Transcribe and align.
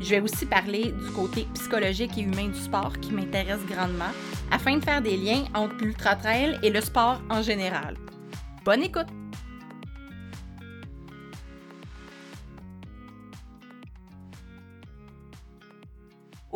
Je 0.00 0.10
vais 0.10 0.20
aussi 0.20 0.46
parler 0.46 0.92
du 0.92 1.10
côté 1.12 1.46
psychologique 1.54 2.18
et 2.18 2.22
humain 2.22 2.48
du 2.48 2.58
sport 2.58 2.92
qui 3.00 3.12
m'intéresse 3.12 3.64
grandement 3.68 4.12
afin 4.50 4.76
de 4.76 4.84
faire 4.84 5.02
des 5.02 5.16
liens 5.16 5.44
entre 5.54 5.76
l'ultra-trail 5.80 6.58
et 6.62 6.70
le 6.70 6.80
sport 6.80 7.20
en 7.30 7.42
général. 7.42 7.96
Bonne 8.64 8.82
écoute! 8.82 9.08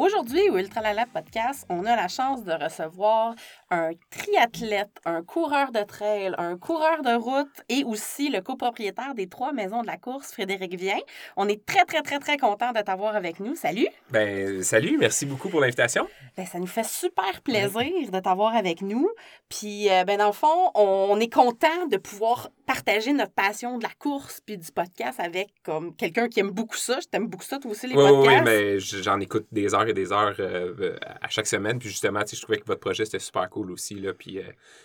Aujourd'hui, 0.03 0.49
au 0.49 0.57
Ultralala 0.57 1.05
Podcast, 1.05 1.67
on 1.69 1.85
a 1.85 1.95
la 1.95 2.09
chance 2.09 2.43
de 2.43 2.53
recevoir 2.53 3.35
un 3.71 3.91
triathlète, 4.09 4.99
un 5.05 5.23
coureur 5.23 5.73
de 5.73 5.83
trail, 5.83 6.35
un 6.39 6.57
coureur 6.57 7.03
de 7.03 7.15
route 7.15 7.61
et 7.69 7.85
aussi 7.85 8.31
le 8.31 8.41
copropriétaire 8.41 9.15
des 9.15 9.27
trois 9.27 9.53
maisons 9.53 9.83
de 9.83 9.87
la 9.87 9.99
course, 9.99 10.33
Frédéric 10.33 10.75
Vien. 10.75 10.97
On 11.37 11.49
est 11.49 11.67
très, 11.67 11.85
très, 11.85 12.01
très, 12.01 12.19
très 12.19 12.39
content 12.39 12.73
de 12.73 12.81
t'avoir 12.81 13.15
avec 13.15 13.41
nous. 13.41 13.55
Salut! 13.57 13.89
Ben, 14.09 14.63
salut, 14.63 14.97
merci 14.99 15.27
beaucoup 15.27 15.51
pour 15.51 15.61
l'invitation. 15.61 16.09
Ben, 16.35 16.47
ça 16.47 16.59
nous 16.59 16.67
fait 16.67 16.87
super 16.87 17.43
plaisir 17.43 18.11
de 18.11 18.21
t'avoir 18.21 18.57
avec 18.57 18.81
nous. 18.81 19.07
Puis, 19.51 19.91
euh, 19.91 20.05
ben, 20.05 20.17
dans 20.17 20.29
le 20.29 20.33
fond, 20.33 20.71
on 20.77 21.21
est 21.21 21.31
content 21.31 21.87
de 21.91 21.99
pouvoir 21.99 22.49
partager 22.65 23.13
notre 23.13 23.33
passion 23.33 23.77
de 23.77 23.83
la 23.83 23.91
course 23.99 24.41
puis 24.47 24.57
du 24.57 24.73
podcast 24.73 25.21
avec 25.21 25.53
comme 25.63 25.95
quelqu'un 25.95 26.29
qui 26.29 26.41
aime 26.41 26.53
beaucoup 26.53 26.77
ça. 26.77 27.01
Je 27.01 27.07
t'aime 27.09 27.27
beaucoup 27.27 27.45
ça, 27.45 27.59
toi 27.59 27.73
aussi, 27.73 27.87
les 27.87 27.97
oui, 27.97 28.09
podcasts. 28.09 28.39
Oui, 28.39 28.45
mais 28.45 28.79
j'en 28.79 29.21
écoute 29.21 29.47
des 29.53 29.75
heures 29.75 29.90
et 29.91 29.95
des 29.95 30.13
heures 30.13 30.35
euh, 30.39 30.97
à 31.21 31.29
chaque 31.29 31.47
semaine. 31.47 31.79
Puis 31.79 31.89
justement, 31.89 32.21
je 32.31 32.41
trouvais 32.41 32.59
que 32.59 32.67
votre 32.67 32.81
projet, 32.81 33.05
c'était 33.05 33.19
super 33.19 33.49
cool 33.51 33.71
aussi. 33.71 33.95
Là, 33.95 34.13
puis 34.13 34.39
euh, 34.39 34.43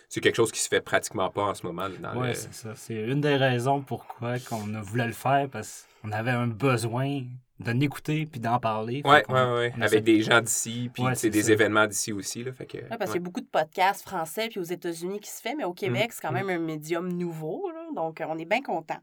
c'est 0.08 0.20
quelque 0.20 0.36
chose 0.36 0.52
qui 0.52 0.60
se 0.60 0.68
fait 0.68 0.80
pratiquement 0.80 1.30
pas 1.30 1.42
en 1.42 1.54
ce 1.54 1.66
moment. 1.66 1.86
Oui, 2.16 2.28
c'est 2.34 2.54
ça. 2.54 2.74
C'est 2.74 2.94
une 2.94 3.20
des 3.20 3.36
raisons 3.36 3.82
pourquoi 3.82 4.34
on 4.52 4.74
a 4.74 4.80
voulu 4.80 5.04
le 5.06 5.12
faire 5.12 5.48
parce 5.50 5.86
qu'on 6.02 6.12
avait 6.12 6.30
un 6.30 6.46
besoin 6.46 7.22
d'en 7.58 7.80
écouter 7.80 8.26
puis 8.26 8.40
d'en 8.40 8.58
parler. 8.58 9.02
Oui, 9.04 9.18
oui, 9.28 9.40
oui. 9.56 9.82
Avec 9.82 10.04
des 10.04 10.20
gens 10.22 10.40
d'ici, 10.40 10.90
puis 10.92 11.02
c'est 11.14 11.30
des 11.30 11.50
événements 11.50 11.86
d'ici 11.86 12.12
aussi. 12.12 12.44
Là, 12.44 12.52
fait 12.52 12.66
que, 12.66 12.78
ouais, 12.78 12.98
parce 12.98 13.12
qu'il 13.12 13.20
y 13.20 13.22
a 13.22 13.24
beaucoup 13.24 13.40
de 13.40 13.46
podcasts 13.46 14.02
français 14.02 14.48
puis 14.48 14.60
aux 14.60 14.64
États-Unis 14.64 15.20
qui 15.20 15.30
se 15.30 15.40
fait, 15.40 15.54
mais 15.54 15.64
au 15.64 15.72
Québec, 15.72 16.12
c'est 16.12 16.20
quand 16.20 16.32
même 16.32 16.50
un 16.50 16.58
médium 16.58 17.10
nouveau. 17.10 17.70
Là, 17.70 17.86
donc, 17.94 18.22
on 18.26 18.38
est 18.38 18.44
bien 18.44 18.62
content. 18.62 18.98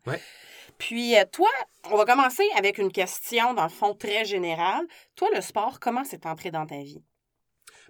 Puis, 0.77 1.17
euh, 1.17 1.23
toi, 1.31 1.49
on 1.91 1.97
va 1.97 2.05
commencer 2.05 2.43
avec 2.57 2.77
une 2.77 2.91
question, 2.91 3.53
dans 3.53 3.63
le 3.63 3.69
fond, 3.69 3.93
très 3.93 4.25
générale. 4.25 4.85
Toi, 5.15 5.29
le 5.33 5.41
sport, 5.41 5.79
comment 5.79 6.03
c'est 6.03 6.25
entré 6.25 6.51
dans 6.51 6.65
ta 6.65 6.77
vie? 6.77 7.03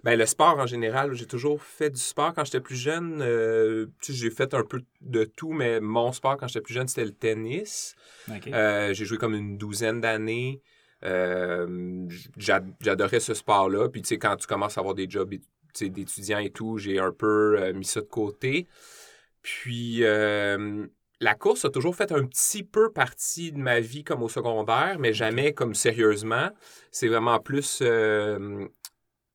Bien, 0.04 0.16
le 0.16 0.26
sport 0.26 0.58
en 0.58 0.66
général, 0.66 1.14
j'ai 1.14 1.24
toujours 1.24 1.62
fait 1.62 1.88
du 1.88 2.00
sport 2.00 2.34
quand 2.34 2.44
j'étais 2.44 2.60
plus 2.60 2.76
jeune. 2.76 3.22
Euh, 3.22 3.86
j'ai 4.06 4.30
fait 4.30 4.52
un 4.52 4.62
peu 4.62 4.82
de 5.00 5.24
tout, 5.24 5.52
mais 5.52 5.80
mon 5.80 6.12
sport 6.12 6.36
quand 6.36 6.46
j'étais 6.46 6.60
plus 6.60 6.74
jeune, 6.74 6.88
c'était 6.88 7.06
le 7.06 7.14
tennis. 7.14 7.94
Euh, 8.48 8.92
j'ai 8.92 9.06
joué 9.06 9.16
comme 9.16 9.34
une 9.34 9.56
douzaine 9.56 10.02
d'années. 10.02 10.60
Euh, 11.04 12.06
J'adorais 12.36 13.20
ce 13.20 13.32
sport-là. 13.32 13.88
Puis, 13.88 14.02
tu 14.02 14.08
sais, 14.08 14.18
quand 14.18 14.36
tu 14.36 14.46
commences 14.46 14.76
à 14.76 14.80
avoir 14.80 14.94
des 14.94 15.08
jobs 15.08 15.34
d'étudiant 15.80 16.38
et 16.38 16.50
tout, 16.50 16.76
j'ai 16.76 16.98
un 16.98 17.12
peu 17.12 17.58
euh, 17.58 17.72
mis 17.72 17.86
ça 17.86 18.02
de 18.02 18.06
côté. 18.06 18.68
Puis, 19.40 20.04
euh, 20.04 20.86
la 21.20 21.34
course 21.34 21.64
a 21.64 21.70
toujours 21.70 21.96
fait 21.96 22.12
un 22.12 22.26
petit 22.26 22.62
peu 22.62 22.90
partie 22.90 23.52
de 23.52 23.58
ma 23.58 23.80
vie 23.80 24.04
comme 24.04 24.22
au 24.22 24.28
secondaire, 24.28 24.96
mais 24.98 25.12
jamais 25.12 25.52
comme 25.52 25.74
sérieusement. 25.74 26.50
C'est 26.90 27.08
vraiment 27.08 27.38
plus 27.40 27.82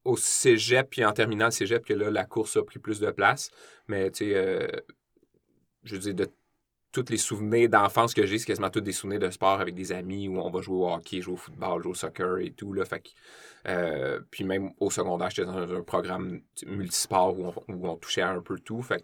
au 0.06 0.18
cégep, 0.18 0.90
puis 0.90 1.06
en 1.06 1.12
terminant 1.14 1.46
le 1.46 1.52
cégep, 1.52 1.86
que 1.86 1.94
là, 1.94 2.10
la 2.10 2.26
course 2.26 2.58
a 2.58 2.64
pris 2.64 2.80
plus 2.80 3.00
de 3.00 3.12
place. 3.12 3.52
Mais, 3.88 4.12
tu 4.12 4.26
sais, 4.26 4.36
euh, 4.36 4.68
je 5.84 5.96
veux 5.96 6.02
dire, 6.02 6.16
de 6.16 6.28
tous 6.92 7.06
les 7.10 7.18
souvenirs 7.18 7.70
d'enfance 7.70 8.14
que 8.14 8.26
j'ai, 8.26 8.40
c'est 8.40 8.48
quasiment 8.48 8.72
tous 8.72 8.82
des 8.82 8.92
souvenirs 8.92 9.20
de 9.20 9.30
sport 9.30 9.62
avec 9.62 9.76
des 9.76 9.92
amis 9.92 10.28
où 10.28 10.40
on 10.40 10.50
va 10.50 10.62
jouer 10.62 10.78
au 10.78 10.90
hockey, 10.90 11.22
jouer 11.22 11.36
au 11.36 11.38
football, 11.38 11.84
jouer 11.84 11.92
au 11.92 11.96
soccer 11.96 12.40
et 12.40 12.52
tout. 12.52 12.74
Là, 12.74 12.86
fait 12.86 13.14
euh, 13.68 14.20
puis 14.32 14.44
même 14.44 14.72
au 14.80 14.90
secondaire, 14.90 15.30
j'étais 15.30 15.46
dans 15.46 15.58
un, 15.58 15.84
programme 15.84 16.42
multisport 16.66 17.38
où 17.38 17.48
on, 17.48 17.74
où 17.74 17.88
on, 17.88 17.98
touchait 17.98 18.22
à 18.22 18.32
un 18.32 18.42
peu 18.42 18.58
tout. 18.58 18.82
Fait 18.82 19.04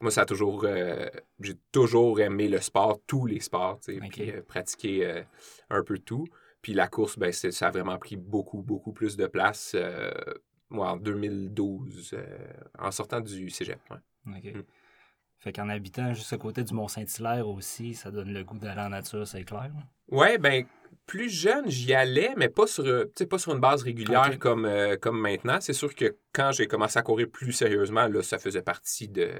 moi, 0.00 0.10
ça 0.10 0.22
a 0.22 0.26
toujours. 0.26 0.64
Euh, 0.64 1.08
j'ai 1.40 1.54
toujours 1.72 2.20
aimé 2.20 2.48
le 2.48 2.60
sport, 2.60 3.00
tous 3.06 3.26
les 3.26 3.40
sports, 3.40 3.80
tu 3.80 3.94
sais, 3.94 4.08
puis 4.08 4.32
pratiquer 4.46 5.24
un 5.70 5.82
peu 5.82 5.98
tout. 5.98 6.26
Puis 6.64 6.72
la 6.72 6.88
course, 6.88 7.18
ben, 7.18 7.30
ça 7.30 7.68
a 7.68 7.70
vraiment 7.70 7.98
pris 7.98 8.16
beaucoup, 8.16 8.62
beaucoup 8.62 8.94
plus 8.94 9.18
de 9.18 9.26
place 9.26 9.72
euh, 9.74 10.10
moi, 10.70 10.92
en 10.92 10.96
2012, 10.96 12.14
euh, 12.14 12.24
en 12.78 12.90
sortant 12.90 13.20
du 13.20 13.50
cégep. 13.50 13.78
OK. 13.90 14.44
Mm. 14.44 14.62
Fait 15.40 15.52
qu'en 15.52 15.68
habitant 15.68 16.14
juste 16.14 16.32
à 16.32 16.38
côté 16.38 16.64
du 16.64 16.72
Mont-Saint-Hilaire 16.72 17.46
aussi, 17.46 17.92
ça 17.92 18.10
donne 18.10 18.32
le 18.32 18.44
goût 18.44 18.58
d'aller 18.58 18.80
en 18.80 18.88
nature, 18.88 19.28
c'est 19.28 19.44
clair. 19.44 19.70
Oui, 20.08 20.38
ben 20.38 20.64
plus 21.04 21.28
jeune, 21.28 21.68
j'y 21.68 21.92
allais, 21.92 22.32
mais 22.38 22.48
pas 22.48 22.66
sur, 22.66 23.04
pas 23.28 23.38
sur 23.38 23.52
une 23.52 23.60
base 23.60 23.82
régulière 23.82 24.38
comme, 24.38 24.64
euh, 24.64 24.96
comme 24.96 25.20
maintenant. 25.20 25.60
C'est 25.60 25.74
sûr 25.74 25.94
que 25.94 26.16
quand 26.32 26.52
j'ai 26.52 26.66
commencé 26.66 26.98
à 26.98 27.02
courir 27.02 27.28
plus 27.30 27.52
sérieusement, 27.52 28.08
là, 28.08 28.22
ça 28.22 28.38
faisait 28.38 28.62
partie 28.62 29.08
de, 29.08 29.32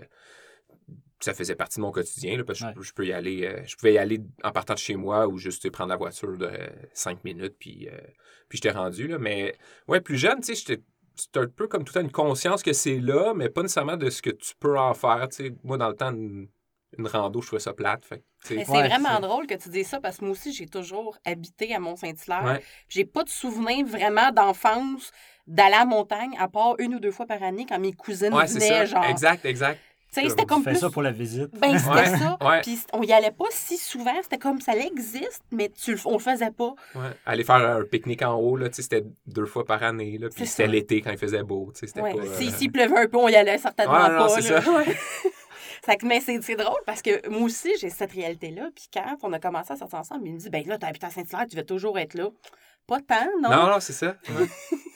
ça 1.25 1.35
faisait 1.35 1.55
partie 1.55 1.79
de 1.79 1.83
mon 1.83 1.93
quotidien, 1.93 2.43
parce 2.45 2.61
que 2.61 2.83
je, 2.83 2.93
peux 2.93 3.07
y 3.07 3.13
aller. 3.13 3.47
Euh, 3.47 3.63
je 3.67 3.77
pouvais 3.77 3.95
y 3.95 3.99
aller 3.99 4.21
en 4.43 4.53
partant 4.53 4.75
de 4.75 4.79
chez 4.79 4.97
moi 4.97 5.27
ou 5.27 5.39
juste 5.39 5.69
prendre 5.71 5.91
la 5.91 5.97
voiture 5.97 6.37
de 6.37 6.51
cinq 6.93 7.25
minutes, 7.25 7.57
puis, 7.59 7.89
euh, 7.89 7.99
puis 8.49 8.59
j'étais 8.59 8.71
rendu. 8.71 9.09
Là. 9.09 9.19
Mais 9.19 9.57
ouais, 9.89 10.01
plus 10.01 10.19
jeune, 10.19 10.41
tu 10.41 10.55
sais, 10.55 10.55
j'étais 10.55 10.83
c'est 11.17 11.37
un 11.37 11.47
peu 11.47 11.69
comme 11.69 11.85
tout 11.85 11.97
à 11.97 12.01
une 12.01 12.11
conscience 12.11 12.63
que 12.63 12.73
c'est 12.73 12.99
là, 12.99 13.35
mais 13.35 13.49
pas 13.49 13.63
nécessairement 13.63 13.97
de 13.97 14.11
ce 14.11 14.21
que 14.21 14.31
tu 14.31 14.55
peux 14.59 14.77
en 14.77 14.95
faire. 14.95 15.29
sais 15.31 15.55
Moi, 15.63 15.79
dans 15.79 15.89
le 15.89 15.95
temps, 15.95 16.11
une, 16.11 16.49
rando, 17.05 17.41
je 17.41 17.47
trouvais 17.47 17.61
ça 17.61 17.73
plate. 17.73 18.05
Fait, 18.05 18.25
mais 18.51 18.65
c'est 18.65 18.73
vraiment 18.73 19.21
drôle 19.21 19.47
que 19.47 19.55
tu 19.55 19.69
dises 19.69 19.89
ça 19.89 20.01
parce 20.01 20.19
que 20.19 20.25
moi 20.25 20.33
aussi, 20.33 20.53
j'ai 20.53 20.67
toujours 20.67 21.17
habité 21.25 21.75
à 21.75 21.79
Mont-Saint-Hilaire. 21.79 22.61
J'ai 22.89 23.05
pas 23.05 23.23
de 23.23 23.29
souvenir 23.29 23.87
vraiment 23.87 24.33
d'enfance 24.33 25.13
d'aller 25.47 25.75
à 25.75 25.81
la 25.81 25.85
montagne, 25.85 26.35
à 26.39 26.49
part 26.49 26.75
une 26.79 26.95
ou 26.95 27.01
deux 27.01 27.11
fois 27.11 27.27
par 27.27 27.43
année 27.43 27.67
quand 27.69 27.79
mes 27.79 27.93
cousines 27.93 28.35
ouais, 28.35 28.47
venaient. 28.47 28.87
Genre... 28.87 29.05
Exact, 29.05 29.45
exact. 29.45 29.79
C'était 30.15 30.45
comme 30.45 30.63
plus... 30.63 30.77
ça 30.77 30.91
pour 30.91 31.03
la 31.03 31.11
visite. 31.11 31.51
Ben, 31.61 31.79
c'était 31.79 32.17
ça. 32.17 32.39
Puis 32.63 32.79
on 32.93 33.03
y 33.03 33.13
allait 33.13 33.31
pas 33.31 33.47
si 33.51 33.77
souvent. 33.77 34.15
C'était 34.23 34.39
comme 34.39 34.61
ça 34.61 34.77
existe, 34.77 35.43
mais 35.51 35.71
tu, 35.71 35.99
on 36.05 36.15
le 36.15 36.19
faisait 36.19 36.51
pas. 36.51 36.75
Ouais. 36.95 37.11
Aller 37.27 37.45
faire 37.45 37.57
un 37.57 37.83
pique-nique 37.85 38.23
en 38.23 38.35
haut, 38.35 38.57
là, 38.57 38.69
c'était 38.73 39.05
deux 39.27 39.47
fois 39.47 39.65
par 39.65 39.83
année. 39.83 40.19
Là, 40.19 40.29
puis 40.35 40.47
c'était 40.47 40.67
l'été 40.67 41.01
quand 41.01 41.11
il 41.11 41.19
faisait 41.19 41.43
beau. 41.43 41.71
C'était 41.75 42.01
ouais. 42.01 42.15
pas, 42.15 42.23
si, 42.39 42.51
S'il 42.51 42.73
pleuvait 42.73 42.99
un 42.99 43.09
peu, 43.09 43.19
on 43.19 43.29
y 43.29 43.37
allait 43.37 43.59
certainement 43.59 43.93
pas. 43.93 44.29
ça. 45.87 45.95
mais 46.03 46.21
c'est 46.21 46.57
drôle 46.57 46.81
parce 46.87 47.03
que 47.03 47.29
moi 47.29 47.43
aussi, 47.43 47.73
j'ai 47.81 47.91
cette 47.91 48.13
réalité-là. 48.13 48.71
Puis 48.75 48.87
quand 48.93 49.17
on 49.23 49.33
a 49.33 49.39
commencé 49.39 49.73
à 49.73 49.77
sortir 49.77 49.99
ensemble, 49.99 50.27
il 50.27 50.35
me 50.35 50.39
dit 50.39 50.51
ben 50.51 50.67
là, 50.67 50.79
tu 50.79 50.87
habites 50.87 51.05
à 51.05 51.11
Saint-Hilaire, 51.11 51.47
tu 51.49 51.57
vas 51.57 51.65
toujours 51.65 51.99
être 51.99 52.15
là. 52.15 52.29
Pas 52.87 53.01
tant, 53.01 53.31
non? 53.41 53.51
Non, 53.51 53.67
non, 53.69 53.81
c'est 53.81 53.93
ça. 53.93 54.17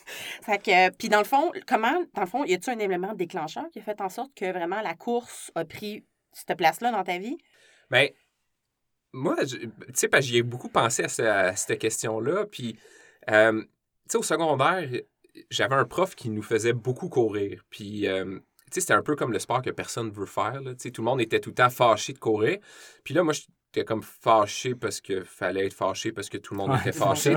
fait 0.42 0.58
que, 0.62 0.90
puis 0.90 1.08
dans 1.08 1.18
le 1.18 1.24
fond, 1.24 1.52
comment, 1.66 2.04
dans 2.14 2.22
le 2.22 2.26
fond, 2.26 2.44
y 2.44 2.54
a-tu 2.54 2.70
un 2.70 2.78
élément 2.78 3.14
déclencheur 3.14 3.68
qui 3.72 3.78
a 3.78 3.82
fait 3.82 4.00
en 4.00 4.08
sorte 4.08 4.34
que 4.34 4.50
vraiment 4.52 4.80
la 4.80 4.94
course 4.94 5.50
a 5.54 5.64
pris 5.64 6.04
cette 6.32 6.56
place-là 6.56 6.90
dans 6.92 7.04
ta 7.04 7.18
vie? 7.18 7.38
Bien, 7.90 8.08
moi, 9.12 9.36
tu 9.44 9.70
sais, 9.94 10.08
j'y 10.20 10.38
ai 10.38 10.42
beaucoup 10.42 10.68
pensé 10.68 11.04
à, 11.04 11.56
cette 11.56 11.78
question-là. 11.78 12.46
Puis, 12.46 12.78
euh, 13.30 13.62
tu 13.62 13.68
sais, 14.08 14.18
au 14.18 14.22
secondaire, 14.22 14.88
j'avais 15.50 15.74
un 15.74 15.84
prof 15.84 16.14
qui 16.14 16.30
nous 16.30 16.42
faisait 16.42 16.72
beaucoup 16.72 17.08
courir. 17.08 17.64
Puis, 17.70 18.06
euh, 18.06 18.38
sais, 18.72 18.80
c'était 18.80 18.94
un 18.94 19.02
peu 19.02 19.16
comme 19.16 19.32
le 19.32 19.38
sport 19.38 19.62
que 19.62 19.70
personne 19.70 20.10
veut 20.10 20.26
faire. 20.26 20.60
Là. 20.60 20.72
Tout 20.74 21.02
le 21.02 21.04
monde 21.04 21.20
était 21.20 21.40
tout 21.40 21.50
le 21.50 21.54
temps 21.54 21.70
fâché 21.70 22.12
de 22.12 22.18
courir. 22.18 22.58
Puis 23.04 23.14
là, 23.14 23.22
moi, 23.22 23.32
j'étais 23.34 23.84
comme 23.84 24.02
fâché 24.02 24.74
parce 24.74 25.00
que 25.00 25.24
fallait 25.24 25.66
être 25.66 25.74
fâché 25.74 26.12
parce 26.12 26.28
que 26.28 26.38
tout 26.38 26.54
le 26.54 26.58
monde 26.58 26.78
était 26.80 26.92
fâché. 26.92 27.34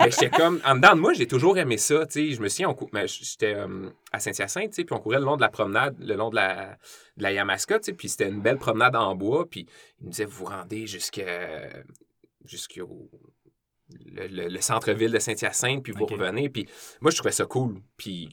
Mais 0.00 0.10
j'étais 0.10 0.30
comme, 0.30 0.60
en 0.64 0.74
dedans 0.76 0.94
de 0.94 1.00
moi, 1.00 1.12
j'ai 1.12 1.26
toujours 1.26 1.58
aimé 1.58 1.76
ça. 1.76 2.04
Je 2.14 2.40
me 2.40 2.48
souviens, 2.48 2.74
mais 2.92 3.06
j'étais 3.08 3.54
euh, 3.54 3.90
à 4.12 4.20
Saint-Hyacinthe, 4.20 4.74
puis 4.74 4.86
on 4.90 4.98
courait 4.98 5.18
le 5.18 5.24
long 5.24 5.36
de 5.36 5.42
la 5.42 5.48
promenade, 5.48 5.96
le 6.00 6.14
long 6.14 6.30
de 6.30 6.36
la, 6.36 6.78
de 7.16 7.22
la 7.22 7.32
Yamaska, 7.32 7.78
puis 7.96 8.08
c'était 8.08 8.28
une 8.28 8.40
belle 8.40 8.58
promenade 8.58 8.96
en 8.96 9.14
bois, 9.14 9.48
puis 9.48 9.66
il 10.00 10.06
me 10.06 10.10
disait, 10.10 10.24
vous 10.24 10.44
vous 10.44 10.44
rendez 10.46 10.86
jusqu'à, 10.86 11.68
jusqu'au 12.44 13.10
le, 14.12 14.60
centre-ville 14.60 15.12
de 15.12 15.18
Saint-Hyacinthe, 15.18 15.82
puis 15.82 15.92
vous 15.92 16.06
revenez. 16.06 16.48
Puis 16.48 16.68
moi, 17.00 17.10
je 17.10 17.16
trouvais 17.16 17.32
ça 17.32 17.46
cool. 17.46 17.80
Puis 17.96 18.28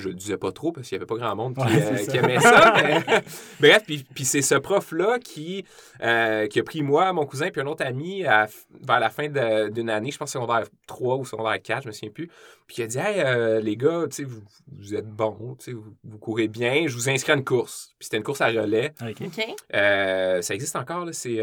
je 0.00 0.08
le 0.08 0.14
disais 0.14 0.36
pas 0.36 0.52
trop 0.52 0.72
parce 0.72 0.88
qu'il 0.88 0.96
n'y 0.96 1.00
avait 1.02 1.06
pas 1.06 1.16
grand 1.16 1.36
monde 1.36 1.54
qui, 1.54 1.62
euh, 1.62 2.22
aimait 2.22 2.40
ça. 2.40 2.74
Bref, 3.60 3.84
puis, 3.86 4.24
c'est 4.24 4.42
ce 4.42 4.54
prof-là 4.54 5.18
qui, 5.18 5.64
euh, 6.02 6.46
qui 6.46 6.60
a 6.60 6.62
pris 6.62 6.82
moi, 6.82 7.12
mon 7.12 7.26
cousin, 7.26 7.50
puis 7.50 7.60
un 7.60 7.66
autre 7.66 7.84
ami 7.84 8.22
vers 8.22 9.00
la 9.00 9.10
fin 9.10 9.28
d'une 9.68 9.90
année, 9.90 10.10
je 10.10 10.18
pense 10.18 10.32
secondaire 10.32 10.64
3 10.86 11.16
ou 11.16 11.24
secondaire 11.24 11.60
4, 11.60 11.82
je 11.82 11.88
me 11.88 11.92
souviens 11.92 12.10
plus. 12.10 12.30
Puis 12.66 12.76
il 12.78 12.82
a 12.84 12.86
dit 12.86 12.98
Hey, 12.98 13.20
euh, 13.20 13.60
les 13.60 13.76
gars, 13.76 14.04
vous, 14.24 14.42
vous 14.78 14.94
êtes 14.94 15.08
bons, 15.08 15.56
vous, 15.66 15.84
vous 16.04 16.18
courez 16.18 16.48
bien, 16.48 16.86
je 16.86 16.94
vous 16.94 17.08
inscris 17.08 17.32
à 17.32 17.36
une 17.36 17.44
course. 17.44 17.94
Puis 17.98 18.06
c'était 18.06 18.16
une 18.16 18.22
course 18.22 18.40
à 18.40 18.48
relais. 18.48 18.94
ça 19.00 20.54
existe 20.54 20.76
encore, 20.76 21.08
c'est. 21.12 21.38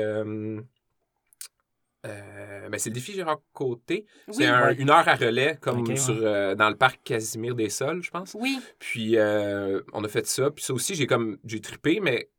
Euh, 2.06 2.70
ben, 2.70 2.80
c'est 2.80 2.90
le 2.90 2.94
défi 2.96 3.14
Gérard 3.14 3.42
Côté. 3.52 4.06
C'est 4.32 4.46
une 4.46 4.90
heure 4.90 5.08
à 5.08 5.16
relais, 5.16 5.58
comme 5.60 5.96
sur, 5.98 6.16
euh, 6.16 6.56
dans 6.56 6.70
le 6.70 6.76
parc 6.76 7.02
Casimir 7.04 7.56
des 7.56 7.70
Sols, 7.70 8.02
je 8.02 8.12
pense. 8.12 8.36
Oui. 8.40 8.60
Puis 8.80 9.18
euh, 9.18 9.82
on 9.94 10.04
a 10.04 10.08
fait 10.08 10.26
ça. 10.26 10.50
Puis 10.52 10.64
ça 10.64 10.74
aussi, 10.74 10.96
j'ai 10.96 11.08
comme 11.08 11.38
j'ai 11.44 11.60
trippé, 11.60 12.00
mais 12.00 12.30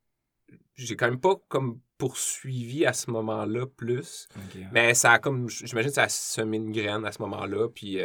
j'ai 0.74 0.96
quand 0.96 1.06
même 1.06 1.20
pas 1.20 1.34
comme 1.48 1.80
poursuivi 1.98 2.86
à 2.86 2.94
ce 2.94 3.10
moment-là 3.10 3.66
plus. 3.66 4.28
Mais 4.72 4.94
ça 4.94 5.12
a 5.12 5.18
comme. 5.18 5.48
J'imagine 5.50 5.90
que 5.90 5.94
ça 5.94 6.04
a 6.04 6.08
semé 6.08 6.56
une 6.56 6.72
graine 6.72 7.04
à 7.04 7.12
ce 7.12 7.20
moment-là. 7.22 7.68
Puis, 7.68 7.98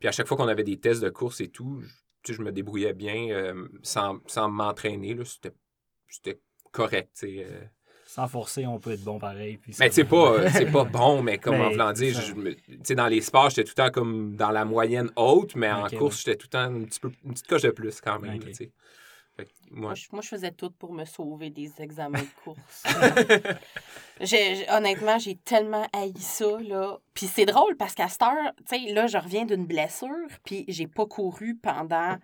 puis 0.00 0.08
à 0.08 0.12
chaque 0.12 0.26
fois 0.26 0.36
qu'on 0.36 0.48
avait 0.48 0.64
des 0.64 0.80
tests 0.80 1.02
de 1.02 1.10
course 1.10 1.40
et 1.40 1.48
tout, 1.48 1.80
je, 2.26 2.32
je 2.32 2.42
me 2.42 2.50
débrouillais 2.50 2.94
bien 2.94 3.54
sans, 3.82 4.18
sans 4.26 4.48
m'entraîner. 4.48 5.16
C'était 6.08 6.40
correct. 6.72 7.24
Sans 8.08 8.26
forcer, 8.26 8.66
on 8.66 8.78
peut 8.78 8.92
être 8.92 9.04
bon 9.04 9.18
pareil. 9.18 9.58
Puis 9.58 9.74
mais 9.78 9.90
c'est 9.90 10.04
pas, 10.04 10.48
c'est 10.52 10.72
pas 10.72 10.84
bon, 10.84 11.20
mais 11.20 11.36
comme 11.36 11.60
en 11.60 11.68
voulant 11.68 11.92
dire, 11.92 12.18
dans 12.96 13.06
les 13.06 13.20
sports, 13.20 13.50
j'étais 13.50 13.64
tout 13.64 13.74
le 13.76 13.84
temps 13.84 13.90
comme 13.90 14.34
dans 14.34 14.50
la 14.50 14.64
moyenne 14.64 15.10
haute, 15.14 15.54
mais 15.56 15.70
en 15.70 15.86
course, 15.90 16.24
j'étais 16.24 16.36
tout 16.36 16.46
le 16.46 16.52
temps 16.52 16.74
un 16.74 16.84
petit 16.84 17.00
peu, 17.00 17.12
une 17.22 17.32
petite 17.32 17.46
coche 17.46 17.62
de 17.62 17.70
plus 17.70 18.00
quand 18.00 18.18
même. 18.18 18.40
moi... 19.70 19.92
Moi, 20.10 20.22
je, 20.22 20.28
faisais 20.28 20.52
tout 20.52 20.70
pour 20.70 20.94
me 20.94 21.04
sauver 21.04 21.50
des 21.50 21.70
examens 21.80 22.22
de 22.22 22.42
course. 22.44 22.84
honnêtement, 24.70 25.18
j'ai 25.18 25.34
tellement 25.36 25.86
haï 25.92 26.14
ça. 26.18 26.58
Là. 26.62 26.96
Puis 27.12 27.26
c'est 27.26 27.44
drôle 27.44 27.76
parce 27.76 27.94
qu'à 27.94 28.08
cette 28.08 28.22
heure, 28.22 28.54
tu 28.66 28.86
sais, 28.86 28.92
là, 28.94 29.06
je 29.06 29.18
reviens 29.18 29.44
d'une 29.44 29.66
blessure, 29.66 30.28
puis 30.44 30.64
j'ai 30.68 30.86
pas 30.86 31.04
couru 31.04 31.56
pendant 31.56 32.16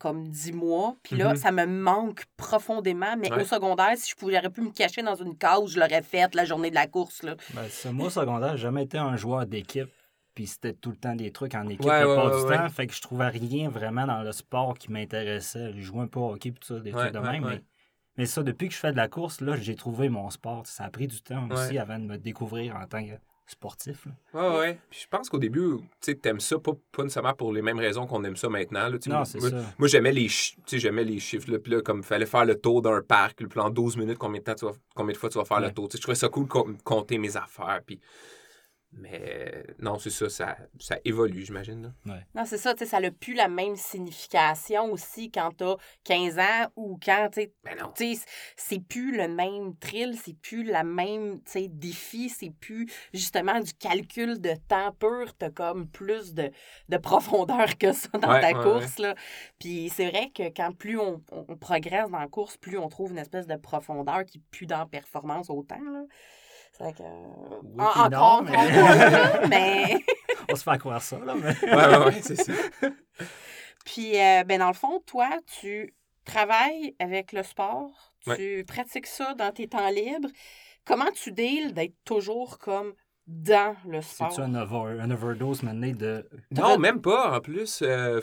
comme 0.00 0.28
dix 0.28 0.52
mois. 0.52 0.96
Puis 1.04 1.16
là, 1.16 1.34
mm-hmm. 1.34 1.36
ça 1.36 1.52
me 1.52 1.66
manque 1.66 2.24
profondément. 2.36 3.16
Mais 3.18 3.30
au 3.30 3.44
secondaire, 3.44 3.92
si 3.96 4.10
je 4.10 4.16
pouvais, 4.16 4.40
pu 4.48 4.62
me 4.62 4.70
cacher 4.70 5.02
dans 5.02 5.14
une 5.14 5.36
case, 5.36 5.68
je 5.68 5.78
l'aurais 5.78 6.02
fait 6.02 6.34
la 6.34 6.44
journée 6.44 6.70
de 6.70 6.74
la 6.74 6.86
course. 6.86 7.22
Là. 7.22 7.36
Ben, 7.54 7.68
ce 7.68 7.88
moi, 7.88 8.06
au 8.06 8.10
secondaire, 8.10 8.56
j'ai 8.56 8.62
jamais 8.62 8.84
été 8.84 8.98
un 8.98 9.14
joueur 9.16 9.46
d'équipe. 9.46 9.90
Puis 10.34 10.46
c'était 10.46 10.72
tout 10.72 10.90
le 10.90 10.96
temps 10.96 11.14
des 11.14 11.32
trucs 11.32 11.54
en 11.54 11.68
équipe 11.68 11.84
ouais, 11.84 12.00
du 12.02 12.56
temps. 12.56 12.68
Fait 12.70 12.86
que 12.86 12.94
je 12.94 13.02
trouvais 13.02 13.28
rien 13.28 13.68
vraiment 13.68 14.06
dans 14.06 14.22
le 14.22 14.32
sport 14.32 14.78
qui 14.78 14.90
m'intéressait. 14.90 15.72
Je 15.76 15.80
jouais 15.82 16.02
un 16.02 16.06
peu 16.06 16.20
au 16.20 16.32
hockey, 16.32 16.52
tout 16.52 16.66
ça, 16.66 16.80
des 16.80 16.92
trucs 16.92 17.12
de 17.12 17.18
même. 17.18 17.44
Mais, 17.44 17.62
mais, 18.16 18.26
ça, 18.26 18.42
depuis 18.42 18.68
que 18.68 18.74
je 18.74 18.78
fais 18.78 18.92
de 18.92 18.96
la 18.96 19.08
course, 19.08 19.40
là, 19.40 19.56
j'ai 19.56 19.74
trouvé 19.74 20.08
mon 20.08 20.30
sport. 20.30 20.66
Ça 20.66 20.84
a 20.84 20.90
pris 20.90 21.08
du 21.08 21.20
temps 21.20 21.48
aussi 21.50 21.78
avant 21.78 21.98
de 21.98 22.04
me 22.04 22.16
découvrir 22.16 22.76
en 22.76 22.86
tant 22.86 23.04
que 23.04 23.12
sportif. 23.50 24.06
Oui, 24.06 24.40
Ouais, 24.40 24.58
ouais. 24.58 24.78
Puis 24.88 25.00
je 25.02 25.08
pense 25.08 25.28
qu'au 25.28 25.38
début, 25.38 25.78
tu 26.00 26.16
aimes 26.24 26.40
ça, 26.40 26.58
pas, 26.58 26.72
pas, 26.92 27.02
nécessairement 27.02 27.34
pour 27.34 27.52
les 27.52 27.62
mêmes 27.62 27.78
raisons 27.78 28.06
qu'on 28.06 28.22
aime 28.24 28.36
ça 28.36 28.48
maintenant. 28.48 28.88
Là, 28.88 28.98
non, 29.06 29.24
c'est 29.24 29.40
ça. 29.40 29.56
Moi, 29.78 29.88
j'aimais 29.88 30.12
les, 30.12 30.28
j'aimais 30.72 31.04
les 31.04 31.18
chiffres. 31.18 31.50
Là, 31.50 31.58
puis 31.58 31.72
là, 31.72 31.82
comme 31.82 31.98
il 31.98 32.04
fallait 32.04 32.26
faire 32.26 32.44
le 32.44 32.54
tour 32.54 32.82
d'un 32.82 33.02
parc, 33.02 33.44
puis 33.44 33.60
en 33.60 33.70
12 33.70 33.96
minutes, 33.96 34.18
combien 34.18 34.40
de, 34.40 34.44
temps 34.44 34.54
tu 34.54 34.64
vas, 34.64 34.72
combien 34.94 35.12
de 35.12 35.18
fois 35.18 35.28
tu 35.28 35.38
vas 35.38 35.44
faire 35.44 35.60
le 35.60 35.72
tour. 35.72 35.88
je 35.92 35.98
trouvais 35.98 36.14
ça 36.14 36.28
cool 36.28 36.46
de 36.46 36.82
compter 36.82 37.18
mes 37.18 37.36
affaires. 37.36 37.80
Puis 37.84 38.00
mais 38.92 39.64
non, 39.78 39.98
c'est 39.98 40.10
ça, 40.10 40.28
ça, 40.28 40.56
ça 40.80 40.98
évolue, 41.04 41.44
j'imagine. 41.44 41.94
Non, 42.04 42.44
c'est 42.44 42.58
ça, 42.58 42.74
ça 42.76 43.00
n'a 43.00 43.10
plus 43.12 43.34
la 43.34 43.46
même 43.46 43.76
signification 43.76 44.90
aussi 44.90 45.30
quand 45.30 45.52
tu 45.56 45.64
as 45.64 45.76
15 46.04 46.38
ans 46.40 46.66
ou 46.74 46.98
quand, 47.02 47.28
tu 47.32 47.42
sais, 47.42 47.52
ben 47.62 47.76
c'est 48.56 48.80
plus 48.80 49.16
le 49.16 49.28
même 49.28 49.76
thrill, 49.76 50.18
c'est 50.20 50.36
plus 50.36 50.64
la 50.64 50.82
même, 50.82 51.40
tu 51.44 51.52
sais, 51.52 51.68
défi, 51.68 52.28
c'est 52.30 52.50
plus 52.50 52.92
justement 53.14 53.60
du 53.60 53.72
calcul 53.74 54.40
de 54.40 54.54
temps 54.66 54.92
pur, 54.98 55.36
tu 55.38 55.44
as 55.44 55.50
comme 55.50 55.86
plus 55.86 56.34
de, 56.34 56.50
de, 56.88 56.96
profondeur 56.96 57.78
que 57.78 57.92
ça 57.92 58.08
dans 58.14 58.40
ta 58.40 58.52
course, 58.54 58.98
là. 58.98 59.14
Puis 59.60 59.88
c'est 59.94 60.10
vrai 60.10 60.30
que 60.34 60.48
quand 60.48 60.72
plus 60.76 60.98
on, 60.98 61.22
on, 61.30 61.56
progresse 61.56 62.10
dans 62.10 62.18
la 62.18 62.28
course, 62.28 62.56
plus 62.56 62.76
on 62.76 62.88
trouve 62.88 63.12
une 63.12 63.18
espèce 63.18 63.46
de 63.46 63.56
profondeur 63.56 64.24
qui 64.24 64.40
plus 64.40 64.66
dans 64.66 64.78
la 64.78 64.86
performance 64.86 65.48
autant, 65.48 65.80
là. 65.80 66.02
Fait 66.80 66.94
que, 66.94 67.02
oui, 67.02 67.84
encore, 67.94 68.42
mais... 69.50 70.02
On 70.50 70.56
se 70.56 70.62
fait 70.62 70.78
croire 70.78 71.02
ça, 71.02 71.18
là. 71.18 71.34
Mais... 71.34 71.54
ouais, 71.62 72.04
ouais, 72.06 72.22
c'est 72.22 72.36
ça. 72.36 72.52
Puis, 73.84 74.18
euh, 74.18 74.44
ben, 74.44 74.60
dans 74.60 74.68
le 74.68 74.74
fond, 74.74 75.02
toi, 75.04 75.28
tu 75.60 75.94
travailles 76.24 76.96
avec 76.98 77.32
le 77.32 77.42
sport, 77.42 78.14
tu 78.34 78.64
pratiques 78.66 79.06
ça 79.06 79.34
dans 79.34 79.52
tes 79.52 79.68
temps 79.68 79.90
libres. 79.90 80.30
Comment 80.86 81.10
tu 81.12 81.32
deals 81.32 81.74
d'être 81.74 81.96
toujours 82.06 82.58
comme 82.58 82.94
dans 83.26 83.76
le 83.86 84.00
sport? 84.00 84.32
C'est-tu 84.32 84.40
un, 84.40 85.10
overdose 85.10 85.62
maintenant 85.62 85.92
de... 85.92 86.26
Non, 86.50 86.78
même 86.78 87.02
pas. 87.02 87.36
En 87.36 87.40
plus, 87.40 87.82
euh, 87.82 88.22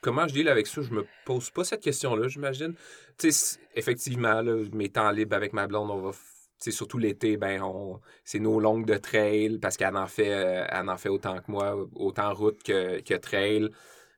comment 0.00 0.28
je 0.28 0.34
deal 0.34 0.48
avec 0.48 0.68
ça? 0.68 0.82
Je 0.82 0.90
me 0.90 1.04
pose 1.26 1.50
pas 1.50 1.64
cette 1.64 1.82
question-là, 1.82 2.28
j'imagine. 2.28 2.74
Tu 3.18 3.32
sais, 3.32 3.58
effectivement, 3.74 4.40
là, 4.40 4.64
mes 4.72 4.88
temps 4.88 5.10
libres 5.10 5.34
avec 5.34 5.52
ma 5.52 5.66
blonde, 5.66 5.90
on 5.90 5.98
va 5.98 6.12
c'est 6.58 6.72
surtout 6.72 6.98
l'été, 6.98 7.36
ben 7.36 7.62
on, 7.62 8.00
c'est 8.24 8.40
nos 8.40 8.60
longues 8.60 8.86
de 8.86 8.96
trail 8.96 9.58
parce 9.58 9.76
qu'elle 9.76 9.96
en 9.96 10.06
fait, 10.06 10.32
euh, 10.32 10.66
en 10.72 10.96
fait 10.96 11.08
autant 11.08 11.38
que 11.38 11.50
moi, 11.50 11.76
autant 11.94 12.34
route 12.34 12.62
que, 12.62 13.00
que 13.00 13.14
trail. 13.14 13.70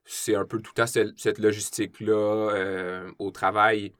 C'est 0.03 0.35
un 0.35 0.45
peu 0.45 0.59
tout 0.59 0.73
à 0.81 0.87
cette, 0.87 1.17
cette 1.19 1.37
logistique-là 1.37 2.13
euh, 2.13 3.11
au 3.19 3.29
travail. 3.29 3.93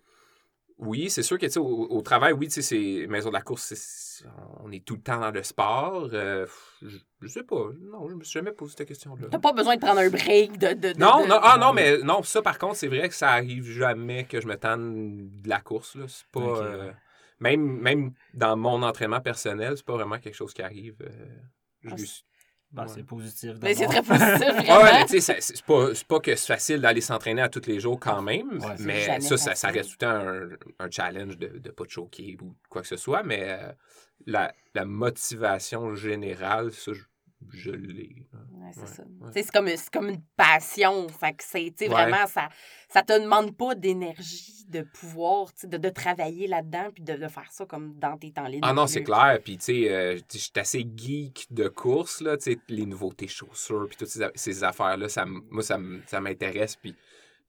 Oui, 0.79 1.11
c'est 1.11 1.21
sûr 1.21 1.37
que 1.37 1.59
au, 1.59 1.87
au 1.91 2.01
travail, 2.01 2.33
oui, 2.33 2.47
c'est 2.49 3.05
Maison 3.07 3.29
de 3.29 3.35
la 3.35 3.41
course, 3.41 4.23
on 4.63 4.71
est 4.71 4.83
tout 4.83 4.95
le 4.95 5.01
temps 5.01 5.19
dans 5.19 5.29
le 5.29 5.43
sport. 5.43 6.09
Euh, 6.11 6.47
je, 6.81 7.27
sais 7.27 7.43
pas. 7.43 7.69
Non, 7.79 8.09
je 8.09 8.15
me 8.15 8.23
suis 8.23 8.33
jamais 8.33 8.51
posé 8.51 8.73
cette 8.75 8.87
question-là. 8.87 9.27
T'as 9.29 9.37
pas 9.37 9.53
besoin 9.53 9.75
de 9.75 9.81
prendre 9.81 9.99
un 9.99 10.09
break 10.09 10.57
de. 10.57 10.73
de, 10.73 10.97
non, 10.97 11.27
non, 11.27 11.39
ah 11.41 11.57
non, 11.59 11.71
mais 11.71 11.99
non, 11.99 12.23
ça 12.23 12.41
par 12.41 12.57
contre, 12.57 12.77
c'est 12.77 12.87
vrai 12.87 13.07
que 13.07 13.15
ça 13.15 13.29
arrive 13.29 13.69
jamais 13.69 14.23
que 14.23 14.41
je 14.41 14.47
me 14.47 14.57
tente 14.57 14.81
de 14.81 15.49
la 15.49 15.61
course. 15.61 15.95
Là. 15.95 16.05
C'est 16.07 16.25
pas 16.31 16.93
même, 17.41 17.81
même 17.81 18.13
dans 18.33 18.55
mon 18.55 18.83
entraînement 18.83 19.19
personnel, 19.19 19.73
c'est 19.75 19.85
pas 19.85 19.95
vraiment 19.95 20.19
quelque 20.19 20.35
chose 20.35 20.53
qui 20.53 20.61
arrive. 20.61 20.95
Euh, 21.01 21.89
ah, 21.89 21.95
ben, 22.71 22.87
C'est 22.87 23.03
positif. 23.03 23.53
Mais 23.61 23.73
c'est 23.73 23.87
très 23.87 24.03
positif. 24.03 24.39
ouais, 24.69 25.21
c'est 25.41 25.65
pas, 25.65 25.87
pas 26.07 26.19
que 26.19 26.35
c'est 26.35 26.47
facile 26.47 26.79
d'aller 26.79 27.01
s'entraîner 27.01 27.41
à 27.41 27.49
tous 27.49 27.65
les 27.67 27.79
jours 27.79 27.99
quand 27.99 28.21
même, 28.21 28.59
mais 28.79 29.19
ça, 29.19 29.37
ça, 29.37 29.67
reste 29.69 29.89
tout 29.89 29.95
le 29.99 30.05
temps 30.05 30.55
un, 30.79 30.85
un 30.85 30.89
challenge 30.89 31.37
de 31.37 31.47
ne 31.47 31.71
pas 31.71 31.83
te 31.83 31.91
choquer 31.91 32.37
ou 32.41 32.55
quoi 32.69 32.81
que 32.83 32.87
ce 32.87 32.95
soit. 32.95 33.23
Mais 33.23 33.43
euh, 33.49 33.71
la, 34.27 34.53
la, 34.73 34.85
motivation 34.85 35.95
générale, 35.95 36.71
ça, 36.71 36.93
je, 36.93 37.01
je 37.49 37.71
l'ai. 37.71 38.27
C'est 38.73 38.87
ça. 38.87 39.03
C'est 39.33 39.51
comme, 39.51 39.69
comme 39.91 40.09
une 40.09 40.21
passion. 40.35 41.07
Fait 41.09 41.33
que 41.33 41.43
c'est, 41.43 41.87
vraiment, 41.87 42.27
ça 42.27 42.49
ça 42.91 43.03
te 43.03 43.17
demande 43.17 43.55
pas 43.55 43.73
d'énergie, 43.73 44.65
de 44.67 44.81
pouvoir, 44.81 45.47
de, 45.63 45.77
de 45.77 45.89
travailler 45.89 46.47
là-dedans, 46.47 46.91
puis 46.93 47.03
de, 47.03 47.13
de, 47.13 47.27
faire 47.29 47.49
ça 47.49 47.65
comme 47.65 47.97
dans 47.97 48.17
tes 48.17 48.31
temps 48.31 48.47
libres. 48.47 48.67
Ah 48.69 48.73
non, 48.73 48.85
c'est 48.85 49.03
clair. 49.03 49.39
Puis, 49.43 49.57
tu 49.57 49.63
sais, 49.63 49.89
euh, 49.89 50.19
je 50.31 50.37
suis 50.37 50.51
assez 50.57 50.85
geek 50.95 51.47
de 51.51 51.69
course, 51.69 52.19
là, 52.19 52.35
tu 52.37 52.51
sais, 52.51 52.59
les 52.67 52.85
nouveautés 52.85 53.29
chaussures, 53.29 53.87
puis 53.87 53.97
toutes 53.97 54.09
ces, 54.09 54.25
ces 54.35 54.63
affaires-là, 54.63 55.07
ça, 55.07 55.25
moi, 55.25 55.63
ça 55.63 55.77
m'intéresse. 56.19 56.75
Puis, 56.75 56.93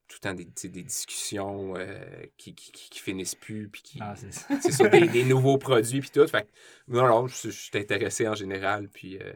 tout 0.07 0.17
le 0.21 0.29
temps 0.29 0.33
des, 0.33 0.69
des 0.69 0.83
discussions 0.83 1.73
euh, 1.75 2.25
qui, 2.37 2.53
qui, 2.53 2.71
qui, 2.71 2.99
finissent 2.99 3.35
plus, 3.35 3.67
puis 3.67 3.81
qui. 3.81 3.99
Ah, 4.01 4.13
c'est 4.15 4.71
sur 4.71 4.89
des, 4.89 5.07
des, 5.09 5.25
nouveaux 5.25 5.57
produits, 5.57 5.99
puis 5.99 6.09
tout. 6.09 6.27
Fait 6.27 6.47
non, 6.87 7.07
non, 7.07 7.27
je, 7.27 7.49
suis 7.49 7.77
intéressé 7.77 8.27
en 8.27 8.35
général, 8.35 8.87
puis. 8.87 9.17
Euh. 9.21 9.33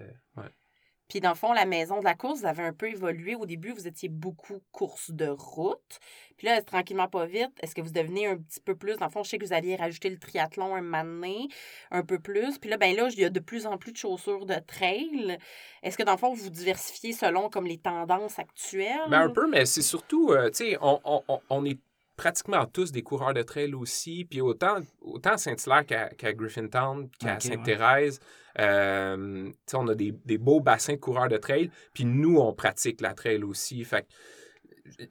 Puis 1.08 1.22
dans 1.22 1.30
le 1.30 1.36
fond, 1.36 1.54
la 1.54 1.66
maison 1.66 2.00
de 2.00 2.04
la 2.04 2.16
course, 2.16 2.42
vous 2.42 2.46
avez 2.46 2.64
un 2.64 2.74
peu 2.74 2.90
évolué. 2.90 3.36
Au 3.36 3.46
début, 3.46 3.72
vous 3.72 3.88
étiez 3.88 4.10
beaucoup 4.10 4.62
course 4.72 5.12
de 5.12 5.28
route. 5.28 6.00
Puis 6.38 6.48
là, 6.48 6.62
tranquillement, 6.62 7.08
pas 7.08 7.26
vite, 7.26 7.52
est-ce 7.62 7.74
que 7.74 7.82
vous 7.82 7.92
devenez 7.92 8.28
un 8.28 8.38
petit 8.38 8.60
peu 8.60 8.76
plus? 8.76 8.98
Dans 8.98 9.06
le 9.06 9.12
fond, 9.12 9.24
je 9.24 9.30
sais 9.30 9.38
que 9.38 9.46
vous 9.46 9.54
alliez 9.54 9.76
rajouter 9.76 10.10
le 10.10 10.20
triathlon 10.20 10.76
un 10.76 10.82
moment 10.82 11.48
un 11.92 12.04
peu 12.04 12.20
plus. 12.20 12.60
Puis 12.60 12.70
là, 12.70 12.78
ben 12.78 12.96
là, 12.96 13.10
il 13.12 13.20
y 13.20 13.26
a 13.26 13.30
de 13.30 13.40
plus 13.40 13.66
en 13.66 13.78
plus 13.78 13.92
de 13.92 13.98
chaussures 13.98 14.46
de 14.46 14.56
trail. 14.68 15.38
Est-ce 15.82 15.98
que 15.98 16.04
dans 16.04 16.12
le 16.12 16.18
fond, 16.18 16.34
vous 16.34 16.50
diversifiez 16.50 17.14
selon 17.14 17.50
comme 17.50 17.66
les 17.66 17.80
tendances 17.80 18.38
actuelles? 18.38 19.10
Ben 19.10 19.22
un 19.22 19.30
peu, 19.30 19.50
mais 19.50 19.66
c'est 19.66 19.82
surtout, 19.82 20.32
euh, 20.32 20.50
tu 20.50 20.72
sais, 20.72 20.78
on, 20.82 21.00
on, 21.06 21.40
on 21.50 21.66
est 21.66 21.80
pratiquement 22.18 22.66
tous 22.66 22.92
des 22.92 23.04
coureurs 23.04 23.34
de 23.34 23.44
trail 23.44 23.74
aussi. 23.76 24.26
Puis 24.26 24.42
autant, 24.42 24.78
autant 25.02 25.34
à 25.34 25.38
Saint-Hilaire 25.38 25.86
qu'à 25.86 26.34
Griffintown, 26.34 27.10
qu'à 27.20 27.40
Sainte-Thérèse, 27.40 28.20
euh, 28.60 29.50
on 29.74 29.88
a 29.88 29.96
des, 29.96 30.14
des, 30.26 30.38
beaux 30.38 30.60
bassins 30.60 30.94
de 30.94 31.00
coureurs 31.00 31.30
de 31.30 31.38
trail. 31.38 31.70
Puis 31.94 32.06
nous, 32.06 32.38
on 32.38 32.54
pratique 32.54 33.02
la 33.02 33.14
trail 33.14 33.44
aussi. 33.44 33.84
Fait 33.84 34.08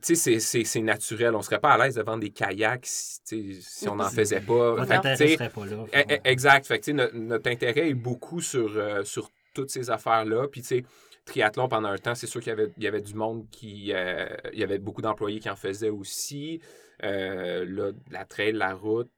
tu 0.03 0.17
sais, 0.17 0.39
c'est 0.41 0.81
naturel. 0.81 1.35
On 1.35 1.43
serait 1.43 1.61
pas 1.61 1.73
à 1.73 1.79
l'aise 1.85 1.95
de 1.95 2.03
vendre 2.03 2.21
des 2.21 2.31
kayaks 2.31 2.87
si, 2.87 3.61
si 3.61 3.89
on 3.89 3.97
n'en 3.97 4.09
faisait 4.09 4.41
pas. 4.41 4.77
Notre 4.77 4.93
intérêt 4.93 5.37
serait 5.37 5.51
pas 5.51 5.67
là. 5.67 5.85
E, 5.95 5.99
e, 5.99 6.19
exact. 6.25 6.67
Fait 6.67 6.87
notre, 6.93 7.15
notre 7.15 7.51
intérêt 7.51 7.91
est 7.91 7.95
beaucoup 7.95 8.41
sur, 8.41 8.77
euh, 8.77 9.05
sur 9.05 9.31
toutes 9.55 9.71
ces 9.71 9.91
affaires-là. 9.91 10.49
Puis, 10.49 10.63
tu 10.63 10.69
sais, 10.69 10.85
triathlon 11.25 11.69
pendant 11.69 11.89
un 11.89 11.99
temps, 11.99 12.15
c'est 12.15 12.27
sûr 12.27 12.41
qu'il 12.41 12.51
y 12.51 12.53
avait, 12.53 12.73
il 12.77 12.85
y 12.85 12.87
avait 12.87 13.01
du 13.01 13.15
monde 13.15 13.47
qui. 13.51 13.93
Euh, 13.93 14.27
il 14.53 14.59
y 14.59 14.65
avait 14.65 14.79
beaucoup 14.79 15.03
d'employés 15.03 15.41
qui 15.41 15.51
en 15.51 15.57
faisaient 15.57 15.91
aussi. 15.91 16.61
Euh, 17.03 17.93
la 18.11 18.25
trail, 18.25 18.53
la 18.53 18.75
route. 18.75 19.11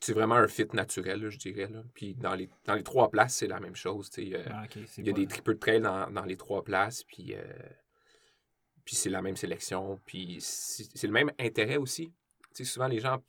C'est 0.00 0.12
vraiment 0.12 0.36
un 0.36 0.48
fit 0.48 0.66
naturel, 0.72 1.28
je 1.30 1.38
dirais. 1.38 1.68
Là. 1.68 1.82
Puis 1.94 2.14
dans 2.14 2.34
les, 2.34 2.48
dans 2.64 2.74
les 2.74 2.82
trois 2.82 3.10
places, 3.10 3.36
c'est 3.36 3.46
la 3.46 3.60
même 3.60 3.76
chose. 3.76 4.10
Ah, 4.18 4.64
il 4.98 5.06
y 5.06 5.10
a 5.10 5.12
des 5.12 5.26
triples 5.26 5.54
de 5.54 5.58
trail 5.58 5.80
dans, 5.80 6.10
dans, 6.10 6.24
les 6.24 6.36
trois 6.36 6.62
places. 6.62 7.02
Puis, 7.04 7.34
puis 8.84 8.94
c'est 8.94 9.10
la 9.10 9.22
même 9.22 9.36
sélection. 9.36 9.98
Puis 10.04 10.38
c'est 10.40 11.06
le 11.06 11.12
même 11.12 11.32
intérêt 11.38 11.76
aussi. 11.76 12.12
souvent, 12.52 12.88
les 12.88 13.00
gens 13.00 13.22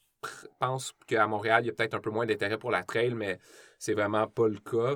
pensent 0.59 0.93
qu'à 1.07 1.27
Montréal, 1.27 1.63
il 1.63 1.67
y 1.67 1.69
a 1.69 1.73
peut-être 1.73 1.93
un 1.93 1.99
peu 1.99 2.09
moins 2.09 2.25
d'intérêt 2.25 2.57
pour 2.57 2.71
la 2.71 2.83
trail, 2.83 3.13
mais 3.13 3.39
c'est 3.79 3.93
vraiment 3.93 4.27
pas 4.27 4.47
le 4.47 4.59
cas. 4.59 4.95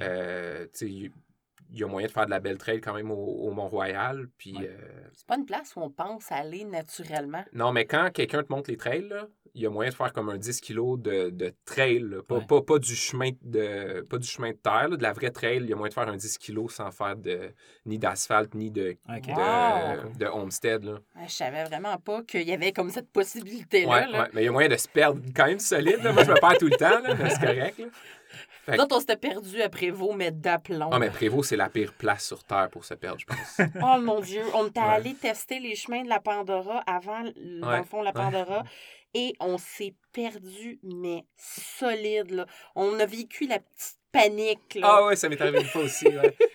Euh, 0.00 0.66
il 1.70 1.78
y 1.78 1.84
a 1.84 1.86
moyen 1.86 2.06
de 2.06 2.12
faire 2.12 2.26
de 2.26 2.30
la 2.30 2.40
belle 2.40 2.58
trail 2.58 2.80
quand 2.80 2.94
même 2.94 3.10
au, 3.10 3.50
Mont-Royal. 3.50 4.28
Puis, 4.38 4.56
euh, 4.60 4.76
C'est 5.14 5.26
pas 5.26 5.36
une 5.36 5.46
place 5.46 5.74
où 5.76 5.80
on 5.80 5.90
pense 5.90 6.30
aller 6.30 6.64
naturellement. 6.64 7.44
Non, 7.52 7.72
mais 7.72 7.86
quand 7.86 8.10
quelqu'un 8.12 8.42
te 8.42 8.52
montre 8.52 8.70
les 8.70 8.76
trails, 8.76 9.08
là, 9.08 9.28
il 9.56 9.62
y 9.62 9.66
a 9.66 9.70
moyen 9.70 9.90
de 9.90 9.94
faire 9.94 10.12
comme 10.12 10.28
un 10.28 10.36
10 10.36 10.60
kg 10.60 11.00
de, 11.00 11.30
de 11.30 11.54
trail, 11.64 12.04
pas, 12.28 12.60
pas, 12.60 12.78
du 12.78 12.94
chemin 12.94 13.30
de, 13.40 14.02
pas 14.02 14.18
du 14.18 14.26
chemin 14.26 14.50
de 14.50 14.56
terre, 14.56 14.90
de 14.90 15.02
la 15.02 15.14
vraie 15.14 15.30
trail. 15.30 15.60
Il 15.62 15.70
y 15.70 15.72
a 15.72 15.76
moyen 15.76 15.88
de 15.88 15.94
faire 15.94 16.08
un 16.08 16.16
10 16.16 16.36
kg 16.36 16.68
sans 16.68 16.90
faire 16.90 17.16
de, 17.16 17.54
ni 17.86 17.98
d'asphalte, 17.98 18.54
ni 18.54 18.70
de, 18.70 18.98
de, 19.08 20.26
homestead. 20.26 20.84
Là. 20.84 20.98
je 21.26 21.32
savais 21.32 21.64
vraiment 21.64 21.96
pas 21.96 22.22
qu'il 22.22 22.46
y 22.46 22.52
avait 22.52 22.72
comme 22.72 22.90
cette 22.90 23.10
possibilité-là. 23.10 23.88
Ouais, 23.88 24.28
mais 24.34 24.42
il 24.42 24.44
y 24.44 24.48
a 24.48 24.52
moyen 24.52 24.68
de 24.68 24.76
se 24.76 24.88
perdre 24.88 25.22
quand 25.34 25.46
même 25.46 25.58
solide. 25.58 26.00
Moi, 26.02 26.22
je 26.24 26.32
me 26.32 26.38
perds 26.38 26.58
tout 26.58 26.68
le 26.68 26.76
temps, 26.76 27.00
mais 27.02 27.30
c'est 27.30 27.40
correct. 27.40 27.80
Là. 28.66 28.76
Fait... 28.76 28.92
on 28.92 29.00
s'était 29.00 29.16
perdu 29.16 29.62
à 29.62 29.68
Prévost, 29.68 30.16
mais 30.16 30.30
d'aplomb. 30.30 30.90
Ah, 30.92 30.98
mais 30.98 31.10
Prévost, 31.10 31.50
c'est 31.50 31.56
la 31.56 31.68
pire 31.68 31.92
place 31.92 32.26
sur 32.26 32.44
Terre 32.44 32.68
pour 32.70 32.84
se 32.84 32.94
perdre, 32.94 33.18
je 33.20 33.26
pense. 33.26 33.68
oh 33.82 34.00
mon 34.00 34.20
Dieu, 34.20 34.42
on 34.54 34.66
était 34.66 34.80
allé 34.80 35.14
tester 35.14 35.60
les 35.60 35.74
chemins 35.74 36.02
de 36.02 36.08
la 36.08 36.20
Pandora 36.20 36.82
avant, 36.86 37.22
dans 37.60 37.76
le 37.76 37.84
fond, 37.84 38.02
la 38.02 38.12
Pandora 38.12 38.64
et 39.16 39.32
on 39.40 39.56
s'est 39.56 39.94
perdu, 40.12 40.78
mais 40.82 41.24
solide. 41.38 42.32
Là. 42.32 42.46
On 42.74 43.00
a 43.00 43.06
vécu 43.06 43.46
la 43.46 43.60
petite 43.60 43.98
panique. 44.12 44.74
Là. 44.74 44.82
Ah 44.84 45.06
ouais, 45.06 45.16
ça 45.16 45.30
m'est 45.30 45.40
arrivé 45.40 45.60
une 45.60 45.66
fois 45.66 45.82
aussi. 45.82 46.06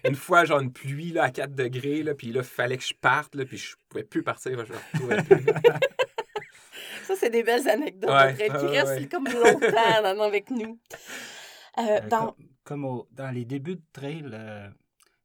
une 0.05 0.15
fois, 0.15 0.45
genre 0.45 0.59
une 0.59 0.71
pluie 0.71 1.11
là, 1.11 1.23
à 1.23 1.31
4 1.31 1.55
degrés, 1.55 2.03
là, 2.03 2.13
puis 2.13 2.27
là, 2.27 2.41
il 2.41 2.47
fallait 2.47 2.77
que 2.77 2.83
je 2.83 2.93
parte, 2.93 3.33
là, 3.33 3.45
puis 3.45 3.57
je 3.57 3.75
pouvais 3.89 4.03
plus 4.03 4.21
partir. 4.21 4.51
je 4.63 4.73
me 4.73 5.23
plus. 5.23 5.45
ça, 7.07 7.15
c'est 7.15 7.31
des 7.31 7.41
belles 7.41 7.67
anecdotes 7.67 8.37
qui 8.37 8.45
restent 8.45 9.09
comme 9.09 9.27
longtemps 9.27 10.21
avec 10.21 10.51
nous. 10.51 10.77
Euh, 11.77 11.81
euh, 11.81 12.07
dans... 12.07 12.35
Comme, 12.63 13.03
dans 13.11 13.31
les 13.31 13.45
débuts 13.45 13.77
de 13.77 13.81
trail, 13.91 14.29
euh, 14.31 14.69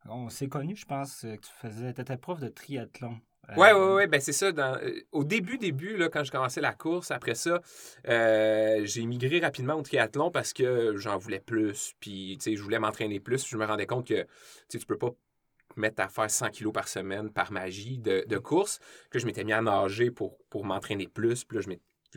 on 0.09 0.29
s'est 0.31 0.49
connus, 0.49 0.77
je 0.77 0.87
pense, 0.87 1.21
que 1.21 1.37
tu 1.37 1.51
faisais, 1.61 1.91
étais 1.91 2.17
prof 2.17 2.41
de 2.41 2.49
triathlon. 2.49 3.21
Oui, 3.57 3.69
oui, 3.75 3.87
oui. 3.95 4.07
Ben, 4.09 4.21
c'est 4.21 4.33
ça. 4.33 4.47
Euh, 4.47 5.01
au 5.13 5.25
début, 5.25 5.59
début, 5.59 5.97
là, 5.97 6.09
quand 6.09 6.25
je 6.25 6.33
commençais 6.33 6.61
la 6.61 6.73
course, 6.73 7.11
après 7.11 7.35
ça, 7.35 7.61
euh, 8.09 8.81
j'ai 8.85 9.07
migré 9.07 9.39
rapidement 9.39 9.75
au 9.75 9.83
triathlon 9.83 10.31
parce 10.31 10.53
que 10.53 10.97
j'en 10.97 11.17
voulais 11.17 11.41
plus. 11.41 11.95
Puis, 12.01 12.39
je 12.45 12.61
voulais 12.61 12.79
m'entraîner 12.79 13.21
plus. 13.21 13.47
Je 13.47 13.57
me 13.57 13.65
rendais 13.65 13.87
compte 13.87 14.07
que 14.07 14.27
tu 14.69 14.79
peux 14.79 14.99
pas 14.99 15.11
mettre 15.77 16.03
à 16.03 16.09
faire 16.09 16.31
100 16.31 16.51
kilos 16.51 16.73
par 16.73 16.89
semaine 16.89 17.31
par 17.31 17.53
magie 17.53 17.99
de, 17.99 18.25
de 18.27 18.39
course. 18.39 18.81
Que 19.11 19.19
je 19.19 19.27
m'étais 19.27 19.45
mis 19.45 19.53
à 19.53 19.63
nager 19.63 20.11
pour, 20.11 20.39
pour 20.51 20.65
m'entraîner 20.65 21.07
plus. 21.07 21.45
Puis 21.45 21.59
là, 21.59 21.63
je 21.63 21.69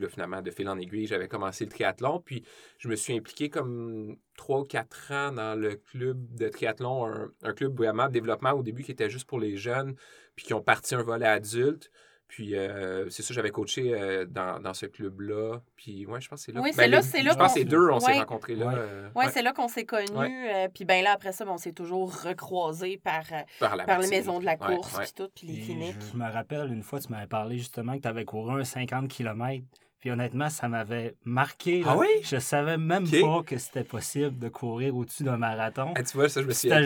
finalement, 0.10 0.41
de 0.41 0.51
fil 0.51 0.67
en 0.69 0.77
aiguille, 0.77 1.08
j'avais 1.08 1.27
commencé 1.27 1.65
le 1.65 1.72
triathlon. 1.72 2.19
Puis 2.19 2.43
je 2.77 2.88
me 2.88 2.96
suis 2.96 3.15
impliqué 3.15 3.50
comme 3.50 4.17
trois 4.38 4.60
ou 4.62 4.65
quatre 4.65 5.12
ans 5.12 5.31
dans 5.31 5.60
le 5.60 5.75
club 5.75 6.36
de 6.36 6.50
triathlon, 6.50 7.05
un, 7.05 7.31
un, 7.43 7.53
club 7.53 7.77
vraiment 7.77 8.08
de 8.08 8.13
développement 8.13 8.51
au 8.51 8.63
début 8.63 8.84
qui 8.84 8.91
était 8.91 9.10
juste 9.10 9.27
pour 9.27 9.39
les 9.39 9.58
jeunes, 9.58 9.96
puis 10.36 10.46
qui 10.46 10.53
ont 10.53 10.62
parti 10.62 10.96
un 10.96 11.03
volet 11.03 11.27
adulte. 11.27 11.91
Puis 12.30 12.56
euh, 12.56 13.10
c'est 13.10 13.24
ça, 13.24 13.34
j'avais 13.34 13.50
coaché 13.50 13.92
euh, 13.92 14.24
dans, 14.24 14.62
dans, 14.62 14.76
ce 14.76 14.86
club-là. 14.86 15.62
Puis 15.76 16.06
ouais, 16.06 16.22
je 16.22 16.30
pense 16.30 16.42
que 16.42 16.46
c'est 16.46 16.52
là. 16.52 16.62
Oui, 16.62 16.70
ben, 16.70 16.84
c'est 16.84 16.88
là, 16.88 17.02
c'est 17.02 17.24
là. 17.24 17.32
Je 17.32 17.38
pense 17.38 17.54
que 17.54 17.60
c'est 17.60 17.66
deux, 17.66 17.90
on 17.90 18.00
s'est 18.00 18.20
rencontrés 18.20 18.56
là. 18.56 18.68
Oui, 18.68 18.74
euh, 18.78 19.10
ouais, 19.16 19.30
c'est 19.32 19.42
là 19.42 19.52
qu'on 19.52 19.68
s'est 19.68 19.86
connus. 19.86 20.48
puis 20.74 20.86
ben 20.86 21.04
là, 21.04 21.14
après 21.14 21.32
ça, 21.32 21.44
on 21.48 21.58
s'est 21.58 21.74
toujours 21.74 22.16
recroisés 22.22 23.02
par, 23.04 23.24
par, 23.60 23.84
par 23.84 24.00
les 24.00 24.10
maisons 24.10 24.40
de 24.40 24.46
la 24.46 24.58
course, 24.58 24.96
puis 25.00 25.12
tout, 25.16 25.30
puis 25.36 25.48
les 25.48 25.62
cliniques. 25.62 25.96
Je 26.14 26.18
me 26.18 26.32
rappelle, 26.32 26.72
une 26.72 26.84
fois, 26.84 27.00
tu 27.00 27.12
m'avais 27.12 27.28
parlé 27.28 27.58
justement 27.58 27.98
que 27.98 28.04
tu 28.04 28.08
avais 28.08 28.26
couru 28.26 28.62
un 28.62 28.64
50 28.64 29.08
km. 29.08 29.64
Puis 30.00 30.12
honnêtement, 30.12 30.50
ça 30.50 30.70
m'avait 30.70 31.16
marqué. 31.26 31.84
Ah 31.86 31.98
oui? 31.98 32.08
Je 32.24 32.38
savais 32.38 32.78
même 32.78 33.10
pas 33.10 33.44
que 33.44 33.58
c'était 33.58 33.84
possible 33.84 34.40
de 34.40 34.48
courir 34.48 34.96
au-dessus 34.96 35.24
d'un 35.24 35.36
marathon. 35.36 35.94
Ah, 35.96 36.04
tu 36.04 36.16
vois, 36.16 36.30
ça, 36.30 36.42
je 36.42 36.48
me 36.48 36.54
suis 36.54 36.70
pas. 36.70 36.80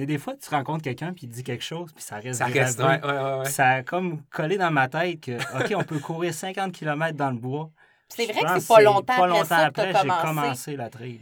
Et 0.00 0.06
des 0.06 0.16
fois, 0.16 0.34
tu 0.34 0.48
rencontres 0.48 0.82
quelqu'un, 0.82 1.12
puis 1.12 1.26
il 1.26 1.28
dit 1.28 1.44
quelque 1.44 1.62
chose, 1.62 1.92
puis 1.92 2.02
ça 2.02 2.16
reste 2.16 2.38
Ça 2.38 2.46
reste, 2.46 2.80
ouais, 2.80 3.04
ouais, 3.04 3.38
ouais, 3.40 3.44
Ça 3.44 3.68
a 3.68 3.82
comme 3.82 4.22
collé 4.30 4.56
dans 4.56 4.70
ma 4.70 4.88
tête 4.88 5.20
que, 5.20 5.32
OK, 5.62 5.74
on 5.76 5.84
peut 5.84 5.98
courir 5.98 6.32
50 6.32 6.72
km 6.72 7.16
dans 7.16 7.30
le 7.30 7.36
bois. 7.36 7.70
C'est 8.08 8.24
vrai 8.24 8.42
que 8.42 8.60
c'est 8.60 8.74
pas 8.74 8.80
longtemps, 8.80 9.16
pas 9.16 9.26
longtemps 9.26 9.56
après, 9.56 9.92
j'ai 9.92 10.08
commencé 10.08 10.76
la 10.76 10.88
trail. 10.88 11.20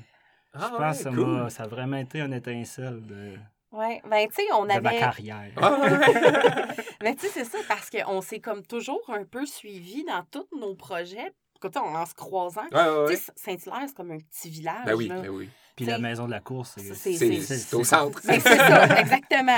Ah, 0.54 0.70
je 0.72 0.76
pense 0.76 1.04
que 1.04 1.48
ça, 1.50 1.64
a 1.64 1.66
vraiment 1.66 1.96
été 1.96 2.20
un 2.20 2.32
étincelle 2.32 3.04
de... 3.04 3.34
Oui, 3.70 4.00
ben 4.08 4.26
tu 4.28 4.36
sais, 4.36 4.42
on 4.54 4.62
avait. 4.64 4.78
De 4.78 4.82
ma 4.82 4.94
carrière. 4.94 5.50
ben 7.00 7.14
tu 7.16 7.26
sais, 7.26 7.32
c'est 7.34 7.44
ça, 7.44 7.58
parce 7.68 7.90
qu'on 7.90 8.22
s'est 8.22 8.40
comme 8.40 8.62
toujours 8.62 9.02
un 9.08 9.24
peu 9.24 9.44
suivi 9.44 10.04
dans 10.04 10.22
tous 10.30 10.48
nos 10.58 10.74
projets, 10.74 11.34
en 11.76 12.06
se 12.06 12.14
croisant. 12.14 12.62
Ouais, 12.72 13.16
Saint-Hilaire, 13.36 13.84
c'est 13.86 13.94
comme 13.94 14.12
un 14.12 14.18
petit 14.18 14.48
village. 14.48 14.86
Ben 14.86 14.94
oui, 14.94 15.08
ben 15.08 15.28
oui. 15.28 15.50
Puis 15.78 15.86
la 15.86 15.98
maison 15.98 16.26
de 16.26 16.30
la 16.32 16.40
course, 16.40 16.76
c'est 16.76 17.74
au 17.74 17.84
centre. 17.84 18.20
C'est 18.22 18.40
ça, 18.40 18.98
exactement. 19.00 19.56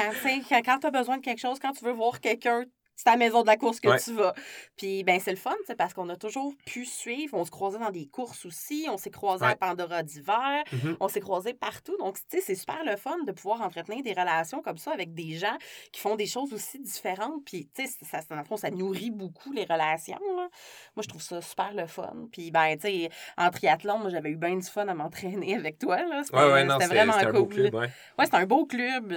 quand 0.64 0.78
tu 0.78 0.86
as 0.86 0.90
besoin 0.90 1.16
de 1.16 1.22
quelque 1.22 1.40
chose, 1.40 1.58
quand 1.58 1.72
tu 1.72 1.84
veux 1.84 1.92
voir 1.92 2.20
quelqu'un, 2.20 2.64
c'est 3.00 3.08
à 3.08 3.12
la 3.12 3.16
maison 3.16 3.40
de 3.40 3.46
la 3.46 3.56
course 3.56 3.80
que 3.80 4.04
tu 4.04 4.12
vas. 4.12 4.34
Puis, 4.76 5.04
ben, 5.04 5.18
c'est 5.20 5.30
le 5.30 5.38
fun, 5.38 5.54
parce 5.78 5.94
qu'on 5.94 6.10
a 6.10 6.16
toujours 6.16 6.52
pu 6.66 6.84
suivre. 6.84 7.34
On 7.34 7.46
se 7.46 7.50
croisait 7.50 7.78
dans 7.78 7.90
des 7.90 8.06
courses 8.06 8.44
aussi. 8.44 8.88
On 8.90 8.98
s'est 8.98 9.10
croisés 9.10 9.46
à 9.46 9.56
Pandora 9.56 10.02
d'hiver. 10.02 10.62
Mm-hmm. 10.70 10.96
On 11.00 11.08
s'est 11.08 11.20
croisés 11.20 11.54
partout. 11.54 11.96
Donc, 11.96 12.18
tu 12.18 12.36
sais, 12.36 12.40
c'est 12.42 12.54
super 12.54 12.84
le 12.84 12.96
fun 12.96 13.16
de 13.26 13.32
pouvoir 13.32 13.62
entretenir 13.62 14.02
des 14.02 14.12
relations 14.12 14.60
comme 14.60 14.76
ça 14.76 14.92
avec 14.92 15.14
des 15.14 15.32
gens 15.32 15.56
qui 15.92 16.00
font 16.00 16.14
des 16.14 16.26
choses 16.26 16.52
aussi 16.52 16.78
différentes. 16.78 17.42
Puis, 17.46 17.70
tu 17.74 17.86
sais, 17.86 17.92
ça, 18.04 18.20
ça, 18.20 18.56
ça 18.56 18.70
nourrit 18.70 19.10
beaucoup 19.10 19.52
les 19.52 19.64
relations. 19.64 20.20
Là. 20.36 20.48
Moi, 20.94 21.02
je 21.02 21.08
trouve 21.08 21.22
ça 21.22 21.40
super 21.40 21.72
le 21.72 21.86
fun. 21.86 22.28
Puis, 22.30 22.50
ben, 22.50 22.76
tu 22.76 22.86
sais, 22.86 23.10
en 23.38 23.50
triathlon, 23.50 23.98
moi, 23.98 24.10
j'avais 24.10 24.28
eu 24.28 24.36
bien 24.36 24.56
du 24.56 24.66
fun 24.66 24.86
à 24.88 24.94
m'entraîner 24.94 25.54
avec 25.56 25.78
toi. 25.78 25.98
C'était 26.22 26.36
ouais, 26.36 26.64
vraiment 26.64 27.14
cool. 27.14 27.26
Un 27.26 27.32
beau 27.32 27.46
club, 27.46 27.74
ouais, 27.74 27.90
c'était 28.24 28.36
un 28.36 28.46
beau 28.46 28.66
club. 28.66 29.14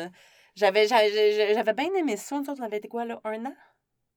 J'avais, 0.56 0.88
j'avais 0.88 1.74
bien 1.74 1.94
aimé 1.96 2.16
ça. 2.16 2.40
On 2.48 2.64
avait 2.64 2.78
été 2.78 2.88
quoi, 2.88 3.06
là, 3.06 3.20
un 3.24 3.46
an? 3.46 3.56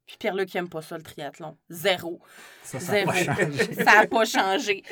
Puis 0.07 0.17
Pierre-Luc 0.19 0.55
n'aime 0.55 0.69
pas 0.69 0.83
ça, 0.83 0.97
le 0.97 1.03
triathlon. 1.03 1.57
Zéro. 1.69 2.21
Ça, 2.63 2.79
ça 2.79 2.93
n'a 2.93 3.05
pas 3.05 3.15
changé. 3.25 3.75
ça 3.75 3.85
n'a 3.85 4.07
pas 4.07 4.25
changé. 4.25 4.83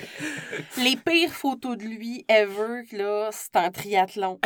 Les 0.79 0.97
pires 0.97 1.33
photos 1.33 1.77
de 1.77 1.85
lui 1.85 2.25
ever, 2.29 2.83
là, 2.93 3.29
c'est 3.33 3.55
en 3.57 3.71
triathlon. 3.71 4.41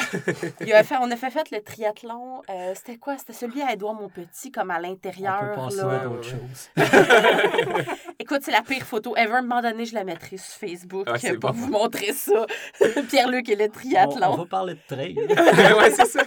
Il 0.61 0.73
a 0.75 0.83
fait, 0.85 0.97
on 1.01 1.11
a 1.11 1.17
fait, 1.17 1.31
fait 1.31 1.51
le 1.51 1.63
triathlon. 1.63 2.43
Euh, 2.51 2.73
c'était 2.75 2.99
quoi? 2.99 3.17
C'était 3.17 3.33
celui 3.33 3.63
à 3.63 3.73
Edouard 3.73 3.95
Montpetit, 3.95 4.51
comme 4.53 4.71
à 4.71 4.79
l'intérieur. 4.79 5.55
On 5.57 5.69
peut 5.69 5.77
là. 5.77 6.01
à 6.01 6.05
d'autres 6.05 6.29
choses. 6.29 6.71
Écoute, 8.19 8.41
c'est 8.43 8.53
la 8.53 8.63
pire 8.63 8.85
photo 8.85 9.17
ever. 9.17 9.33
À 9.33 9.39
un 9.39 9.43
moment 9.43 9.63
donné, 9.63 9.87
je 9.87 9.95
la 9.95 10.05
mettrai 10.05 10.37
sur 10.37 10.55
Facebook 10.55 11.09
ah, 11.11 11.17
pour 11.41 11.53
vous 11.53 11.69
montrer 11.69 12.13
ça. 12.13 12.45
Pierre-Luc 13.09 13.49
et 13.49 13.57
le 13.57 13.69
triathlon. 13.71 14.29
On, 14.29 14.35
on 14.35 14.37
va 14.39 14.47
parler 14.47 14.75
de 14.75 14.81
trail. 14.87 15.17
ouais, 15.17 15.91
c'est 15.93 16.07
ça 16.07 16.23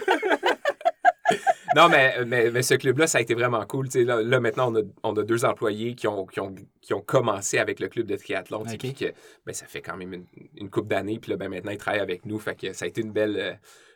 non, 1.74 1.88
mais, 1.88 2.24
mais, 2.24 2.62
ce 2.62 2.74
club-là, 2.74 3.06
ça 3.06 3.18
a 3.18 3.20
été 3.20 3.34
vraiment 3.34 3.64
cool. 3.66 3.88
Là, 3.94 4.22
là, 4.22 4.40
maintenant, 4.40 4.72
on 4.72 4.76
a, 4.76 4.82
on 5.02 5.16
a, 5.16 5.22
deux 5.22 5.44
employés 5.44 5.94
qui 5.94 6.06
ont, 6.06 6.26
qui, 6.26 6.40
ont, 6.40 6.54
qui 6.80 6.94
ont 6.94 7.00
commencé 7.00 7.58
avec 7.58 7.80
le 7.80 7.88
club 7.88 8.06
de 8.06 8.16
triathlon. 8.16 8.64
Puis 8.64 8.94
que, 8.94 9.12
ben, 9.46 9.52
ça 9.52 9.66
fait 9.66 9.82
quand 9.82 9.96
même 9.96 10.12
une, 10.12 10.26
une 10.56 10.70
couple 10.70 10.88
d'années. 10.88 11.18
Puis 11.18 11.30
là, 11.30 11.36
ben, 11.36 11.48
maintenant, 11.48 11.72
ils 11.72 11.78
travaillent 11.78 12.00
avec 12.00 12.26
nous. 12.26 12.38
Fait 12.38 12.54
que 12.54 12.72
ça 12.72 12.84
a 12.84 12.88
été 12.88 13.00
une 13.00 13.12
belle, 13.12 13.36
euh, 13.38 13.54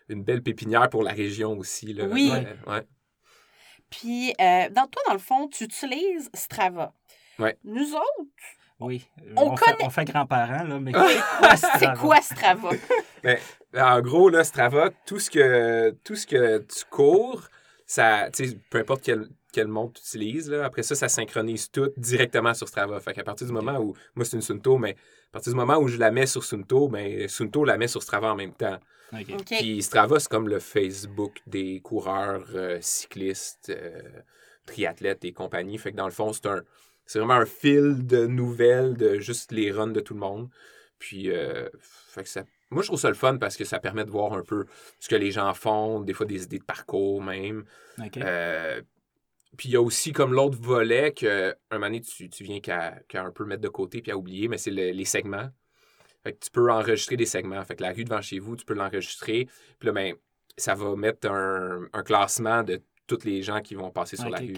une 0.08 0.22
belle 0.22 0.42
pépinière 0.42 0.88
pour 0.88 1.02
la 1.02 1.12
région 1.12 1.56
aussi. 1.58 1.92
Là. 1.92 2.04
Oui. 2.04 2.32
Ouais. 2.66 2.82
Puis, 3.90 4.34
euh, 4.40 4.68
dans 4.70 4.86
toi, 4.86 5.02
dans 5.06 5.14
le 5.14 5.18
fond, 5.18 5.48
tu 5.48 5.64
utilises 5.64 6.30
Strava. 6.34 6.92
Oui. 7.38 7.50
Nous 7.64 7.94
autres, 7.94 8.30
oui. 8.78 9.08
On, 9.36 9.52
on, 9.52 9.56
fait, 9.56 9.76
on 9.80 9.90
fait 9.90 10.04
grands-parents, 10.04 10.64
là, 10.64 10.78
mais 10.78 10.92
c'est 11.78 11.94
quoi 11.98 12.20
Strava? 12.20 12.70
Ben, 13.22 13.38
en 13.74 14.00
gros, 14.00 14.28
là, 14.28 14.44
Strava, 14.44 14.90
tout 15.06 15.18
ce 15.18 15.30
que, 15.30 15.90
tout 16.04 16.14
ce 16.14 16.26
que 16.26 16.58
tu 16.58 16.84
cours, 16.90 17.48
ça, 17.86 18.28
peu 18.70 18.78
importe 18.78 19.02
quel, 19.02 19.28
quel 19.52 19.68
monde 19.68 19.94
tu 19.94 20.00
utilises, 20.00 20.50
là, 20.50 20.64
après 20.64 20.82
ça, 20.82 20.94
ça 20.94 21.08
synchronise 21.08 21.70
tout 21.70 21.90
directement 21.96 22.52
sur 22.52 22.68
Strava. 22.68 23.00
Fait 23.00 23.14
qu'à 23.14 23.24
partir 23.24 23.46
du 23.46 23.52
moment 23.52 23.78
où, 23.78 23.94
moi 24.14 24.24
c'est 24.24 24.36
une 24.36 24.42
Sunto, 24.42 24.76
mais 24.78 24.96
à 25.30 25.32
partir 25.32 25.52
du 25.52 25.56
moment 25.56 25.78
où 25.78 25.88
je 25.88 25.98
la 25.98 26.10
mets 26.10 26.26
sur 26.26 26.44
Sunto, 26.44 26.88
ben, 26.88 27.28
Sunto 27.28 27.64
la 27.64 27.76
met 27.78 27.88
sur 27.88 28.02
Strava 28.02 28.32
en 28.32 28.36
même 28.36 28.52
temps. 28.52 28.78
Puis 29.46 29.82
Strava, 29.82 30.18
c'est 30.18 30.28
comme 30.28 30.48
le 30.48 30.58
Facebook 30.58 31.40
des 31.46 31.80
coureurs, 31.80 32.46
euh, 32.54 32.78
cyclistes, 32.80 33.70
euh, 33.70 34.02
triathlètes 34.66 35.24
et 35.24 35.32
compagnie. 35.32 35.78
Fait 35.78 35.92
que 35.92 35.96
dans 35.96 36.06
le 36.06 36.12
fond, 36.12 36.32
c'est 36.32 36.46
un 36.46 36.62
c'est 37.06 37.20
vraiment 37.20 37.34
un 37.34 37.46
fil 37.46 38.04
de 38.04 38.26
nouvelles 38.26 38.96
de 38.96 39.20
juste 39.20 39.52
les 39.52 39.70
runs 39.70 39.86
de 39.86 40.00
tout 40.00 40.14
le 40.14 40.20
monde. 40.20 40.48
Puis, 40.98 41.30
euh, 41.30 41.68
fait 41.80 42.24
que 42.24 42.28
ça 42.28 42.44
moi, 42.70 42.82
je 42.82 42.88
trouve 42.88 43.00
ça 43.00 43.08
le 43.08 43.14
fun 43.14 43.38
parce 43.38 43.56
que 43.56 43.64
ça 43.64 43.78
permet 43.78 44.04
de 44.04 44.10
voir 44.10 44.32
un 44.32 44.42
peu 44.42 44.66
ce 44.98 45.08
que 45.08 45.16
les 45.16 45.30
gens 45.30 45.54
font, 45.54 46.00
des 46.00 46.12
fois 46.12 46.26
des 46.26 46.44
idées 46.44 46.58
de 46.58 46.64
parcours 46.64 47.22
même. 47.22 47.64
Euh, 48.16 48.82
puis 49.56 49.68
il 49.68 49.72
y 49.72 49.76
a 49.76 49.80
aussi 49.80 50.12
comme 50.12 50.34
l'autre 50.34 50.58
volet 50.60 51.12
que 51.12 51.50
un 51.70 51.76
moment 51.76 51.86
donné, 51.86 52.00
tu, 52.00 52.28
tu 52.28 52.44
viens 52.44 52.60
qu'à 52.60 53.00
un 53.14 53.30
peu 53.30 53.44
mettre 53.44 53.62
de 53.62 53.68
côté 53.68 54.02
puis 54.02 54.10
à 54.10 54.16
oublier, 54.16 54.48
mais 54.48 54.58
c'est 54.58 54.70
les 54.70 55.04
segments. 55.04 55.48
Fait 56.26 56.32
que 56.32 56.44
tu 56.44 56.50
peux 56.50 56.72
enregistrer 56.72 57.16
des 57.16 57.24
segments. 57.24 57.64
Fait 57.64 57.76
que 57.76 57.84
la 57.84 57.92
rue 57.92 58.02
devant 58.02 58.20
chez 58.20 58.40
vous, 58.40 58.56
tu 58.56 58.64
peux 58.64 58.74
l'enregistrer. 58.74 59.46
Puis 59.78 59.86
là, 59.86 59.92
ben, 59.92 60.14
ça 60.56 60.74
va 60.74 60.96
mettre 60.96 61.30
un, 61.30 62.02
classement 62.02 62.64
de 62.64 62.82
tous 63.06 63.24
les 63.24 63.42
gens 63.42 63.60
qui 63.60 63.76
vont 63.76 63.92
passer 63.92 64.16
sur 64.16 64.28
la 64.28 64.38
rue. 64.38 64.54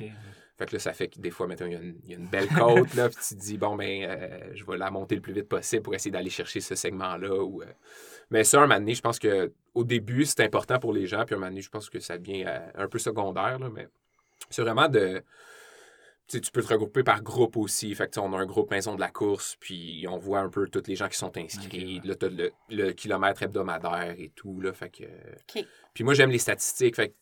Fait 0.58 0.66
que 0.66 0.72
là, 0.72 0.80
ça 0.80 0.92
fait 0.92 1.06
que 1.06 1.20
des 1.20 1.30
fois, 1.30 1.46
mettons, 1.46 1.66
il 1.66 1.94
y, 2.08 2.14
a 2.14 2.16
une, 2.16 2.26
belle 2.26 2.48
côte, 2.48 2.92
là, 2.94 3.08
puis 3.08 3.18
tu 3.28 3.36
te 3.36 3.40
dis, 3.40 3.56
bon, 3.56 3.76
ben, 3.76 4.02
euh, 4.02 4.50
je 4.54 4.64
vais 4.64 4.76
la 4.76 4.90
monter 4.90 5.14
le 5.14 5.20
plus 5.20 5.32
vite 5.32 5.48
possible 5.48 5.82
pour 5.82 5.94
essayer 5.94 6.10
d'aller 6.10 6.30
chercher 6.30 6.60
ce 6.60 6.74
segment-là. 6.74 7.32
Ou, 7.32 7.62
euh. 7.62 7.66
Mais 8.30 8.42
ça, 8.42 8.58
un 8.58 8.62
moment 8.62 8.80
donné, 8.80 8.94
je 8.94 9.00
pense 9.00 9.20
qu'au 9.20 9.84
début, 9.84 10.24
c'est 10.24 10.42
important 10.42 10.80
pour 10.80 10.92
les 10.92 11.06
gens, 11.06 11.24
puis 11.24 11.36
un 11.36 11.38
moment 11.38 11.50
donné, 11.50 11.62
je 11.62 11.70
pense 11.70 11.88
que 11.88 12.00
ça 12.00 12.18
devient 12.18 12.44
euh, 12.44 12.58
un 12.74 12.88
peu 12.88 12.98
secondaire, 12.98 13.60
là, 13.60 13.70
mais 13.72 13.86
c'est 14.50 14.62
vraiment 14.62 14.88
de. 14.88 15.22
Tu, 16.26 16.40
tu 16.40 16.50
peux 16.50 16.62
te 16.62 16.68
regrouper 16.68 17.04
par 17.04 17.22
groupe 17.22 17.56
aussi. 17.56 17.94
Fait 17.94 18.12
que, 18.12 18.18
on 18.18 18.32
a 18.34 18.36
un 18.36 18.44
groupe 18.44 18.72
maison 18.72 18.96
de 18.96 19.00
la 19.00 19.10
course, 19.10 19.56
puis 19.60 20.06
on 20.10 20.18
voit 20.18 20.40
un 20.40 20.50
peu 20.50 20.68
tous 20.68 20.82
les 20.88 20.96
gens 20.96 21.08
qui 21.08 21.16
sont 21.16 21.34
inscrits. 21.38 22.02
Là, 22.04 22.14
le, 22.20 22.50
le, 22.68 22.92
kilomètre 22.92 23.44
hebdomadaire 23.44 24.16
et 24.18 24.30
tout. 24.34 24.60
Là, 24.60 24.72
fait 24.72 24.90
que, 24.90 25.64
Puis 25.94 26.04
moi, 26.04 26.14
j'aime 26.14 26.30
les 26.30 26.38
statistiques. 26.38 26.96
Fait 26.96 27.10
que 27.10 27.14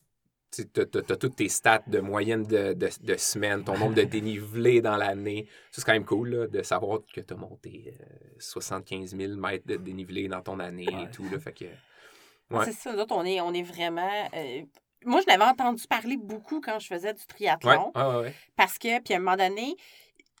tu 0.51 0.63
as, 0.81 1.15
toutes 1.17 1.35
tes 1.35 1.49
stats 1.49 1.83
de 1.87 1.99
moyenne 1.99 2.43
de, 2.43 2.73
de, 2.73 3.17
semaine, 3.17 3.63
ton 3.63 3.77
nombre 3.77 3.95
de 3.95 4.03
dénivelés 4.03 4.81
dans 4.81 4.97
l'année. 4.97 5.47
c'est 5.71 5.83
quand 5.83 5.93
même 5.93 6.05
cool 6.05 6.49
de 6.49 6.61
savoir 6.63 6.99
que 7.13 7.21
tu 7.21 7.33
as 7.33 7.37
monté 7.37 7.93
75 8.39 9.13
euh, 9.13 9.17
000 9.17 9.39
mètres 9.39 9.67
de 9.67 9.75
dénivelé 9.75 10.27
dans 10.27 10.41
ton 10.41 10.59
année 10.59 10.87
et 10.87 11.11
tout. 11.11 11.25
Là, 11.29 11.39
fait 11.39 11.53
que, 11.53 11.65
C'est 12.65 12.73
ça, 12.73 12.93
nous 12.93 13.05
on 13.09 13.25
est, 13.25 13.41
on 13.41 13.53
est 13.53 13.63
vraiment. 13.63 14.29
Euh, 14.33 14.61
moi, 15.05 15.21
je 15.21 15.27
l'avais 15.27 15.43
entendu 15.43 15.85
parler 15.87 16.17
beaucoup 16.17 16.59
quand 16.59 16.79
je 16.79 16.87
faisais 16.87 17.13
du 17.13 17.25
triathlon. 17.25 17.91
parce 18.55 18.77
que, 18.77 19.01
puis 19.01 19.13
à 19.13 19.17
un 19.17 19.19
moment 19.19 19.37
donné, 19.37 19.75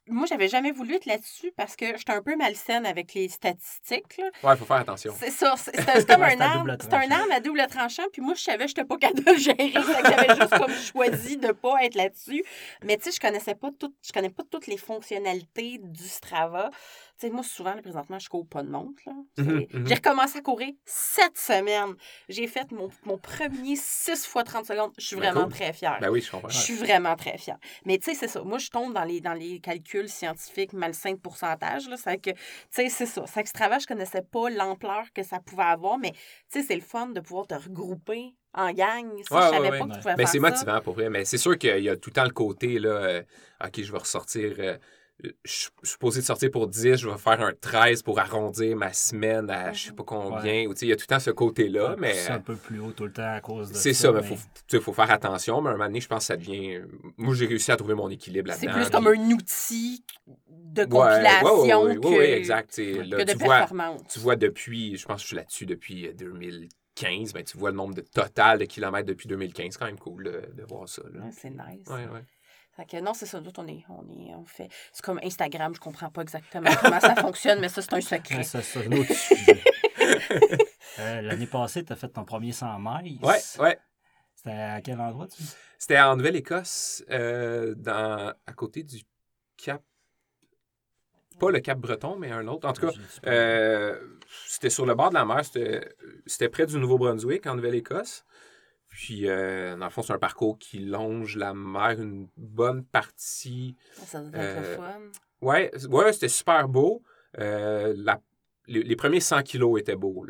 moi, 0.09 0.25
j'avais 0.27 0.47
jamais 0.47 0.71
voulu 0.71 0.95
être 0.95 1.05
là-dessus 1.05 1.51
parce 1.55 1.75
que 1.75 1.85
j'étais 1.97 2.13
un 2.13 2.21
peu 2.21 2.35
malsaine 2.35 2.85
avec 2.85 3.13
les 3.13 3.29
statistiques. 3.29 4.17
Là. 4.17 4.25
Ouais, 4.43 4.53
il 4.53 4.57
faut 4.57 4.65
faire 4.65 4.77
attention. 4.77 5.13
C'est 5.17 5.31
ça. 5.31 5.55
C'est 5.57 6.07
comme 6.07 6.23
un 6.23 6.39
arme. 6.39 6.77
C'est 6.79 6.93
un 6.93 7.11
arme 7.11 7.31
à 7.31 7.39
double 7.39 7.65
tranchant. 7.67 8.03
Puis 8.11 8.21
moi, 8.21 8.33
je 8.35 8.41
savais 8.41 8.65
que 8.65 8.71
je 8.71 8.75
n'étais 8.75 8.85
pas 8.85 8.97
capable 8.97 9.23
de 9.23 9.31
le 9.31 9.37
gérer. 9.37 9.71
J'avais 9.73 10.35
juste 10.35 10.57
comme 10.57 10.73
choisi 10.93 11.37
de 11.37 11.47
ne 11.47 11.51
pas 11.51 11.83
être 11.83 11.95
là-dessus. 11.95 12.43
Mais 12.83 12.97
tu 12.97 13.05
sais, 13.05 13.11
je 13.11 13.19
connaissais 13.19 13.55
pas 13.55 13.69
toutes, 13.77 13.95
je 14.05 14.11
connais 14.11 14.29
pas 14.29 14.43
toutes 14.49 14.67
les 14.67 14.77
fonctionnalités 14.77 15.79
du 15.81 16.07
Strava. 16.07 16.69
Sais, 17.17 17.31
moi, 17.31 17.41
souvent, 17.41 17.75
présentement, 17.81 18.19
je 18.19 18.29
cours 18.29 18.47
pas 18.47 18.61
de 18.61 18.69
montre. 18.69 19.01
Mhm. 19.37 19.87
J'ai 19.87 19.95
recommencé 19.95 20.37
à 20.37 20.41
courir 20.41 20.71
cette 20.85 21.35
semaine. 21.35 21.95
J'ai 22.29 22.45
fait 22.45 22.71
mon, 22.71 22.89
mon, 23.05 23.17
premier 23.17 23.75
6 23.75 24.27
fois 24.27 24.43
30 24.43 24.67
secondes. 24.67 24.91
Je 24.99 25.07
suis 25.07 25.15
ben, 25.15 25.31
vraiment 25.31 25.49
très 25.49 25.73
fière. 25.73 25.97
Ben 25.99 26.11
oui, 26.11 26.21
je 26.21 26.29
comprends. 26.29 26.49
Je 26.49 26.57
suis 26.57 26.75
vraiment 26.75 27.15
très 27.15 27.39
fière. 27.39 27.57
Mais 27.85 27.97
tu 27.97 28.11
sais, 28.11 28.13
c'est 28.13 28.27
ça. 28.27 28.43
Moi, 28.43 28.59
je 28.59 28.69
tombe 28.69 28.93
dans 28.93 29.03
les, 29.03 29.19
dans 29.19 29.33
les 29.33 29.59
calculs 29.59 30.09
scientifiques 30.09 30.73
malsains 30.73 31.13
de 31.13 31.17
pourcentage. 31.17 31.89
C'est 31.95 32.17
que, 32.19 32.29
tu 32.29 32.37
sais, 32.69 32.89
c'est 32.89 33.07
ça. 33.07 33.25
C'est 33.25 33.39
extravagant. 33.39 33.79
Je 33.79 33.87
connaissais 33.87 34.21
pas 34.21 34.51
l'ampleur 34.51 35.05
que 35.11 35.23
ça 35.23 35.39
pouvait 35.39 35.63
avoir, 35.63 35.97
mais 35.97 36.11
tu 36.11 36.59
sais, 36.59 36.61
c'est 36.61 36.75
le 36.75 36.81
fun 36.81 37.07
de 37.07 37.19
pouvoir 37.19 37.47
te 37.47 37.55
regrouper 37.55 38.35
en 38.53 38.71
gang. 38.73 39.11
Si 39.17 39.23
je 39.23 39.35
savais 39.35 39.69
pas 39.69 39.85
que 39.85 39.93
tu 39.93 39.99
pouvais 39.99 40.15
mais 40.17 40.25
c'est 40.27 40.39
motivant 40.39 40.81
pour 40.81 40.93
vrai. 40.93 41.09
Mais 41.09 41.25
c'est 41.25 41.39
sûr 41.39 41.57
qu'il 41.57 41.83
y 41.83 41.89
a 41.89 41.95
tout 41.95 42.11
le 42.11 42.13
temps 42.13 42.25
le 42.25 42.29
côté, 42.29 42.77
là, 42.77 42.89
euh, 42.89 43.23
OK, 43.65 43.81
je 43.81 43.91
vais 43.91 43.97
ressortir. 43.97 44.55
Euh, 44.59 44.77
je 45.23 45.31
suis 45.51 45.69
supposé 45.81 46.21
de 46.21 46.25
sortir 46.25 46.51
pour 46.51 46.67
10, 46.67 46.97
je 46.97 47.09
vais 47.09 47.17
faire 47.17 47.41
un 47.41 47.51
13 47.59 48.03
pour 48.03 48.19
arrondir 48.19 48.75
ma 48.75 48.93
semaine 48.93 49.49
à 49.49 49.73
je 49.73 49.85
sais 49.85 49.91
pas 49.91 50.03
combien. 50.03 50.53
Il 50.53 50.87
y 50.87 50.91
a 50.91 50.95
tout 50.95 51.03
le 51.03 51.07
temps 51.07 51.19
ce 51.19 51.31
côté-là. 51.31 51.95
mais 51.97 52.13
C'est 52.13 52.31
un 52.31 52.39
peu 52.39 52.55
plus 52.55 52.79
haut 52.79 52.91
tout 52.91 53.05
le 53.05 53.11
temps 53.11 53.33
à 53.33 53.41
cause 53.41 53.71
de 53.71 53.75
C'est 53.75 53.93
ça, 53.93 54.11
mais 54.11 54.21
il 54.71 54.79
faut, 54.79 54.93
faire 54.93 55.09
attention. 55.09 55.61
Mais 55.61 55.69
à 55.69 55.71
un 55.71 55.75
moment 55.75 55.85
donné, 55.85 56.01
je 56.01 56.07
pense 56.07 56.19
que 56.19 56.25
ça 56.25 56.37
devient. 56.37 56.81
Moi, 57.17 57.33
j'ai 57.33 57.47
réussi 57.47 57.71
à 57.71 57.77
trouver 57.77 57.95
mon 57.95 58.09
équilibre 58.09 58.49
là-dedans. 58.49 58.71
C'est 58.73 58.79
plus 58.79 58.89
comme 58.89 59.07
un 59.07 59.31
outil 59.31 60.03
de 60.37 60.85
compilation 60.85 61.83
ouais, 61.83 61.95
que, 61.95 62.21
exact. 62.35 62.75
que 62.75 63.23
de 63.25 63.31
tu 63.31 63.37
performance. 63.37 64.01
Vois, 64.01 64.07
tu 64.09 64.19
vois 64.19 64.35
depuis, 64.35 64.97
je 64.97 65.05
pense 65.05 65.15
que 65.15 65.21
je 65.21 65.27
suis 65.27 65.35
là-dessus 65.35 65.65
depuis 65.65 66.13
2015, 66.13 67.33
ben, 67.33 67.43
tu 67.43 67.57
vois 67.57 67.71
le 67.71 67.77
nombre 67.77 67.95
de 67.95 68.01
total 68.01 68.59
de 68.59 68.65
kilomètres 68.65 69.07
depuis 69.07 69.27
2015. 69.27 69.69
C'est 69.71 69.79
quand 69.79 69.85
même 69.85 69.97
cool 69.97 70.25
de 70.25 70.63
voir 70.63 70.87
ça. 70.87 71.01
c'est 71.31 71.49
nice. 71.49 71.87
Ouais, 71.87 72.05
ouais 72.05 72.23
non, 73.01 73.13
c'est 73.13 73.25
ça. 73.25 73.39
D'autres, 73.39 73.61
on 73.63 73.67
est, 73.67 73.83
on 73.89 74.09
est, 74.09 74.35
on 74.35 74.45
fait. 74.45 74.69
C'est 74.91 75.03
comme 75.03 75.19
Instagram, 75.23 75.73
je 75.75 75.79
comprends 75.79 76.09
pas 76.09 76.21
exactement 76.21 76.69
comment 76.81 76.99
ça 76.99 77.15
fonctionne, 77.15 77.59
mais 77.59 77.69
ça, 77.69 77.81
c'est 77.81 77.93
un 77.93 78.01
secret. 78.01 78.43
ça, 78.43 78.61
c'est 78.61 78.85
un 78.85 78.91
autre 78.91 79.13
sujet. 79.13 79.63
Euh, 80.99 81.21
l'année 81.21 81.45
passée, 81.45 81.83
tu 81.83 81.93
as 81.93 81.95
fait 81.95 82.07
ton 82.07 82.25
premier 82.25 82.51
100 82.51 82.79
miles. 82.79 83.19
Ouais, 83.21 83.39
ouais. 83.59 83.77
C'était 84.33 84.51
à 84.51 84.81
quel 84.81 84.99
endroit, 84.99 85.27
tu 85.27 85.43
C'était 85.77 85.99
en 85.99 86.15
Nouvelle-Écosse, 86.15 87.03
euh, 87.11 87.75
dans, 87.75 88.33
à 88.45 88.53
côté 88.53 88.83
du 88.83 89.03
Cap. 89.57 89.83
Pas 91.39 91.51
le 91.51 91.59
Cap 91.59 91.77
Breton, 91.77 92.15
mais 92.17 92.31
un 92.31 92.47
autre. 92.47 92.67
En 92.67 92.73
tout 92.73 92.87
cas, 92.87 92.93
euh, 93.27 93.99
c'était 94.47 94.71
sur 94.71 94.87
le 94.87 94.95
bord 94.95 95.09
de 95.09 95.15
la 95.15 95.25
mer. 95.25 95.43
C'était 95.45 96.49
près 96.49 96.65
du 96.65 96.79
Nouveau-Brunswick, 96.79 97.45
en 97.45 97.55
Nouvelle-Écosse. 97.55 98.25
Puis, 98.87 99.27
euh, 99.27 99.75
dans 99.77 99.85
le 99.85 99.91
fond, 99.91 100.01
c'est 100.01 100.13
un 100.13 100.19
parcours 100.19 100.57
qui 100.57 100.79
longe 100.79 101.35
la 101.35 101.53
mer 101.53 102.01
une 102.01 102.27
bonne 102.35 102.83
partie. 102.83 103.75
Ah, 103.99 104.05
ça 104.05 104.21
doit 104.21 104.39
être 104.39 104.57
euh, 104.57 104.75
fun. 104.77 104.99
Ouais, 105.41 105.71
ouais 105.89 106.13
c'était 106.13 106.29
super 106.29 106.67
beau. 106.67 107.03
Euh, 107.37 107.95
les, 108.67 108.95
premiers 108.95 109.19
100 109.19 109.43
kilos 109.43 109.79
étaient 109.79 109.95
beaux. 109.95 110.25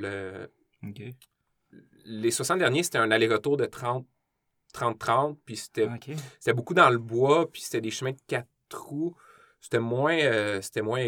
Les 2.05 2.31
60 2.31 2.59
derniers, 2.59 2.83
c'était 2.83 2.97
un 2.97 3.11
aller-retour 3.11 3.57
de 3.57 3.65
30-30, 3.65 5.37
puis 5.45 5.55
c'était 5.55 6.53
beaucoup 6.53 6.73
dans 6.73 6.89
le 6.89 6.97
bois, 6.97 7.49
puis 7.49 7.61
c'était 7.61 7.81
des 7.81 7.91
chemins 7.91 8.11
de 8.11 8.21
quatre 8.27 8.49
trous. 8.69 9.15
C'était 9.61 9.79
moins, 9.79 10.61
c'était 10.61 10.81
moins 10.81 11.05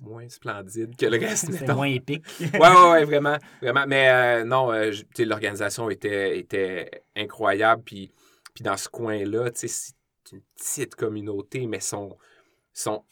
moins 0.00 0.28
splendide 0.28 0.96
que 0.96 1.06
le 1.06 1.18
reste. 1.18 1.52
C'était 1.52 1.74
moins 1.74 1.86
épique. 1.86 2.24
oui, 2.40 2.48
ouais, 2.52 2.90
ouais, 2.90 3.04
vraiment, 3.04 3.36
vraiment. 3.60 3.84
Mais 3.86 4.08
euh, 4.08 4.44
non, 4.44 4.72
euh, 4.72 4.92
l'organisation 5.18 5.90
était, 5.90 6.38
était 6.38 7.02
incroyable. 7.16 7.82
Puis, 7.84 8.12
puis 8.54 8.64
dans 8.64 8.76
ce 8.76 8.88
coin-là, 8.88 9.50
c'est 9.54 9.70
une 10.32 10.42
petite 10.56 10.94
communauté, 10.94 11.66
mais 11.66 11.80
sont, 11.80 12.16
sont, 12.72 13.04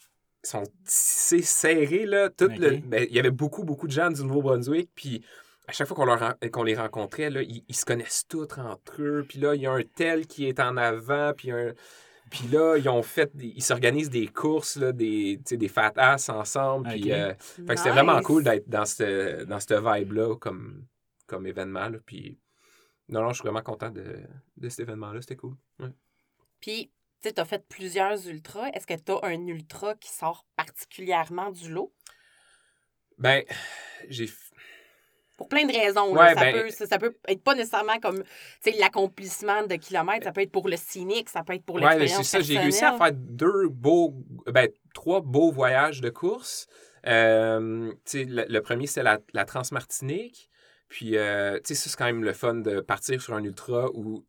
sont 0.43 0.63
tissés 0.85 1.41
serrés. 1.41 2.05
Là, 2.05 2.29
tout 2.29 2.47
le, 2.47 2.77
ben, 2.77 3.05
il 3.09 3.15
y 3.15 3.19
avait 3.19 3.31
beaucoup, 3.31 3.63
beaucoup 3.63 3.87
de 3.87 3.93
gens 3.93 4.09
du 4.09 4.23
Nouveau-Brunswick. 4.23 4.89
Puis 4.95 5.23
à 5.67 5.71
chaque 5.71 5.87
fois 5.87 5.97
qu'on, 5.97 6.49
qu'on 6.49 6.63
les 6.63 6.75
rencontrait, 6.75 7.29
là, 7.29 7.41
ils, 7.41 7.63
ils, 7.67 7.75
se 7.75 7.85
connaissent 7.85 8.25
tous 8.27 8.47
entre 8.57 9.01
eux. 9.01 9.25
Puis 9.27 9.39
là, 9.39 9.55
il 9.55 9.61
y 9.61 9.67
a 9.67 9.71
un 9.71 9.83
tel 9.95 10.27
qui 10.27 10.47
est 10.47 10.59
en 10.59 10.77
avant, 10.77 11.33
puis 11.35 11.51
un 11.51 11.73
puis 12.35 12.49
là, 12.49 12.75
ils 12.77 12.89
ont 12.89 13.01
fait, 13.01 13.31
ils 13.39 13.63
s'organisent 13.63 14.09
des 14.09 14.27
courses, 14.27 14.75
là, 14.75 14.91
des, 14.91 15.37
des 15.37 15.67
fat 15.69 15.93
ass 15.95 16.27
ensemble. 16.27 16.89
Puis, 16.89 17.13
euh, 17.13 17.33
c'était 17.39 17.91
vraiment 17.91 18.21
cool 18.21 18.43
d'être 18.43 18.67
dans 18.67 18.83
cette, 18.83 19.47
dans 19.47 19.59
cette 19.59 19.79
vibe-là 19.79 20.35
comme, 20.35 20.85
comme 21.27 21.47
événement. 21.47 21.87
Là. 21.87 21.97
Puis, 22.05 22.37
non, 23.07 23.21
non, 23.21 23.29
je 23.29 23.35
suis 23.35 23.43
vraiment 23.43 23.61
content 23.61 23.89
de, 23.89 24.19
de 24.57 24.69
cet 24.69 24.81
événement-là. 24.81 25.21
C'était 25.21 25.37
cool. 25.37 25.55
Puis, 26.59 26.91
tu 27.21 27.31
as 27.37 27.45
fait 27.45 27.65
plusieurs 27.69 28.27
ultras. 28.27 28.67
Est-ce 28.73 28.85
que 28.85 28.93
tu 28.93 29.13
as 29.13 29.19
un 29.23 29.47
ultra 29.47 29.95
qui 29.95 30.09
sort 30.09 30.45
particulièrement 30.57 31.51
du 31.51 31.71
lot? 31.71 31.93
Ben, 33.17 33.43
j'ai 34.09 34.27
pour 35.37 35.49
plein 35.49 35.65
de 35.65 35.71
raisons. 35.71 36.15
ça, 36.15 36.35
ben 36.35 36.53
peut, 36.53 36.69
ça, 36.69 36.97
peut 36.97 37.15
être 37.27 37.43
pas 37.43 37.55
nécessairement 37.55 37.99
comme 37.99 38.23
l'accomplissement 38.79 39.65
de 39.65 39.75
kilomètres, 39.75 40.23
ça 40.23 40.31
peut 40.31 40.41
être 40.41 40.51
pour 40.51 40.67
le 40.67 40.77
cynique, 40.77 41.29
ça 41.29 41.43
peut 41.43 41.53
être 41.53 41.65
pour 41.65 41.79
l'expérience 41.79 42.17
ouais, 42.17 42.23
c'est 42.23 42.37
ça. 42.37 42.41
J'ai 42.41 42.57
réussi 42.57 42.85
à 42.85 42.97
faire 42.97 43.11
deux 43.13 43.67
beaux, 43.69 44.13
ben, 44.47 44.69
trois 44.93 45.21
beaux 45.21 45.51
voyages 45.51 46.01
de 46.01 46.09
course. 46.09 46.67
Euh, 47.05 47.91
le, 48.13 48.45
le, 48.51 48.61
premier, 48.61 48.87
c'est 48.87 49.03
la, 49.03 49.19
la 49.33 49.45
Transmartinique. 49.45 50.49
Puis, 50.87 51.17
euh, 51.17 51.59
tu 51.63 51.75
sais, 51.75 51.89
c'est 51.89 51.95
quand 51.95 52.05
même 52.05 52.23
le 52.23 52.33
fun 52.33 52.55
de 52.55 52.79
partir 52.79 53.21
sur 53.21 53.33
un 53.33 53.43
ultra 53.43 53.89
où 53.93 54.25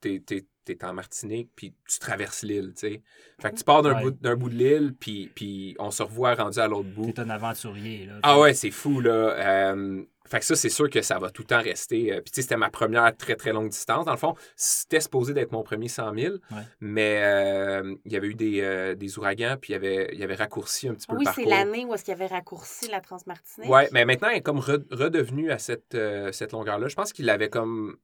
tu 0.00 0.22
es, 0.68 0.72
es, 0.72 0.84
en 0.84 0.92
Martinique, 0.94 1.50
puis 1.54 1.74
tu 1.88 1.98
traverses 1.98 2.42
l'île, 2.42 2.72
tu 2.74 2.88
sais. 2.88 3.02
Fait 3.40 3.50
que 3.50 3.56
tu 3.56 3.64
pars 3.64 3.82
d'un 3.82 4.00
bout, 4.00 4.16
bout 4.36 4.48
de 4.48 4.54
l'île, 4.54 4.94
puis, 4.98 5.30
puis 5.34 5.74
on 5.78 5.90
se 5.90 6.02
revoit 6.02 6.34
rendu 6.34 6.58
à 6.58 6.68
l'autre 6.68 6.88
bout. 6.88 7.12
T'es 7.12 7.20
un 7.20 7.30
aventurier, 7.30 8.06
là. 8.06 8.14
Ah 8.22 8.38
ouais, 8.38 8.54
c'est 8.54 8.70
fou, 8.70 9.00
là. 9.00 9.10
Euh, 9.10 10.02
fait 10.28 10.38
que 10.38 10.44
ça, 10.44 10.54
c'est 10.54 10.68
sûr 10.68 10.88
que 10.88 11.02
ça 11.02 11.18
va 11.18 11.30
tout 11.30 11.42
le 11.42 11.48
temps 11.48 11.60
rester. 11.60 12.12
Euh, 12.12 12.20
puis, 12.20 12.30
tu 12.30 12.36
sais, 12.36 12.42
c'était 12.42 12.56
ma 12.56 12.70
première 12.70 13.14
très, 13.16 13.34
très 13.34 13.52
longue 13.52 13.68
distance. 13.68 14.04
Dans 14.04 14.12
le 14.12 14.18
fond, 14.18 14.34
c'était 14.56 15.00
supposé 15.00 15.34
d'être 15.34 15.52
mon 15.52 15.62
premier 15.62 15.88
100 15.88 16.14
000, 16.14 16.36
mais 16.80 17.20
euh, 17.22 17.94
il 18.04 18.12
y 18.12 18.16
avait 18.16 18.28
eu 18.28 18.34
des, 18.34 18.94
des 18.96 19.18
ouragans, 19.18 19.56
puis 19.60 19.72
il 19.72 19.74
y 19.74 19.76
avait, 19.76 20.10
il 20.12 20.20
y 20.20 20.24
avait 20.24 20.36
raccourci 20.36 20.88
un 20.88 20.94
petit 20.94 21.06
peu 21.06 21.14
oui, 21.14 21.20
le 21.20 21.24
parcours. 21.24 21.44
Oui, 21.44 21.50
c'est 21.50 21.56
l'année 21.56 21.84
où 21.84 21.94
est-ce 21.94 22.04
qu'il 22.04 22.14
avait 22.14 22.26
raccourci 22.26 22.88
la 22.88 23.00
Transmartinique. 23.00 23.70
Oui, 23.70 23.82
mais 23.92 24.04
maintenant, 24.04 24.28
il 24.28 24.36
est 24.36 24.42
comme 24.42 24.60
redevenu 24.60 25.50
à 25.50 25.58
cette, 25.58 25.96
cette 26.32 26.52
longueur-là. 26.52 26.88
Je 26.88 26.94
pense 26.94 27.12
qu'il 27.12 27.28
avait 27.28 27.50
comme 27.50 27.96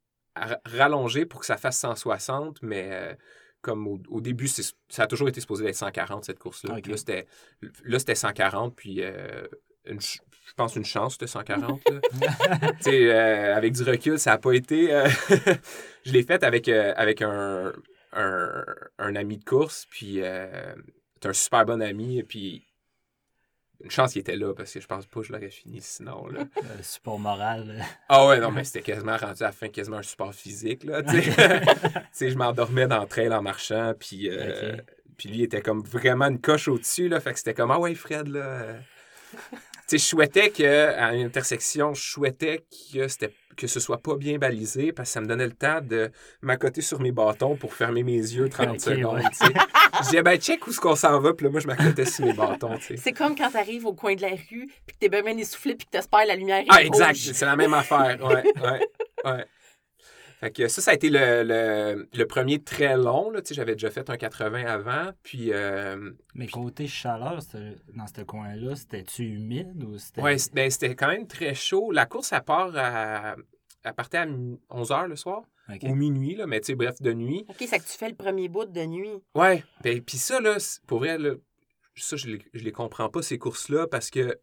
rallongé 0.65 1.27
pour 1.27 1.41
que 1.41 1.47
ça 1.47 1.57
fasse 1.57 1.79
160, 1.79 2.63
mais 2.63 3.17
comme 3.61 3.87
au, 4.09 4.21
début, 4.21 4.49
ça 4.49 5.03
a 5.03 5.07
toujours 5.07 5.29
été 5.29 5.41
supposé 5.41 5.67
être 5.67 5.75
140, 5.77 6.25
cette 6.25 6.39
course-là. 6.39 6.77
Là, 7.85 7.99
c'était 7.99 8.15
140, 8.15 8.75
puis 8.77 9.03
je 10.49 10.55
pense 10.57 10.77
une 10.77 10.85
chance 10.85 11.19
de 11.19 11.27
140. 11.27 11.81
euh, 12.87 13.55
avec 13.57 13.73
du 13.73 13.83
recul, 13.83 14.19
ça 14.19 14.33
n'a 14.33 14.39
pas 14.39 14.53
été. 14.53 14.93
Euh, 14.93 15.09
je 16.05 16.13
l'ai 16.13 16.23
fait 16.23 16.43
avec, 16.43 16.69
euh, 16.69 16.93
avec 16.97 17.23
un, 17.23 17.73
un, 18.13 18.65
un, 18.99 19.17
ami 19.17 19.39
de 19.39 19.45
course, 19.45 19.87
puis 19.91 20.21
c'est 20.21 21.29
un 21.29 21.33
super 21.33 21.67
bon 21.67 21.83
ami, 21.83 22.23
puis 22.23 22.65
une 23.83 23.91
chance 23.91 24.13
qu'il 24.13 24.21
était 24.21 24.37
là 24.37 24.55
parce 24.55 24.73
que 24.73 24.81
je 24.81 24.87
pense 24.87 25.07
pas 25.07 25.21
que 25.21 25.27
je 25.27 25.33
l'aurais 25.33 25.51
fini 25.51 25.81
sinon. 25.81 26.27
Là. 26.27 26.41
Le 26.77 26.83
support 26.83 27.19
moral. 27.19 27.85
Ah 28.09 28.27
ouais, 28.27 28.41
non, 28.41 28.51
mais 28.51 28.65
c'était 28.65 28.83
quasiment 28.83 29.17
rendu 29.17 29.43
à 29.43 29.47
la 29.47 29.53
fin, 29.53 29.69
quasiment 29.69 29.99
un 29.99 30.03
support 30.03 30.35
physique. 30.35 30.85
Là, 30.85 31.03
je 32.21 32.35
m'endormais 32.35 32.87
dans 32.87 33.01
le 33.01 33.07
trail 33.07 33.33
en 33.33 33.43
marchant, 33.43 33.95
puis, 33.99 34.31
puis 35.17 35.29
lui 35.29 35.43
était 35.43 35.63
comme 35.63 35.83
vraiment 35.83 36.27
une 36.27 36.41
coche 36.41 36.69
au-dessus. 36.69 37.09
Là, 37.09 37.21
fait 37.21 37.33
que 37.33 37.39
c'était 37.39 37.55
comme 37.55 37.71
Ah 37.71 37.79
ouais, 37.79 37.95
Fred, 37.95 38.29
là 38.29 38.77
je 39.97 40.05
souhaitais 40.05 40.51
qu'à 40.51 41.15
une 41.15 41.27
intersection, 41.27 41.95
je 41.95 42.03
souhaitais 42.03 42.65
que, 42.93 43.09
c'était, 43.09 43.33
que 43.57 43.67
ce 43.67 43.81
soit 43.81 44.03
pas 44.03 44.17
bien 44.17 44.39
balisé 44.39 44.93
parce 44.93 45.09
que 45.09 45.13
ça 45.15 45.21
me 45.21 45.27
donnait 45.27 45.47
le 45.47 45.53
temps 45.53 45.81
de 45.81 46.11
m'accoter 46.43 46.83
sur 46.83 47.01
mes 47.01 47.13
bâtons 47.13 47.57
pour 47.57 47.73
fermer 47.75 48.03
mes 48.03 48.13
yeux 48.13 48.49
30 48.51 48.81
secondes. 48.81 49.23
je 49.23 50.03
disais, 50.03 50.23
ben, 50.23 50.39
check 50.39 50.67
où 50.67 50.71
est-ce 50.71 50.81
qu'on 50.81 50.97
s'en 50.97 51.19
va, 51.21 51.33
puis 51.33 51.45
là, 51.45 51.51
moi, 51.51 51.61
je 51.61 51.67
m'accotais 51.67 52.05
sur 52.05 52.27
mes 52.27 52.33
bâtons. 52.35 52.79
C'est 52.97 53.13
comme 53.13 53.35
quand 53.35 53.51
tu 53.51 53.57
arrives 53.57 53.87
au 53.87 53.95
coin 53.95 54.15
de 54.15 54.23
la 54.23 54.31
rue, 54.31 54.69
puis 54.87 54.97
que 55.01 55.07
t'es 55.07 55.09
bien 55.09 55.37
essoufflé, 55.39 55.75
puis 55.75 55.87
que 55.87 55.93
t'espères 55.93 56.27
la 56.27 56.37
lumière. 56.37 56.65
Ah, 56.69 56.83
exact, 56.83 57.17
c'est 57.17 57.47
la 57.47 57.57
même 57.57 57.75
affaire. 57.75 58.19
Ouais, 58.23 58.45
ouais, 58.63 58.89
ouais. 59.25 59.45
Fait 60.41 60.53
que 60.53 60.69
ça, 60.69 60.81
ça 60.81 60.93
a 60.93 60.95
été 60.95 61.11
le, 61.11 62.07
le, 62.13 62.27
premier 62.27 62.63
très 62.63 62.97
long. 62.97 63.33
J'avais 63.51 63.73
déjà 63.73 63.91
fait 63.91 64.09
un 64.09 64.17
80 64.17 64.67
avant. 64.67 65.11
Puis, 65.25 65.53
euh, 65.53 66.13
Mais 66.35 66.47
côté 66.47 66.87
chaleur, 66.87 67.41
dans 67.95 68.07
ce 68.07 68.23
coin-là, 68.23 68.77
c'était-tu 68.77 69.25
humide 69.25 69.83
ou 69.83 69.99
c'était. 69.99 70.23
Oui, 70.23 70.37
ben, 70.53 70.71
c'était 70.71 70.95
quand 70.95 71.09
même 71.09 71.27
très 71.27 71.55
chaud. 71.55 71.91
La 71.91 72.07
course, 72.07 72.33
elle 72.33 72.43
part 72.43 72.71
à, 72.77 73.35
à 73.83 73.93
partir 73.93 74.21
à 74.21 74.27
11 74.71 74.91
h 74.91 75.07
le 75.09 75.17
soir. 75.17 75.43
Ou 75.83 75.95
minuit, 75.95 76.35
là, 76.35 76.47
mais 76.47 76.61
tu 76.61 76.67
sais, 76.67 76.75
bref, 76.75 77.03
de 77.03 77.13
nuit. 77.13 77.45
OK, 77.49 77.57
c'est 77.59 77.79
que 77.79 77.85
tu 77.85 77.99
fais 77.99 78.09
le 78.09 78.15
premier 78.15 78.49
bout 78.49 78.65
de 78.65 78.87
nuit. 78.87 79.23
Ouais. 79.35 79.65
Ben, 79.83 80.01
puis 80.01 80.17
ça, 80.17 80.41
là, 80.41 80.57
pour 80.87 81.01
vrai, 81.01 81.19
là, 81.19 81.35
ça, 81.95 82.17
je 82.17 82.29
les, 82.29 82.43
je 82.55 82.65
les 82.65 82.73
comprends 82.73 83.11
pas, 83.11 83.21
ces 83.23 83.39
courses-là, 83.39 83.87
parce 83.87 84.09
que 84.09 84.41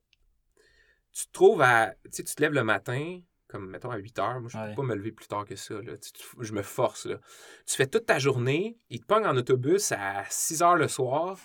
tu 1.13 1.25
te 1.25 1.31
trouves 1.31 1.62
à. 1.62 1.95
Tu 2.03 2.12
sais, 2.12 2.23
tu 2.23 2.36
te 2.36 2.41
lèves 2.41 2.53
le 2.53 2.63
matin, 2.63 3.21
comme 3.47 3.69
mettons 3.69 3.91
à 3.91 3.97
8 3.97 4.19
heures. 4.19 4.39
Moi, 4.39 4.49
je 4.51 4.58
ne 4.58 4.69
peux 4.69 4.75
pas 4.75 4.84
me 4.84 4.95
lever 4.95 5.12
plus 5.12 5.27
tard 5.27 5.45
que 5.45 5.55
ça. 5.55 5.75
Là. 5.75 5.93
je 6.39 6.53
me 6.53 6.62
force. 6.62 7.05
Là. 7.05 7.19
Tu 7.65 7.75
fais 7.75 7.88
toute 7.88 8.05
ta 8.05 8.19
journée, 8.19 8.77
il 8.89 8.99
te 9.01 9.05
pogne 9.05 9.25
en 9.25 9.38
autobus 9.38 9.91
à 9.91 10.23
6 10.29 10.62
heures 10.62 10.75
le 10.75 10.88
soir. 10.88 11.38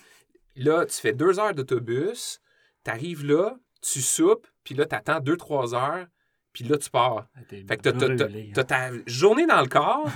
Là, 0.55 0.85
tu 0.85 0.99
fais 0.99 1.13
2 1.13 1.39
heures 1.39 1.53
d'autobus, 1.53 2.41
tu 2.83 2.91
arrives 2.91 3.25
là, 3.25 3.55
tu 3.81 4.01
soupes, 4.01 4.47
puis 4.63 4.75
là, 4.75 4.85
tu 4.85 4.95
attends 4.95 5.19
2-3 5.19 5.75
heures, 5.75 6.07
puis 6.53 6.63
là, 6.65 6.77
tu 6.77 6.89
pars. 6.89 7.27
Ah, 7.35 7.39
fait 7.49 7.77
que 7.77 7.89
tu 7.89 8.59
as, 8.59 8.63
ta 8.63 8.91
journée 9.05 9.45
dans 9.45 9.61
le 9.61 9.67
corps, 9.67 10.09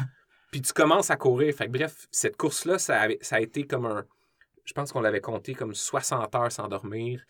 puis 0.52 0.62
tu 0.62 0.74
commences 0.74 1.10
à 1.10 1.16
courir. 1.16 1.54
Fait 1.56 1.68
que 1.68 1.72
bref, 1.72 2.08
cette 2.12 2.36
course-là, 2.38 2.78
ça, 2.78 3.08
ça 3.22 3.38
a 3.38 3.40
été 3.40 3.66
comme 3.66 3.86
un 3.86 4.06
je 4.66 4.74
pense 4.74 4.92
qu'on 4.92 5.02
l'avait 5.02 5.22
compté 5.22 5.54
comme 5.54 5.74
60 5.74 6.36
heures 6.36 6.52
sans 6.52 6.68
dormir. 6.68 7.26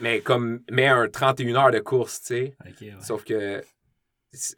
mais 0.00 0.20
comme 0.20 0.60
mais 0.70 0.88
un 0.88 1.08
31 1.08 1.54
heures 1.54 1.70
de 1.70 1.78
course, 1.78 2.20
tu 2.20 2.26
sais. 2.26 2.56
Sauf 3.00 3.24
que 3.24 3.62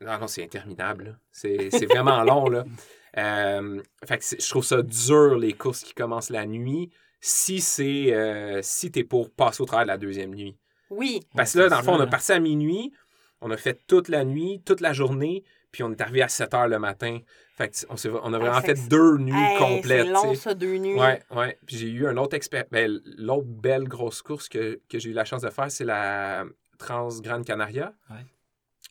non, 0.01 0.19
non, 0.19 0.27
c'est 0.27 0.43
interminable. 0.43 1.19
C'est 1.31 1.87
vraiment 1.87 2.23
long, 2.25 2.49
là. 2.49 2.65
Euh, 3.17 3.83
fait 4.05 4.19
que 4.19 4.25
je 4.39 4.49
trouve 4.49 4.65
ça 4.65 4.83
dur, 4.83 5.39
les 5.39 5.55
courses 5.55 5.83
qui 5.83 5.95
commencent 5.95 6.29
la 6.29 6.47
nuit, 6.47 6.91
si 7.21 7.61
c'est 7.61 8.13
euh, 8.13 8.61
si 8.63 8.93
t'es 8.93 9.03
pour 9.03 9.31
passer 9.33 9.63
au 9.63 9.65
travers 9.65 9.87
de 9.87 9.89
la 9.89 9.99
deuxième 9.99 10.35
nuit. 10.35 10.57
Oui. 10.91 11.21
Parce 11.35 11.55
que 11.55 11.61
là, 11.61 11.69
dans 11.69 11.79
le 11.79 11.83
fond, 11.83 11.95
on 11.95 12.01
a 12.01 12.07
passé 12.07 12.35
à 12.35 12.39
minuit, 12.39 12.93
on 13.41 13.51
a 13.51 13.57
fait 13.57 13.81
toute 13.87 14.09
la 14.09 14.25
nuit, 14.25 14.63
toute 14.65 14.81
la 14.81 14.93
journée, 14.93 15.43
puis 15.73 15.83
on 15.83 15.91
est 15.91 16.01
arrivé 16.01 16.23
à 16.23 16.29
7 16.29 16.55
heures 16.55 16.69
le 16.69 16.79
matin. 16.79 17.19
Fait 17.59 17.85
on, 17.89 17.97
on, 18.23 18.33
a 18.35 18.37
ah, 18.37 18.39
vraiment 18.39 18.61
fait, 18.61 18.89
deux 18.89 19.19
nuits 19.19 19.59
complètes. 19.59 20.07
C'est 20.07 20.13
long, 20.13 20.35
ça, 20.37 20.55
deux 20.55 20.77
nuits. 20.77 20.95
Ouais, 20.95 21.21
ouais. 21.33 21.59
Puis 21.67 21.77
j'ai 21.77 21.89
eu 21.89 22.07
un 22.07 22.17
autre 22.17 22.37
expert. 22.37 22.67
Ben, 22.71 23.01
l'autre 23.05 23.49
belle 23.49 23.89
grosse 23.89 24.23
course 24.23 24.49
que, 24.49 24.81
j'ai 24.89 25.11
eu 25.11 25.13
la 25.13 25.25
chance 25.25 25.43
de 25.43 25.51
faire, 25.51 25.69
c'est 25.69 25.85
la 25.85 26.45
Trans 26.79 27.09
Grande 27.21 27.45
Canaria. 27.45 27.93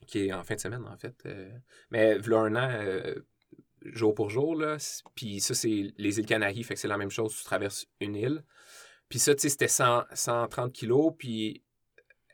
Qui 0.05 0.25
est 0.27 0.33
en 0.33 0.43
fin 0.43 0.55
de 0.55 0.59
semaine, 0.59 0.85
en 0.85 0.97
fait. 0.97 1.15
Euh, 1.25 1.49
mais 1.91 2.17
voilà 2.17 2.41
un 2.41 2.55
an, 2.57 2.69
euh, 2.73 3.15
jour 3.85 4.13
pour 4.13 4.29
jour, 4.29 4.53
là. 4.53 4.75
Puis 5.15 5.39
ça, 5.39 5.53
c'est 5.53 5.93
les 5.97 6.19
îles 6.19 6.25
Canaries. 6.25 6.63
Fait 6.63 6.73
que 6.73 6.79
c'est 6.81 6.89
la 6.89 6.97
même 6.97 7.09
chose, 7.09 7.37
tu 7.37 7.45
traverses 7.45 7.85
une 8.01 8.17
île. 8.17 8.43
Puis 9.07 9.19
ça, 9.19 9.33
tu 9.33 9.43
sais, 9.43 9.49
c'était 9.49 9.69
130 9.69 10.73
kilos. 10.73 11.13
Puis 11.17 11.63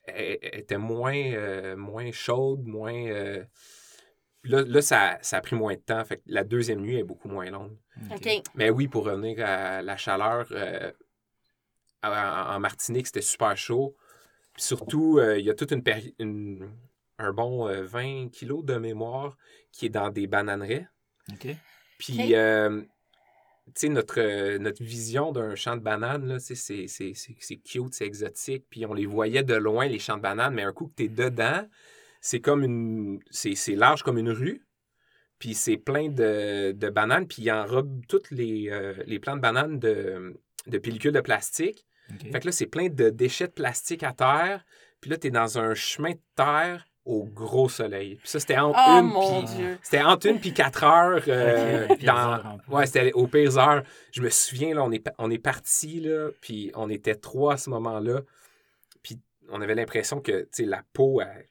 elle, 0.06 0.40
était 0.42 0.80
moins, 0.80 1.14
euh, 1.16 1.76
moins 1.76 2.12
chaude, 2.12 2.66
moins 2.66 3.46
Là, 4.46 4.82
ça, 4.82 5.20
a 5.32 5.42
pris 5.42 5.56
moins 5.56 5.74
de 5.74 5.80
temps. 5.80 6.04
Fait 6.04 6.22
la 6.26 6.44
deuxième 6.44 6.82
nuit 6.82 6.98
est 6.98 7.04
beaucoup 7.04 7.30
moins 7.30 7.50
longue. 7.50 7.78
Mais 8.56 8.70
oui, 8.70 8.88
pour 8.88 9.06
revenir 9.06 9.44
à 9.46 9.82
la 9.82 9.96
chaleur, 9.96 10.48
euh, 10.52 10.92
en 12.04 12.60
Martinique, 12.60 13.08
c'était 13.08 13.22
super 13.22 13.56
chaud. 13.56 13.96
surtout, 14.58 15.18
euh, 15.20 15.40
il 15.40 15.46
y 15.46 15.50
a 15.50 15.54
toute 15.54 15.72
une, 16.20 16.70
un 17.18 17.32
bon 17.32 17.66
20 17.66 18.26
euh, 18.26 18.30
kilos 18.30 18.66
de 18.66 18.76
mémoire 18.76 19.38
qui 19.72 19.86
est 19.86 19.90
dans 19.90 20.10
des 20.10 20.28
bananeraies. 20.28 20.88
Puis, 21.98 22.18
tu 22.18 23.72
sais, 23.76 23.88
notre, 23.88 24.58
notre 24.58 24.84
vision 24.84 25.32
d'un 25.32 25.56
champ 25.56 25.78
de 25.78 25.82
bananes, 25.82 26.38
c'est 26.40 26.86
cute, 27.64 27.94
c'est 27.94 28.06
exotique. 28.06 28.66
Puis 28.70 28.86
on 28.86 28.94
les 28.94 29.06
voyait 29.06 29.44
de 29.44 29.56
loin, 29.56 29.88
les 29.88 30.00
champs 30.00 30.18
de 30.18 30.22
bananes, 30.22 30.54
mais 30.54 30.64
un 30.64 30.74
coup 30.74 30.88
que 30.88 30.96
tu 30.98 31.04
es 31.06 31.08
dedans, 31.08 31.66
c'est 32.24 32.40
comme 32.40 32.64
une. 32.64 33.20
C'est 33.30 33.76
large 33.76 34.02
comme 34.02 34.18
une 34.18 34.32
rue. 34.32 34.66
Puis 35.40 35.54
c'est 35.54 35.76
plein 35.76 36.08
de, 36.08 36.72
de, 36.72 36.90
bananes. 36.90 37.28
Puis 37.28 37.42
il 37.42 37.52
enrobe 37.52 38.02
toutes 38.08 38.32
les, 38.32 38.70
euh, 38.72 38.94
les 39.06 39.20
plants 39.20 39.36
de 39.36 39.42
bananes 39.42 39.78
de, 39.78 40.40
de 40.66 40.78
pellicules 40.78 41.12
de 41.12 41.20
plastique. 41.20 41.86
Fait 42.32 42.40
que 42.40 42.46
là, 42.46 42.52
c'est 42.54 42.66
plein 42.68 42.88
de 42.88 43.10
déchets 43.10 43.48
de 43.48 43.52
plastique 43.52 44.04
à 44.04 44.14
terre. 44.14 44.64
Puis 45.02 45.12
là, 45.12 45.18
tu 45.18 45.28
es 45.28 45.32
dans 45.32 45.60
un 45.60 45.74
chemin 45.74 46.12
de 46.12 46.22
terre 46.36 46.86
au 47.04 47.26
gros 47.26 47.68
soleil. 47.68 48.16
Puis 48.16 48.30
ça, 48.30 48.40
c'était 48.40 48.58
entre, 48.58 48.80
oh, 48.88 49.02
une 49.02 49.46
puis, 49.46 49.78
c'était 49.82 50.02
entre 50.02 50.28
une 50.28 50.40
puis 50.40 50.54
quatre 50.54 50.84
heures. 50.86 51.24
Euh, 51.28 51.88
dans, 52.06 52.58
ouais, 52.70 52.86
c'était 52.86 53.12
aux 53.12 53.28
pires 53.28 53.58
heures. 53.58 53.84
Je 54.14 54.22
me 54.22 54.30
souviens, 54.30 54.74
là, 54.76 54.84
on 54.84 54.92
est, 54.94 55.06
on 55.18 55.30
est 55.30 55.40
parti, 55.40 56.00
là, 56.00 56.30
puis 56.40 56.72
on 56.76 56.90
était 56.90 57.16
trois 57.16 57.56
à 57.56 57.58
ce 57.58 57.70
moment-là. 57.72 58.22
Puis 59.02 59.20
on 59.50 59.60
avait 59.62 59.76
l'impression 59.76 60.22
que, 60.22 60.44
tu 60.44 60.48
sais, 60.52 60.66
la 60.66 60.84
peau, 60.94 61.20
elle, 61.20 61.48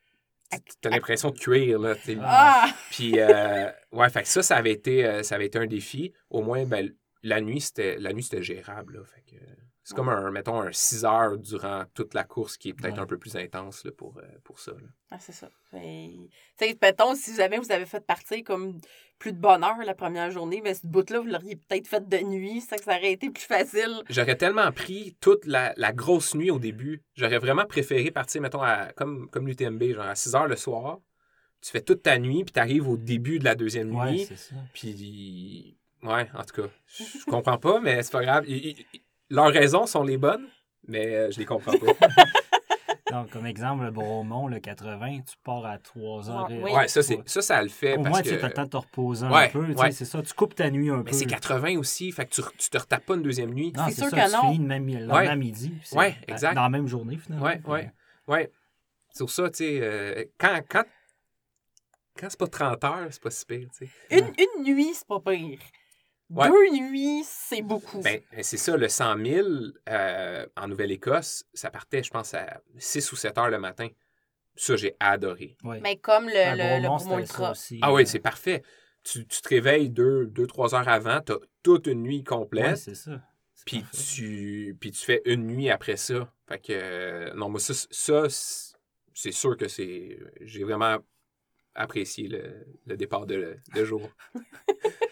T'as 0.81 0.91
l'impression 0.91 1.31
de 1.31 1.38
cuire, 1.38 1.79
là. 1.79 1.95
Ah! 2.21 2.67
Puis, 2.91 3.19
euh, 3.19 3.71
ouais, 3.93 4.11
fait 4.11 4.23
que 4.23 4.29
ça, 4.29 4.43
ça 4.43 4.57
avait, 4.57 4.73
été, 4.73 5.05
euh, 5.05 5.23
ça 5.23 5.37
avait 5.37 5.47
été 5.47 5.59
un 5.59 5.67
défi. 5.67 6.12
Au 6.31 6.43
moins, 6.43 6.65
ben, 6.65 6.93
la 7.23 7.41
nuit, 7.41 7.61
c'était, 7.61 7.99
la 7.99 8.12
nuit, 8.12 8.23
c'était 8.23 8.43
gérable, 8.43 8.95
là. 8.95 9.05
Fait 9.05 9.23
que, 9.23 9.41
c'est 9.85 9.97
comme 9.97 10.09
un, 10.09 10.31
mettons, 10.31 10.61
un 10.61 10.73
6 10.73 11.05
heures 11.05 11.38
durant 11.38 11.85
toute 11.95 12.14
la 12.14 12.23
course 12.23 12.57
qui 12.57 12.68
est 12.68 12.73
peut-être 12.73 13.01
un 13.01 13.07
peu 13.07 13.18
plus 13.18 13.37
intense 13.37 13.85
là, 13.85 13.90
pour, 13.90 14.16
euh, 14.18 14.23
pour 14.45 14.61
ça. 14.61 14.73
Ah, 15.11 15.18
c'est 15.18 15.33
ça. 15.33 15.49
Tu 15.73 16.77
mettons, 16.81 17.14
si 17.16 17.35
jamais 17.35 17.59
vous 17.59 17.73
avez 17.73 17.87
fait 17.87 18.05
partir 18.05 18.45
comme 18.45 18.79
plus 19.18 19.33
de 19.33 19.38
bonne 19.38 19.64
heure 19.64 19.79
la 19.85 19.95
première 19.95 20.31
journée, 20.31 20.61
mais 20.62 20.75
ce 20.75 20.87
bout-là, 20.87 21.21
vous 21.21 21.27
l'auriez 21.27 21.57
peut-être 21.57 21.87
fait 21.88 22.09
de 22.09 22.18
nuit, 22.18 22.61
ça, 22.61 22.77
que 22.77 22.85
ça 22.85 22.97
aurait 22.97 23.12
été 23.12 23.31
plus 23.31 23.42
facile. 23.42 24.03
J'aurais 24.09 24.37
tellement 24.37 24.71
pris 24.73 25.16
toute 25.21 25.47
la, 25.47 25.73
la, 25.77 25.92
grosse 25.92 26.35
nuit 26.35 26.51
au 26.51 26.59
début. 26.59 27.03
J'aurais 27.14 27.38
vraiment 27.38 27.64
préféré 27.64 28.11
partir, 28.11 28.40
mettons, 28.40 28.62
à, 28.62 28.92
comme, 28.92 29.29
comme 29.31 29.47
l'UTMB, 29.47 29.95
genre 29.95 30.07
à 30.07 30.14
6 30.14 30.35
heures 30.35 30.49
le 30.49 30.57
soir. 30.57 31.01
Tu 31.61 31.71
fais 31.71 31.81
toute 31.81 32.03
ta 32.03 32.18
nuit, 32.18 32.42
puis 32.45 32.53
tu 32.53 32.59
arrives 32.59 32.88
au 32.88 32.97
début 32.97 33.38
de 33.38 33.45
la 33.45 33.55
deuxième 33.55 33.90
nuit. 33.90 34.29
Puis, 34.75 35.77
ouais, 36.03 36.29
en 36.35 36.42
tout 36.42 36.62
cas, 36.62 36.68
je 36.99 37.25
comprends 37.31 37.59
pas, 37.59 37.81
mais 37.81 38.03
c'est 38.03 38.12
pas 38.12 38.25
grave 38.25 38.45
leurs 39.33 39.53
raisons 39.53 39.87
sont 39.87 40.05
les 40.05 40.18
bonnes, 40.18 40.47
mais 40.87 41.14
euh, 41.14 41.31
je 41.31 41.38
les 41.38 41.47
comprends 41.47 41.73
pas. 41.73 42.07
Donc, 43.11 43.31
comme 43.31 43.45
exemple, 43.45 43.85
le 43.85 43.90
Bromont, 43.90 44.47
le 44.47 44.59
80, 44.59 45.21
tu 45.21 45.37
pars 45.45 45.66
à 45.66 45.77
3 45.77 46.31
heures. 46.31 46.49
Oui, 46.51 46.73
ouais, 46.73 46.88
ça, 46.88 47.03
ça, 47.03 47.42
ça 47.42 47.62
le 47.62 47.68
fait. 47.68 47.97
Au 47.99 48.03
moins, 48.03 48.23
tu 48.23 48.31
as 48.33 48.40
le 48.40 48.53
temps 48.53 48.64
de 48.64 48.71
te 48.71 48.77
reposer 48.77 49.27
un 49.27 49.49
peu. 49.49 49.75
C'est 49.90 50.07
ça, 50.07 50.23
tu 50.23 50.33
coupes 50.33 50.55
ta 50.55 50.71
nuit 50.71 50.88
un 50.90 50.99
peu. 50.99 51.05
Mais 51.05 51.12
c'est 51.12 51.27
80 51.27 51.77
aussi, 51.79 52.11
fait 52.12 52.25
que 52.27 52.35
tu, 52.35 52.42
tu 52.57 52.71
te 52.71 52.79
retapes 52.79 53.05
pas 53.05 53.14
une 53.14 53.23
deuxième 53.23 53.53
nuit. 53.53 53.73
Non, 53.77 53.85
c'est 53.88 53.97
sûr 53.97 54.09
ça, 54.09 54.16
que 54.16 54.27
tu 54.27 54.33
non. 54.33 54.53
finis 54.53 54.59
le 54.59 54.66
même, 54.66 54.87
le 54.87 55.37
midi. 55.37 55.73
Oui, 55.92 56.07
exact. 56.29 56.55
Dans 56.55 56.62
la 56.62 56.71
même 56.71 56.87
journée, 56.87 57.18
finalement. 57.18 57.47
Oui, 57.47 57.53
oui. 57.66 57.81
Ouais. 58.29 58.51
Sur 59.14 59.29
ça, 59.29 59.51
tu 59.51 59.59
sais, 59.59 59.79
euh, 59.83 60.25
quand, 60.38 60.61
quand, 60.71 60.85
quand 62.18 62.29
c'est 62.31 62.38
pas 62.38 62.47
30 62.47 62.85
heures, 62.85 63.09
c'est 63.11 63.23
pas 63.23 63.31
si 63.31 63.45
pire, 63.45 63.68
tu. 63.77 63.90
Une, 64.11 64.33
une 64.38 64.64
nuit, 64.64 64.92
c'est 64.95 65.07
pas 65.07 65.21
pire. 65.21 65.59
Deux 66.33 66.71
nuits, 66.71 67.23
c'est 67.25 67.62
beaucoup. 67.62 68.01
Ben, 68.01 68.21
ben, 68.33 68.42
c'est 68.42 68.57
ça, 68.57 68.77
le 68.77 68.88
100 68.88 69.25
000 69.25 69.49
euh, 69.88 70.47
en 70.57 70.68
Nouvelle-Écosse, 70.68 71.45
ça 71.53 71.71
partait, 71.71 72.03
je 72.03 72.11
pense, 72.11 72.35
à 72.35 72.61
6 72.79 73.12
ou 73.12 73.16
7 73.16 73.38
heures 73.38 73.51
le 73.51 73.59
matin. 73.59 73.88
Ça, 74.55 74.77
j'ai 74.77 74.97
adoré. 75.01 75.57
Mais 75.62 75.97
comme 75.97 76.27
le, 76.27 76.33
le, 76.33 76.83
le 76.83 77.21
Ultra. 77.21 77.53
ah 77.83 77.92
oui, 77.92 78.07
c'est 78.07 78.18
parfait. 78.18 78.62
Tu, 79.03 79.27
tu, 79.27 79.40
te 79.40 79.49
réveilles 79.49 79.90
2-3 79.90 80.75
heures 80.75 80.88
avant, 80.88 81.21
tu 81.21 81.33
as 81.33 81.38
toute 81.62 81.87
une 81.87 82.03
nuit 82.03 82.23
complète. 82.23 82.77
c'est 82.77 82.95
ça. 82.95 83.21
Puis 83.64 83.85
tu, 83.92 84.77
puis 84.81 84.90
tu 84.90 85.05
fais 85.05 85.23
une 85.25 85.47
nuit 85.47 85.71
après 85.71 85.97
ça. 85.97 86.33
Fait 86.49 86.59
que, 86.59 86.73
euh, 86.73 87.35
non, 87.35 87.49
moi, 87.49 87.61
ça, 87.61 87.75
ça 87.75 88.27
c'est 89.14 89.33
sûr 89.33 89.57
que 89.57 89.68
c'est. 89.68 90.18
J'ai 90.40 90.64
vraiment 90.64 90.99
apprécié 91.75 92.29
le, 92.29 92.97
départ 92.97 93.27
de, 93.27 93.57
de 93.75 93.85
jour. 93.85 94.09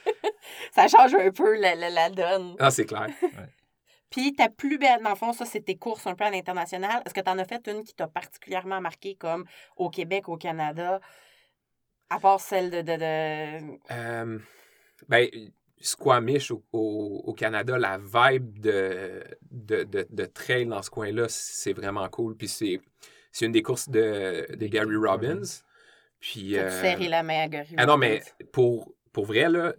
ça 0.72 0.88
change 0.88 1.14
un 1.14 1.30
peu 1.30 1.58
la, 1.58 1.74
la, 1.74 2.10
donne. 2.10 2.56
Ah, 2.58 2.70
c'est 2.70 2.86
clair. 2.86 3.08
Puis 4.10 4.34
ta 4.34 4.48
plus 4.48 4.78
belle, 4.78 5.02
dans 5.02 5.10
le 5.10 5.16
fond, 5.16 5.32
ça, 5.32 5.44
c'est 5.44 5.60
tes 5.60 5.76
courses 5.76 6.06
un 6.06 6.14
peu 6.14 6.24
à 6.24 6.30
l'international. 6.30 7.02
Est-ce 7.06 7.14
que 7.14 7.20
tu 7.20 7.30
en 7.30 7.38
as 7.38 7.44
fait 7.44 7.66
une 7.68 7.84
qui 7.84 7.94
t'a 7.94 8.08
particulièrement 8.08 8.80
marqué, 8.80 9.14
comme 9.14 9.44
au 9.76 9.88
Québec, 9.88 10.28
au 10.28 10.36
Canada, 10.36 11.00
à 12.10 12.18
part 12.18 12.40
celle 12.40 12.70
de. 12.70 12.82
de, 12.82 12.96
de... 12.96 13.78
Euh, 13.92 14.38
ben, 15.08 15.28
Squamish 15.82 16.50
au, 16.50 16.62
au, 16.72 17.32
Canada, 17.32 17.78
la 17.78 17.96
vibe 17.96 18.58
de, 18.58 19.24
de, 19.50 19.84
de, 19.84 20.24
trail 20.26 20.66
dans 20.66 20.82
ce 20.82 20.90
coin-là, 20.90 21.24
c'est 21.28 21.72
vraiment 21.72 22.06
cool. 22.10 22.36
Puis 22.36 22.48
c'est, 22.48 22.80
une 23.40 23.52
des 23.52 23.62
courses 23.62 23.88
de, 23.88 24.46
de 24.54 24.66
Gary 24.66 24.96
Robbins. 24.96 25.40
Puis, 26.18 26.52
pour 26.54 26.64
euh, 26.64 26.82
serrer 26.82 27.08
la 27.08 27.22
main 27.22 27.44
à 27.44 27.48
Gary 27.48 27.74
Ah 27.78 27.86
non, 27.86 27.96
mais 27.96 28.22
pour, 28.52 28.92
pour 29.12 29.24
vrai, 29.24 29.48
là, 29.48 29.72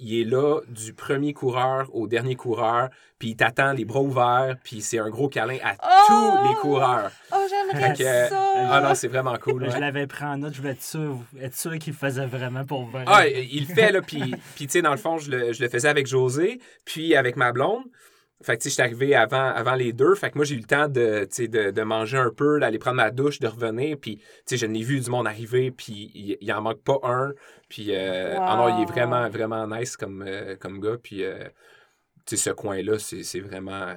il 0.00 0.20
est 0.20 0.24
là 0.24 0.60
du 0.68 0.92
premier 0.92 1.32
coureur 1.32 1.88
au 1.92 2.06
dernier 2.06 2.34
coureur, 2.34 2.88
puis 3.18 3.30
il 3.30 3.36
t'attend 3.36 3.72
les 3.72 3.84
bras 3.84 4.00
ouverts, 4.00 4.56
puis 4.62 4.80
c'est 4.80 4.98
un 4.98 5.10
gros 5.10 5.28
câlin 5.28 5.58
à 5.62 5.74
tous 5.74 6.44
les 6.44 6.54
oh! 6.56 6.60
coureurs. 6.60 7.10
Oh, 7.32 7.36
j'aimerais 7.48 7.94
ça! 7.96 8.38
Ah 8.70 8.80
non, 8.80 8.94
c'est 8.94 9.08
vraiment 9.08 9.36
cool. 9.36 9.70
Je 9.70 9.78
l'avais 9.78 10.06
pris 10.06 10.24
en 10.24 10.38
note, 10.38 10.54
je 10.54 10.58
voulais 10.58 10.72
être 10.72 10.82
sûr, 10.82 11.18
être 11.40 11.56
sûr 11.56 11.78
qu'il 11.78 11.94
faisait 11.94 12.26
vraiment 12.26 12.64
pour 12.64 12.86
vrai. 12.86 13.04
Ah, 13.06 13.26
il 13.26 13.66
le 13.68 13.74
fait, 13.74 13.92
là, 13.92 14.02
puis, 14.02 14.34
puis 14.54 14.66
tu 14.66 14.72
sais, 14.72 14.82
dans 14.82 14.92
le 14.92 14.98
fond, 14.98 15.18
je 15.18 15.30
le, 15.30 15.52
je 15.52 15.62
le 15.62 15.68
faisais 15.68 15.88
avec 15.88 16.06
José, 16.06 16.60
puis 16.84 17.16
avec 17.16 17.36
ma 17.36 17.52
blonde. 17.52 17.84
Fait 18.40 18.56
que, 18.56 18.62
tu 18.62 18.70
sais, 18.70 18.70
j'étais 18.70 18.82
arrivé 18.82 19.14
avant, 19.16 19.48
avant 19.48 19.74
les 19.74 19.92
deux. 19.92 20.14
Fait 20.14 20.30
que 20.30 20.38
moi, 20.38 20.44
j'ai 20.44 20.54
eu 20.54 20.58
le 20.58 20.64
temps 20.64 20.88
de, 20.88 21.28
de, 21.38 21.70
de 21.72 21.82
manger 21.82 22.18
un 22.18 22.30
peu, 22.30 22.60
d'aller 22.60 22.78
prendre 22.78 22.96
ma 22.96 23.10
douche, 23.10 23.40
de 23.40 23.48
revenir. 23.48 23.96
Puis, 24.00 24.18
tu 24.18 24.24
sais, 24.46 24.56
je 24.56 24.66
n'ai 24.66 24.82
vu 24.82 25.00
du 25.00 25.10
monde 25.10 25.26
arriver, 25.26 25.72
puis 25.72 26.12
il, 26.14 26.38
il 26.40 26.52
en 26.52 26.62
manque 26.62 26.82
pas 26.82 27.00
un. 27.02 27.32
Puis, 27.68 27.88
euh, 27.90 28.36
ah 28.38 28.76
il 28.76 28.82
est 28.82 28.86
vraiment, 28.86 29.28
vraiment 29.28 29.66
nice 29.66 29.96
comme, 29.96 30.22
euh, 30.26 30.54
comme 30.56 30.80
gars. 30.80 30.98
Puis, 31.02 31.24
euh, 31.24 31.48
tu 32.26 32.36
sais, 32.36 32.50
ce 32.50 32.50
coin-là, 32.50 32.98
c'est 32.98 33.40
vraiment... 33.40 33.94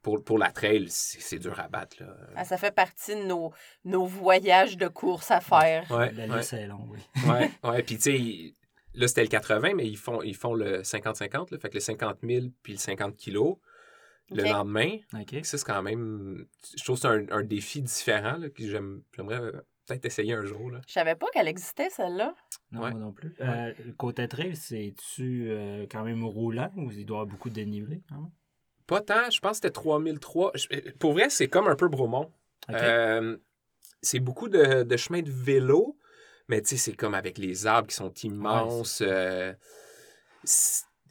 Pour, 0.00 0.22
pour 0.24 0.36
la 0.36 0.50
trail, 0.50 0.86
c'est 0.88 1.38
dur 1.38 1.58
à 1.60 1.68
battre. 1.68 1.96
Là. 2.00 2.08
Ah, 2.34 2.44
ça 2.44 2.56
fait 2.56 2.74
partie 2.74 3.14
de 3.14 3.22
nos, 3.22 3.52
nos 3.84 4.04
voyages 4.04 4.76
de 4.76 4.88
course 4.88 5.30
à 5.30 5.40
faire. 5.40 5.88
Ouais, 5.90 6.12
ouais. 6.12 6.42
c'est 6.42 6.66
long, 6.66 6.88
oui. 6.90 6.98
ouais, 7.28 7.50
ouais. 7.62 7.82
Puis, 7.84 7.98
tu 7.98 8.02
sais, 8.02 8.54
là, 8.94 9.06
c'était 9.06 9.22
le 9.22 9.28
80, 9.28 9.74
mais 9.74 9.86
ils 9.86 9.96
font, 9.96 10.20
ils 10.22 10.34
font 10.34 10.54
le 10.54 10.82
50-50. 10.82 11.56
Fait 11.60 11.68
que 11.68 11.74
le 11.74 11.80
50 11.80 12.18
000 12.22 12.46
puis 12.64 12.72
le 12.72 12.78
50 12.78 13.16
kilos 13.16 13.58
le 14.30 14.44
lendemain. 14.44 14.98
Ça, 15.42 15.58
c'est 15.58 15.64
quand 15.64 15.82
même. 15.82 16.46
Je 16.76 16.82
trouve 16.84 16.96
que 16.96 17.02
c'est 17.02 17.32
un, 17.32 17.42
défi 17.42 17.82
différent 17.82 18.36
là, 18.38 18.48
que 18.48 18.62
j'aimerais 18.66 19.40
euh, 19.40 19.52
peut-être 19.86 20.04
essayer 20.04 20.34
un 20.34 20.44
jour. 20.44 20.70
Là. 20.70 20.80
Je 20.86 20.92
savais 20.92 21.14
pas 21.14 21.26
qu'elle 21.32 21.48
existait, 21.48 21.90
celle-là. 21.90 22.34
Non, 22.70 22.80
moi 22.80 22.90
non 22.92 23.12
plus. 23.12 23.34
Euh, 23.40 23.72
côté 23.96 24.28
trail, 24.28 24.56
c'est-tu 24.56 25.50
euh, 25.50 25.86
quand 25.90 26.04
même 26.04 26.24
roulant 26.24 26.70
ou 26.76 26.90
il 26.90 27.04
doit 27.04 27.18
y 27.18 27.20
avoir 27.20 27.26
beaucoup 27.26 27.48
de 27.50 27.54
dénivelé? 27.54 28.02
Pas 28.86 29.00
tant. 29.00 29.30
Je 29.30 29.40
pense 29.40 29.60
que 29.60 29.68
c'était 29.68 29.70
3003. 29.70 30.52
Pour 30.98 31.12
vrai, 31.12 31.30
c'est 31.30 31.48
comme 31.48 31.68
un 31.68 31.76
peu 31.76 31.88
Bromont. 31.88 32.30
c'est 34.00 34.20
beaucoup 34.20 34.48
de, 34.48 34.82
de 34.82 34.96
chemins 34.96 35.22
de 35.22 35.30
vélo, 35.30 35.98
mais 36.48 36.60
tu 36.62 36.70
sais, 36.70 36.76
c'est 36.76 36.96
comme 36.96 37.14
avec 37.14 37.38
les 37.38 37.66
arbres 37.66 37.88
qui 37.88 37.94
sont 37.94 38.12
immenses. 38.14 39.02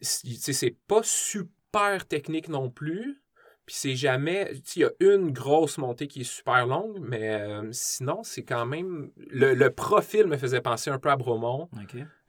c'est 0.02 0.78
pas 0.88 1.02
super 1.04 1.52
super 1.72 2.06
technique 2.08 2.50
non 2.50 2.70
plus. 2.70 3.22
Puis 3.66 3.76
c'est 3.76 3.96
jamais. 3.96 4.52
Il 4.76 4.82
y 4.82 4.86
a 4.86 4.92
une 5.00 5.32
grosse 5.32 5.78
montée 5.78 6.08
qui 6.08 6.22
est 6.22 6.32
super 6.32 6.66
longue, 6.66 6.98
mais 7.00 7.36
euh, 7.36 7.70
sinon, 7.72 8.24
c'est 8.24 8.44
quand 8.44 8.66
même. 8.66 9.12
Le, 9.18 9.70
profil 9.70 10.28
me 10.28 10.38
faisait 10.38 10.62
penser 10.62 10.90
un 10.90 11.00
peu 11.00 11.10
à 11.10 11.16
Bromont. 11.16 11.70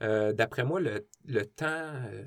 Euh, 0.02 0.32
d'après 0.32 0.64
moi, 0.64 0.80
le, 0.80 1.46
temps. 1.46 1.66
Euh, 1.66 2.24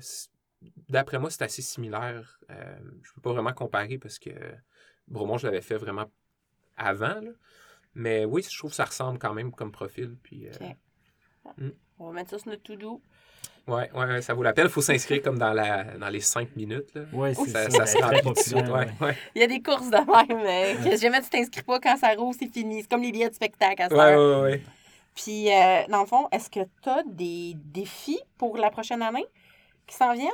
d'après 0.88 1.18
moi, 1.18 1.30
c'est 1.30 1.42
assez 1.42 1.62
similaire. 1.62 2.40
je 2.48 3.12
peux 3.14 3.20
pas 3.20 3.32
vraiment 3.32 3.52
comparer 3.52 3.98
parce 3.98 4.18
que 4.18 4.30
Bromont, 5.08 5.38
je 5.38 5.46
l'avais 5.46 5.62
fait 5.62 5.76
vraiment 5.76 6.10
avant. 6.76 7.20
Mais 7.94 8.24
oui, 8.24 8.42
je 8.42 8.58
trouve 8.58 8.70
que 8.70 8.76
ça 8.76 8.84
ressemble 8.84 9.18
quand 9.18 9.32
même 9.32 9.52
comme 9.52 9.72
profil. 9.72 10.16
Puis, 10.22 10.48
hmm. 11.58 11.70
On 11.98 12.08
va 12.08 12.12
mettre 12.12 12.30
ça 12.30 12.38
sur 12.38 12.48
notre 12.48 12.64
to-do. 12.64 13.00
Oui, 13.68 13.82
ouais, 13.94 14.22
ça 14.22 14.32
vaut 14.32 14.44
la 14.44 14.52
peine. 14.52 14.66
Il 14.66 14.70
faut 14.70 14.80
s'inscrire 14.80 15.20
comme 15.22 15.38
dans, 15.38 15.52
la, 15.52 15.82
dans 15.96 16.08
les 16.08 16.20
cinq 16.20 16.54
minutes. 16.54 16.96
Oui, 17.12 17.34
c'est 17.34 17.50
ça. 17.50 17.68
Ça, 17.68 17.86
se 17.86 17.98
remplit 17.98 18.20
tout 18.22 18.70
ouais, 18.70 18.86
ouais. 19.00 19.16
Il 19.34 19.40
y 19.40 19.44
a 19.44 19.48
des 19.48 19.60
courses 19.60 19.90
de 19.90 19.96
même, 19.96 20.42
mais 20.44 20.96
jamais 20.96 21.20
tu 21.20 21.30
t'inscris 21.30 21.62
pas 21.62 21.80
quand 21.80 21.96
ça 21.96 22.14
roule, 22.16 22.32
c'est 22.38 22.46
fini. 22.46 22.82
C'est 22.82 22.88
comme 22.88 23.02
les 23.02 23.10
billets 23.10 23.28
de 23.28 23.34
spectacle 23.34 23.82
à 23.82 23.88
ce 23.88 23.94
Oui, 23.94 24.50
oui, 24.50 24.52
oui. 24.52 24.62
Puis, 25.16 25.52
euh, 25.52 25.82
dans 25.88 26.02
le 26.02 26.06
fond, 26.06 26.28
est-ce 26.30 26.48
que 26.48 26.60
tu 26.80 26.88
as 26.88 27.02
des 27.06 27.54
défis 27.56 28.20
pour 28.38 28.56
la 28.56 28.70
prochaine 28.70 29.02
année 29.02 29.26
qui 29.86 29.96
s'en 29.96 30.12
viennent? 30.12 30.30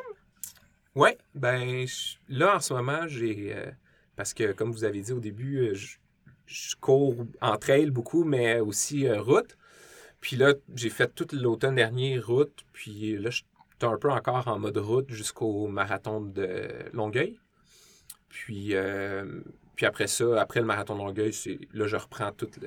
Oui, 0.95 1.11
ben 1.35 1.87
là, 2.29 2.57
en 2.57 2.61
ce 2.61 2.75
moment, 2.75 3.07
j'ai... 3.07 3.55
Euh, 3.55 3.71
parce 4.14 4.35
que, 4.35 4.53
comme 4.53 4.73
vous 4.73 4.85
avez 4.85 5.01
dit 5.01 5.12
au 5.12 5.21
début, 5.21 5.68
euh, 5.68 5.75
je, 5.75 5.97
je 6.45 6.77
cours 6.77 7.14
en 7.40 7.57
trail 7.57 7.90
beaucoup, 7.90 8.25
mais 8.25 8.61
aussi 8.61 9.11
route. 9.11 9.57
Puis 10.23 10.37
là, 10.37 10.55
j'ai 10.75 10.89
fait 10.89 11.15
toute 11.15 11.35
l'automne 11.35 11.75
dernier 11.75 12.19
route, 12.19 12.65
puis 12.73 13.19
là, 13.19 13.29
je 13.29 13.37
suis 13.37 13.47
un 13.83 13.99
peu 13.99 14.11
encore 14.11 14.49
en 14.49 14.59
mode 14.59 14.79
route 14.79 15.11
jusqu'au 15.11 15.67
marathon 15.67 16.23
de 16.23 16.69
Longueuil. 16.95 17.39
Puis, 18.31 18.75
euh, 18.75 19.43
puis 19.77 19.85
après 19.85 20.07
ça, 20.07 20.41
après 20.41 20.61
le 20.61 20.67
marathon 20.67 20.95
de 20.95 21.01
Longueuil, 21.01 21.33
là, 21.75 21.87
je 21.87 21.97
reprends 21.97 22.33
toute 22.33 22.59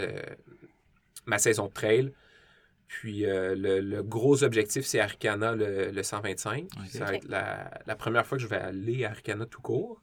ma 1.26 1.40
saison 1.40 1.66
de 1.66 1.74
trail. 1.74 2.12
Puis 2.88 3.26
euh, 3.26 3.56
le, 3.56 4.04
gros 4.04 4.44
objectif, 4.44 4.86
c'est 4.86 5.00
Arcana 5.00 5.56
le, 5.56 6.04
125. 6.04 6.68
Ça 6.90 7.06
va 7.06 7.16
être 7.16 7.28
la, 7.28 7.72
la, 7.86 7.96
première 7.96 8.26
fois 8.26 8.38
que 8.38 8.44
je 8.44 8.48
vais 8.48 8.58
aller 8.58 9.06
à 9.06 9.12
Arcana 9.12 9.46
tout 9.46 9.62
court. 9.62 10.02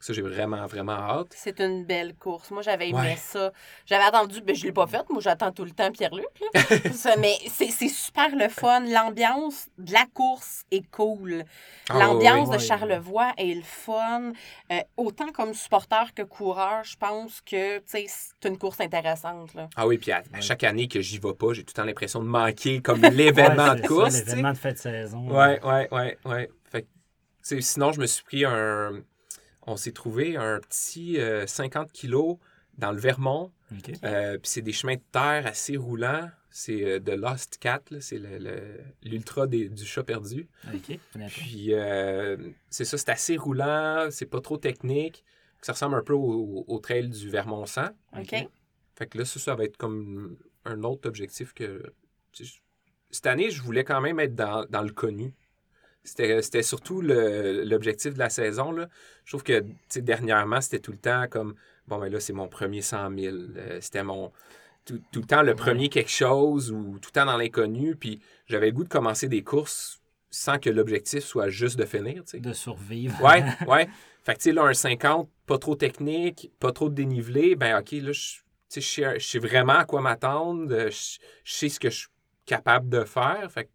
Ça, 0.00 0.14
j'ai 0.14 0.22
vraiment, 0.22 0.66
vraiment 0.66 0.92
hâte. 0.92 1.34
C'est 1.36 1.60
une 1.60 1.84
belle 1.84 2.14
course. 2.14 2.50
Moi, 2.50 2.62
j'avais 2.62 2.88
aimé 2.88 3.16
ça. 3.18 3.52
J'avais 3.84 4.04
attendu, 4.04 4.36
mais 4.36 4.46
ben, 4.46 4.56
je 4.56 4.62
ne 4.62 4.66
l'ai 4.68 4.72
pas 4.72 4.86
faite. 4.86 5.04
Moi, 5.10 5.20
j'attends 5.20 5.52
tout 5.52 5.64
le 5.64 5.72
temps 5.72 5.92
Pierre-Luc. 5.92 6.24
mais 7.18 7.36
c'est 7.48 7.88
super 7.88 8.34
le 8.34 8.48
fun. 8.48 8.80
L'ambiance 8.80 9.68
de 9.76 9.92
la 9.92 10.06
course 10.14 10.64
est 10.70 10.90
cool. 10.90 11.44
Ah 11.90 11.98
L'ambiance 11.98 12.48
de 12.48 12.56
Charlevoix 12.56 13.32
est 13.36 13.54
le 13.54 13.62
fun. 13.62 14.32
Euh, 14.72 14.80
autant 14.96 15.32
comme 15.32 15.52
supporter 15.52 16.14
que 16.14 16.22
coureur, 16.22 16.82
je 16.82 16.96
pense 16.96 17.42
que 17.42 17.82
c'est 17.84 18.06
une 18.46 18.56
course 18.56 18.80
intéressante. 18.80 19.52
Là. 19.52 19.68
Ah 19.76 19.86
oui, 19.86 19.98
puis 19.98 20.12
à, 20.12 20.22
chaque 20.40 20.64
année 20.64 20.88
que 20.88 21.02
j'y 21.02 21.18
vais 21.18 21.34
pas, 21.34 21.52
j'ai 21.52 21.62
tout 21.62 21.74
le 21.76 21.82
temps 21.82 21.84
l'impression 21.84 22.20
de 22.20 22.28
manquer 22.28 22.80
comme 22.80 23.02
l'événement 23.02 23.74
de 23.74 23.86
course. 23.86 24.14
L'événement 24.14 24.52
de 24.52 24.58
fête 24.58 24.76
de 24.76 24.80
saison. 24.80 25.26
Oui, 25.28 25.56
oui, 25.62 25.82
oui. 25.90 26.30
Ouais. 26.30 26.50
Fait, 26.70 26.86
sinon, 27.60 27.92
je 27.92 28.00
me 28.00 28.06
suis 28.06 28.24
pris 28.24 28.46
un 28.46 29.02
on 29.70 29.76
s'est 29.76 29.92
trouvé 29.92 30.36
un 30.36 30.60
petit 30.60 31.18
50 31.46 31.88
euh, 31.88 31.90
kilos 31.92 32.38
dans 32.78 32.92
le 32.92 32.98
Vermont. 32.98 33.52
Euh, 34.04 34.36
puis 34.38 34.50
c'est 34.50 34.62
des 34.62 34.72
chemins 34.72 34.96
de 34.96 35.02
terre 35.12 35.46
assez 35.46 35.76
roulants. 35.76 36.28
C'est 36.50 36.84
euh, 36.84 36.98
de 36.98 37.12
Lost 37.12 37.58
Cat, 37.58 37.82
c'est 38.00 38.20
l'ultra 39.02 39.46
du 39.46 39.84
chat 39.84 40.02
perdu. 40.02 40.48
Puis 41.28 41.72
c'est 42.68 42.84
ça, 42.84 42.98
c'est 42.98 43.10
assez 43.10 43.36
roulant, 43.36 44.08
c'est 44.10 44.26
pas 44.26 44.40
trop 44.40 44.56
technique. 44.56 45.24
Ça 45.62 45.72
ressemble 45.72 45.94
un 45.96 46.02
peu 46.02 46.14
au, 46.14 46.78
trail 46.82 47.08
du 47.08 47.28
Vermont 47.28 47.66
100. 47.66 47.82
Fait 48.96 49.06
que 49.06 49.18
là, 49.18 49.24
ça, 49.24 49.38
ça 49.38 49.54
va 49.54 49.64
être 49.64 49.76
comme 49.76 50.36
un 50.64 50.82
autre 50.82 51.08
objectif 51.08 51.52
que. 51.54 51.92
Cette 53.12 53.26
année, 53.26 53.50
je 53.50 53.60
voulais 53.62 53.82
quand 53.82 54.00
même 54.00 54.20
être 54.20 54.34
dans, 54.34 54.64
dans 54.66 54.82
le 54.82 54.92
connu. 54.92 55.34
C'était 56.02 56.62
surtout 56.62 57.02
l'objectif 57.02 58.14
de 58.14 58.18
la 58.18 58.30
saison. 58.30 58.72
Là. 58.72 58.88
Je 59.24 59.32
trouve 59.32 59.42
que 59.42 59.64
dernièrement, 59.96 60.60
c'était 60.60 60.78
tout 60.78 60.92
le 60.92 60.98
temps 60.98 61.26
comme 61.28 61.54
bon, 61.86 61.98
ben 61.98 62.08
là, 62.08 62.20
c'est 62.20 62.32
mon 62.32 62.48
premier 62.48 62.80
100 62.80 63.10
000. 63.18 63.36
Euh, 63.56 63.78
c'était 63.80 64.02
mon. 64.02 64.32
Tout, 64.86 65.00
le 65.14 65.22
temps 65.22 65.42
le 65.42 65.54
premier 65.54 65.88
quelque 65.88 66.10
chose 66.10 66.72
ou 66.72 66.98
tout 66.98 67.10
le 67.12 67.20
temps 67.20 67.26
dans 67.26 67.36
l'inconnu. 67.36 67.96
Puis 67.96 68.20
j'avais 68.46 68.66
le 68.66 68.72
goût 68.72 68.84
de 68.84 68.88
commencer 68.88 69.28
des 69.28 69.42
courses 69.42 70.00
sans 70.30 70.58
que 70.58 70.70
l'objectif 70.70 71.20
soit 71.20 71.48
juste 71.48 71.78
de 71.78 71.84
finir. 71.84 72.22
De 72.32 72.52
survivre. 72.52 73.22
Ouais, 73.22 73.44
ouais. 73.68 73.88
Fait 74.22 74.34
que, 74.34 74.38
tu 74.38 74.44
sais, 74.44 74.52
là, 74.52 74.64
un 74.64 74.74
50, 74.74 75.28
pas 75.46 75.58
trop 75.58 75.74
technique, 75.74 76.50
pas 76.60 76.72
trop 76.72 76.88
de 76.88 76.94
dénivelé, 76.94 77.56
ben, 77.56 77.78
OK, 77.78 77.92
là, 77.92 78.12
je, 78.12 78.40
je, 78.80 79.18
sais 79.18 79.38
vraiment 79.38 79.78
à 79.78 79.84
quoi 79.84 80.00
m'attendre, 80.00 80.68
je, 80.68 81.18
je, 81.44 81.52
sais 81.52 81.68
ce 81.68 81.80
que 81.80 81.90
je 81.90 81.98
suis 82.00 82.08
capable 82.46 82.88
de 82.88 83.04
faire. 83.04 83.50
Fait 83.50 83.64
que 83.64 83.70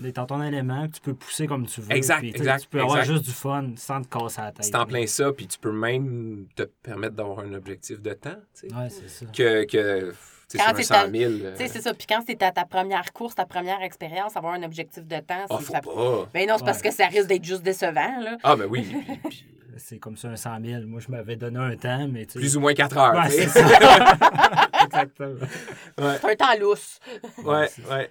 D'être 0.00 0.16
dans 0.16 0.26
ton 0.26 0.42
élément, 0.42 0.88
tu 0.88 1.00
peux 1.00 1.14
pousser 1.14 1.46
comme 1.46 1.66
tu 1.66 1.80
veux. 1.80 1.92
Exact, 1.92 2.24
exact. 2.24 2.62
Tu 2.62 2.68
peux 2.68 2.80
avoir 2.80 3.04
juste 3.04 3.24
du 3.24 3.32
fun 3.32 3.72
sans 3.76 4.02
te 4.02 4.08
casser 4.08 4.40
la 4.40 4.52
tête. 4.52 4.64
C'est 4.64 4.74
en 4.74 4.86
plein 4.86 5.06
ça, 5.06 5.32
puis 5.32 5.46
tu 5.46 5.58
peux 5.58 5.72
même 5.72 6.46
te 6.56 6.62
permettre 6.62 7.14
d'avoir 7.14 7.40
un 7.40 7.52
objectif 7.54 8.00
de 8.00 8.12
temps. 8.12 8.36
Tu 8.54 8.68
sais. 8.68 8.74
Ouais, 8.74 8.88
c'est 8.88 9.08
ça. 9.08 9.26
Que, 9.26 9.64
que 9.64 10.12
quand 10.58 10.72
c'est 10.76 10.82
100 10.82 11.10
000. 11.12 11.32
Euh, 11.32 11.54
c'est 11.56 11.80
ça. 11.80 11.94
Puis 11.94 12.06
quand 12.08 12.22
c'est 12.26 12.36
ta, 12.36 12.50
ta, 12.50 12.64
première 12.64 13.12
course, 13.12 13.34
ta 13.34 13.46
première 13.46 13.82
expérience, 13.82 14.36
avoir 14.36 14.54
un 14.54 14.62
objectif 14.62 15.06
de 15.06 15.18
temps, 15.20 15.46
oh, 15.48 15.58
faut 15.58 15.72
pas. 15.72 16.28
Ben 16.32 16.48
non, 16.48 16.56
c'est 16.58 16.64
parce 16.64 16.82
que 16.82 16.90
ça 16.90 17.06
risque 17.06 17.28
d'être 17.28 17.44
juste 17.44 17.62
décevant. 17.62 18.20
Là. 18.20 18.36
Ah, 18.42 18.56
ben 18.56 18.66
oui. 18.68 18.86
c'est 19.76 19.98
comme 19.98 20.16
ça 20.16 20.28
un 20.28 20.36
100 20.36 20.64
000. 20.64 20.82
Moi, 20.86 21.00
je 21.00 21.10
m'avais 21.10 21.36
donné 21.36 21.58
un 21.58 21.76
temps, 21.76 22.08
mais 22.08 22.26
Plus 22.26 22.56
ou 22.56 22.60
moins 22.60 22.74
4 22.74 22.96
heures. 22.96 23.14
Ouais, 23.14 23.30
c'est 23.30 23.48
ça. 23.48 23.60
Exactement. 24.84 25.46
Ouais. 25.98 26.16
C'est 26.20 26.30
un 26.30 26.36
temps 26.36 26.60
lousse. 26.60 27.00
Ouais, 27.44 27.68
ouais. 27.90 28.10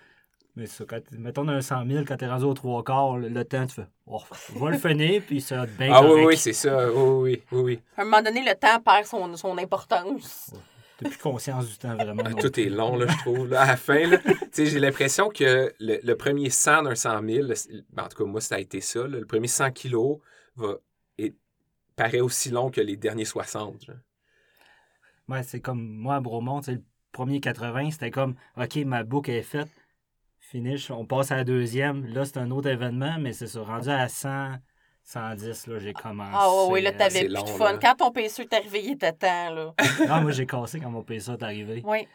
Mais 0.60 0.68
ça, 0.68 0.84
quand, 0.86 1.00
mettons 1.14 1.48
un 1.48 1.62
100 1.62 1.88
000, 1.88 2.04
quand 2.06 2.18
t'es 2.18 2.28
rendu 2.28 2.44
aux 2.44 2.54
trois 2.54 2.84
quarts, 2.84 3.18
le, 3.18 3.46
temps, 3.46 3.66
tu 3.66 3.76
fais, 3.76 3.88
oh, 4.06 4.22
on 4.58 4.60
va 4.60 4.72
le 4.72 4.78
finir, 4.78 5.22
puis 5.26 5.40
ça 5.40 5.56
va 5.56 5.64
être 5.64 5.78
bien 5.78 5.90
Ah 5.94 6.04
oui, 6.04 6.26
oui, 6.26 6.38
c'est 6.38 6.52
ça. 6.52 6.92
Oui, 6.92 7.42
oui, 7.54 7.62
oui, 7.62 7.80
À 7.96 8.02
un 8.02 8.04
moment 8.04 8.22
donné, 8.22 8.44
le 8.44 8.54
temps 8.56 8.78
perd 8.82 9.06
son, 9.06 9.38
son 9.38 9.58
importance. 9.58 10.52
T'as 10.98 11.08
plus 11.08 11.18
conscience 11.18 11.66
du 11.66 11.78
temps, 11.78 11.96
vraiment. 11.96 12.24
Ah, 12.26 12.34
tout 12.34 12.60
est 12.60 12.66
long, 12.66 12.98
là, 12.98 13.08
je 13.08 13.18
trouve. 13.20 13.54
à 13.54 13.68
la 13.68 13.78
fin, 13.78 14.04
j'ai 14.54 14.80
l'impression 14.82 15.30
que 15.30 15.74
le, 15.80 16.14
premier 16.16 16.50
100 16.50 16.84
d'un 16.84 16.96
100 16.96 17.26
000, 17.26 17.48
ben, 17.94 18.04
en 18.04 18.10
tout 18.10 18.18
cas, 18.18 18.30
moi, 18.30 18.42
ça 18.42 18.56
a 18.56 18.60
été 18.60 18.82
ça. 18.82 19.08
le 19.08 19.26
premier 19.26 19.48
100 19.48 19.72
kilos 19.72 20.18
va, 20.58 20.76
et, 21.18 21.36
paraît 21.96 22.20
aussi 22.20 22.50
long 22.50 22.70
que 22.70 22.82
les 22.82 22.98
derniers 22.98 23.24
60. 23.24 23.92
Ouais, 25.30 25.44
c'est 25.44 25.62
comme 25.62 25.88
moi 25.88 26.16
à 26.16 26.20
Bromont, 26.20 26.60
le 26.68 26.84
premier 27.14 27.40
80, 27.40 27.92
c'était 27.92 28.12
comme, 28.12 28.36
OK, 28.58 28.76
ma 28.84 29.04
boucle 29.06 29.32
est 29.32 29.42
faite 29.42 29.70
finish. 30.50 30.90
On 30.90 31.06
passe 31.06 31.32
à 31.32 31.38
la 31.38 31.44
deuxième. 31.44 32.06
Là, 32.08 32.26
c'est 32.26 32.38
un 32.38 32.50
autre 32.52 32.70
événement, 32.70 33.18
mais 33.20 33.34
c'est 33.34 33.48
ça. 33.48 33.62
Rendu 33.62 33.90
à 33.90 34.08
100, 34.08 34.56
110, 35.04 35.68
là, 35.68 35.80
j'ai 35.80 35.94
commencé. 35.94 36.32
Ah 36.34 36.50
oui, 36.70 36.82
là, 36.82 36.92
t'avais 36.92 37.26
plus 37.26 37.44
de 37.44 37.50
fun. 37.50 37.78
Quand 37.78 37.96
ton 37.96 38.12
PC 38.12 38.44
est 38.44 38.54
arrivé, 38.54 38.84
il 38.84 38.92
était 38.94 39.14
temps, 39.14 39.50
là. 39.52 39.74
non, 40.08 40.22
moi, 40.22 40.32
j'ai 40.32 40.46
cassé 40.46 40.80
quand 40.80 40.90
mon 40.90 41.04
PC 41.04 41.32
est 41.32 41.44
arrivé. 41.44 41.84
Oui. 41.86 42.08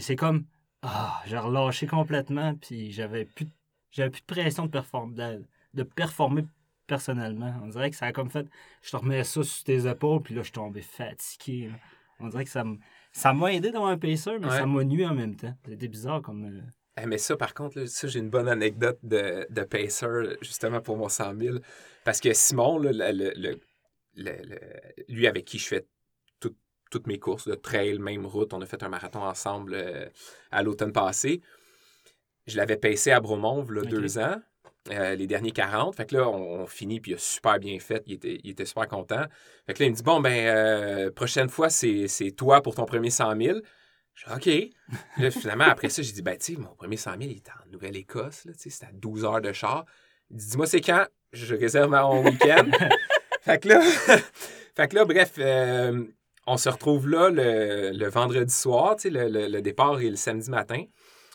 C'est 0.00 0.16
comme, 0.16 0.44
ah, 0.82 1.22
j'ai 1.26 1.38
relâché 1.38 1.86
complètement, 1.86 2.54
puis 2.54 2.90
j'avais 2.92 3.24
plus, 3.24 3.46
j'avais 3.90 4.10
plus 4.10 4.20
de 4.22 4.26
pression 4.26 4.66
de, 4.66 4.70
performer, 4.70 5.38
de, 5.74 5.82
performer 5.84 6.44
personnellement. 6.86 7.54
On 7.62 7.68
dirait 7.68 7.90
que 7.90 7.96
ça 7.96 8.06
a 8.06 8.12
comme 8.12 8.30
fait, 8.30 8.46
je 8.82 8.90
te 8.90 8.96
remets 8.96 9.24
ça 9.24 9.42
sur 9.42 9.64
tes 9.64 9.88
épaules, 9.88 10.22
puis 10.22 10.34
là, 10.34 10.40
je 10.40 10.46
suis 10.46 10.52
tombé 10.52 10.82
fatigué. 10.82 11.70
On 12.18 12.28
dirait 12.28 12.44
que 12.44 12.50
ça 12.50 12.64
ça 13.12 13.32
m'a 13.32 13.50
aidé 13.54 13.70
dans 13.70 13.86
un 13.86 13.96
PC, 13.96 14.38
mais 14.38 14.50
ça 14.50 14.66
m'a 14.66 14.84
nuit 14.84 15.06
en 15.06 15.14
même 15.14 15.36
temps. 15.36 15.54
C'était 15.66 15.88
bizarre 15.88 16.20
comme. 16.20 16.62
Eh, 17.00 17.06
mais 17.06 17.18
ça, 17.18 17.36
par 17.36 17.54
contre, 17.54 17.84
ça, 17.86 18.08
j'ai 18.08 18.20
une 18.20 18.30
bonne 18.30 18.48
anecdote 18.48 18.98
de, 19.02 19.46
de 19.50 19.62
Pacer, 19.62 20.36
justement, 20.40 20.80
pour 20.80 20.96
mon 20.96 21.08
100 21.08 21.36
000. 21.38 21.58
Parce 22.04 22.20
que 22.20 22.32
Simon, 22.32 22.78
le, 22.78 23.60
lui 25.08 25.26
avec 25.26 25.44
qui 25.44 25.58
je 25.58 25.66
fais 25.66 25.86
toutes 26.90 27.06
mes 27.08 27.18
courses 27.18 27.48
de 27.48 27.54
trail, 27.54 27.98
même 27.98 28.26
route, 28.26 28.54
on 28.54 28.60
a 28.60 28.66
fait 28.66 28.82
un 28.82 28.88
marathon 28.88 29.22
ensemble 29.22 29.74
euh, 29.74 30.06
à 30.50 30.62
l'automne 30.62 30.92
passé. 30.92 31.42
Je 32.46 32.56
l'avais 32.56 32.76
pacé 32.76 33.10
à 33.10 33.20
Bromont, 33.20 33.66
il 33.68 33.76
y 33.76 33.78
a 33.80 33.82
deux 33.82 34.18
ans. 34.18 34.36
Euh, 34.92 35.16
les 35.16 35.26
derniers 35.26 35.50
40. 35.50 35.96
Fait 35.96 36.06
que 36.06 36.14
là, 36.14 36.28
on, 36.28 36.64
finit, 36.66 37.00
puis 37.00 37.10
il 37.10 37.14
a 37.14 37.18
super 37.18 37.58
bien 37.58 37.78
fait. 37.80 38.04
Il 38.06 38.14
était, 38.14 38.38
il 38.44 38.50
était, 38.50 38.64
super 38.64 38.86
content. 38.86 39.24
Fait 39.66 39.74
que 39.74 39.80
là, 39.80 39.86
il 39.86 39.90
me 39.90 39.96
dit 39.96 40.02
Bon, 40.04 40.20
ben, 40.20 40.46
euh, 40.46 41.10
prochaine 41.10 41.48
fois, 41.48 41.70
c'est 41.70 42.08
toi 42.36 42.62
pour 42.62 42.76
ton 42.76 42.84
premier 42.84 43.10
100 43.10 43.36
000. 43.36 43.58
Je 44.16 44.24
dis, 44.24 44.32
OK. 44.32 44.98
là, 45.18 45.30
finalement, 45.30 45.64
après 45.64 45.90
ça, 45.90 46.00
j'ai 46.00 46.12
dit, 46.12 46.22
ben, 46.22 46.36
tu 46.38 46.54
sais, 46.54 46.60
mon 46.60 46.74
premier 46.74 46.96
100 46.96 47.10
000, 47.12 47.22
il 47.24 47.36
était 47.36 47.50
en 47.50 47.70
Nouvelle-Écosse, 47.70 48.46
là, 48.46 48.52
tu 48.54 48.58
sais, 48.60 48.70
c'était 48.70 48.86
à 48.86 48.92
12 48.92 49.24
heures 49.24 49.40
de 49.42 49.52
char. 49.52 49.84
Il 50.30 50.38
dit, 50.38 50.46
dis-moi, 50.46 50.66
c'est 50.66 50.80
quand? 50.80 51.06
Je 51.32 51.54
réserve 51.54 51.90
mon 51.90 52.24
week-end. 52.24 52.70
fait 53.42 53.62
que 53.62 53.68
là, 53.68 53.80
fait 54.74 54.88
que 54.88 54.94
là, 54.94 55.04
bref, 55.04 55.34
euh, 55.38 56.04
on 56.46 56.56
se 56.56 56.68
retrouve 56.70 57.08
là 57.08 57.28
le, 57.28 58.08
vendredi 58.08 58.54
soir, 58.54 58.96
tu 58.96 59.10
sais, 59.10 59.10
le, 59.10 59.60
départ 59.60 60.00
est 60.00 60.08
le 60.08 60.16
samedi 60.16 60.50
matin. 60.50 60.82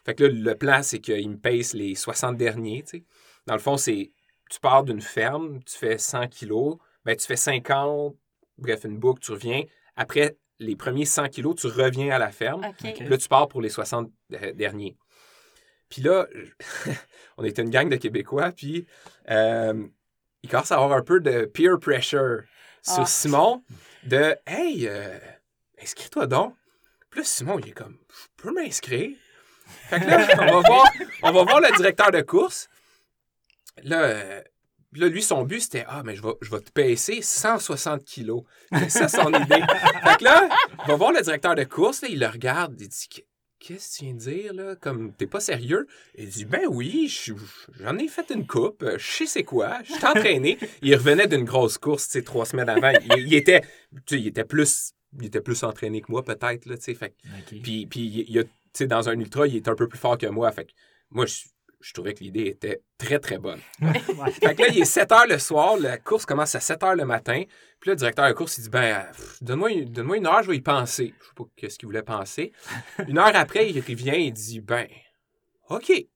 Fait 0.03 0.15
que 0.15 0.23
là, 0.23 0.29
le 0.33 0.55
plan, 0.55 0.81
c'est 0.81 0.99
qu'il 0.99 1.29
me 1.29 1.37
paye 1.37 1.63
les 1.73 1.93
60 1.93 2.35
derniers, 2.35 2.81
tu 2.81 2.97
sais. 2.97 3.05
Dans 3.45 3.53
le 3.53 3.59
fond, 3.59 3.77
c'est, 3.77 4.11
tu 4.49 4.59
pars 4.59 4.83
d'une 4.83 5.01
ferme, 5.01 5.63
tu 5.63 5.77
fais 5.77 5.99
100 5.99 6.29
kilos, 6.29 6.77
ben, 7.05 7.15
tu 7.15 7.27
fais 7.27 7.35
50, 7.35 8.15
bref, 8.57 8.85
une 8.85 8.97
boucle, 8.97 9.21
tu 9.21 9.31
reviens. 9.31 9.63
Après, 9.95 10.37
les 10.61 10.75
premiers 10.75 11.05
100 11.05 11.29
kilos, 11.29 11.55
tu 11.55 11.67
reviens 11.67 12.11
à 12.11 12.19
la 12.19 12.31
ferme. 12.31 12.61
Là, 12.61 13.17
tu 13.17 13.27
pars 13.27 13.47
pour 13.47 13.61
les 13.61 13.69
60 13.69 14.11
derniers. 14.53 14.95
Puis 15.89 16.01
là, 16.01 16.27
on 17.37 17.43
était 17.43 17.63
une 17.63 17.69
gang 17.69 17.89
de 17.89 17.97
Québécois, 17.97 18.51
puis 18.51 18.87
euh, 19.29 19.87
il 20.43 20.49
commence 20.49 20.71
à 20.71 20.75
avoir 20.75 20.93
un 20.93 21.01
peu 21.01 21.19
de 21.19 21.45
peer 21.45 21.77
pressure 21.79 22.43
sur 22.81 23.01
ah. 23.01 23.05
Simon 23.05 23.63
de 24.03 24.35
Hey, 24.45 24.87
euh, 24.87 25.17
inscris-toi 25.81 26.27
donc. 26.27 26.55
Puis 27.09 27.19
là, 27.19 27.23
Simon, 27.25 27.59
il 27.59 27.69
est 27.69 27.73
comme 27.73 27.97
Je 28.09 28.43
peux 28.43 28.53
m'inscrire. 28.53 29.17
Fait 29.89 29.99
que 29.99 30.05
là, 30.05 30.27
on 30.39 30.61
va, 30.61 30.67
voir, 30.67 30.91
on 31.23 31.31
va 31.31 31.43
voir 31.43 31.61
le 31.61 31.75
directeur 31.75 32.11
de 32.11 32.21
course. 32.21 32.69
Là, 33.83 34.01
euh, 34.01 34.41
là, 34.93 35.07
lui, 35.07 35.21
son 35.21 35.43
but, 35.43 35.61
c'était 35.61 35.85
Ah, 35.87 36.03
mais 36.05 36.15
je 36.15 36.21
vais, 36.21 36.33
je 36.41 36.51
vais 36.51 36.59
te 36.59 36.71
payer 36.71 36.95
160 36.95 38.03
kilos. 38.03 38.43
C'est 38.73 38.89
ça 38.89 39.07
son 39.07 39.29
idée. 39.29 39.61
fait 40.03 40.17
que 40.19 40.23
là, 40.23 40.49
il 40.83 40.87
va 40.87 40.95
voir 40.95 41.11
le 41.11 41.21
directeur 41.21 41.55
de 41.55 41.63
course, 41.63 42.01
là, 42.01 42.07
il 42.09 42.19
le 42.19 42.27
regarde, 42.27 42.75
il 42.79 42.87
dit 42.87 43.07
Qu'est-ce 43.59 43.93
que 43.93 43.97
tu 43.99 44.05
viens 44.05 44.13
de 44.15 44.19
dire, 44.19 44.53
là? 44.55 44.75
Comme, 44.75 45.13
t'es 45.13 45.27
pas 45.27 45.39
sérieux? 45.39 45.87
Il 46.17 46.29
dit, 46.29 46.45
ben 46.45 46.63
oui, 46.67 47.15
j'en 47.79 47.95
ai 47.99 48.07
fait 48.07 48.31
une 48.31 48.47
coupe, 48.47 48.83
je 48.97 49.05
sais 49.05 49.27
c'est 49.27 49.43
quoi, 49.43 49.77
je 49.83 49.93
suis 49.93 50.03
entraîné. 50.03 50.57
il 50.81 50.95
revenait 50.95 51.27
d'une 51.27 51.43
grosse 51.43 51.77
course, 51.77 52.05
tu 52.05 52.13
sais, 52.13 52.23
trois 52.23 52.47
semaines 52.47 52.69
avant. 52.69 52.91
Il, 53.15 53.31
était, 53.35 53.61
il 54.09 54.25
était 54.25 54.45
plus, 54.45 54.93
il 55.19 55.27
était 55.27 55.41
plus 55.41 55.61
entraîné 55.63 56.01
que 56.01 56.11
moi, 56.11 56.23
peut-être, 56.23 56.65
là, 56.65 56.75
tu 56.75 56.85
sais. 56.85 56.95
Fait, 56.95 57.13
Puis, 57.45 57.85
puis 57.85 58.25
il, 58.27 58.43
tu 58.43 58.49
sais, 58.73 58.87
dans 58.87 59.09
un 59.09 59.19
ultra, 59.19 59.45
il 59.45 59.57
est 59.57 59.67
un 59.67 59.75
peu 59.75 59.87
plus 59.87 59.99
fort 59.99 60.17
que 60.17 60.25
moi. 60.25 60.51
Fait 60.51 60.67
moi, 61.11 61.27
je 61.27 61.41
je 61.81 61.93
trouvais 61.93 62.13
que 62.13 62.23
l'idée 62.23 62.47
était 62.47 62.81
très, 62.97 63.19
très 63.19 63.37
bonne. 63.37 63.59
fait 63.79 64.55
que 64.55 64.61
là, 64.61 64.67
il 64.69 64.81
est 64.81 64.85
7 64.85 65.11
heures 65.11 65.27
le 65.27 65.39
soir, 65.39 65.77
la 65.77 65.97
course 65.97 66.25
commence 66.25 66.55
à 66.55 66.59
7 66.59 66.83
heures 66.83 66.95
le 66.95 67.05
matin. 67.05 67.43
Puis 67.79 67.89
là, 67.89 67.93
le 67.93 67.97
directeur 67.97 68.27
de 68.27 68.33
course, 68.33 68.57
il 68.57 68.63
dit 68.63 68.69
Ben, 68.69 69.05
donne-moi 69.41 69.85
donne 69.85 70.15
une 70.15 70.27
heure, 70.27 70.43
je 70.43 70.49
vais 70.49 70.57
y 70.57 70.61
penser. 70.61 71.13
Je 71.19 71.25
sais 71.25 71.33
pas 71.35 71.43
qu'est-ce 71.55 71.79
qu'il 71.79 71.87
voulait 71.87 72.03
penser. 72.03 72.51
Une 73.07 73.17
heure 73.17 73.35
après, 73.35 73.69
il 73.69 73.79
revient 73.79 74.27
et 74.27 74.31
dit 74.31 74.59
Ben, 74.59 74.87
OK. 75.69 75.87
Fait 75.87 76.07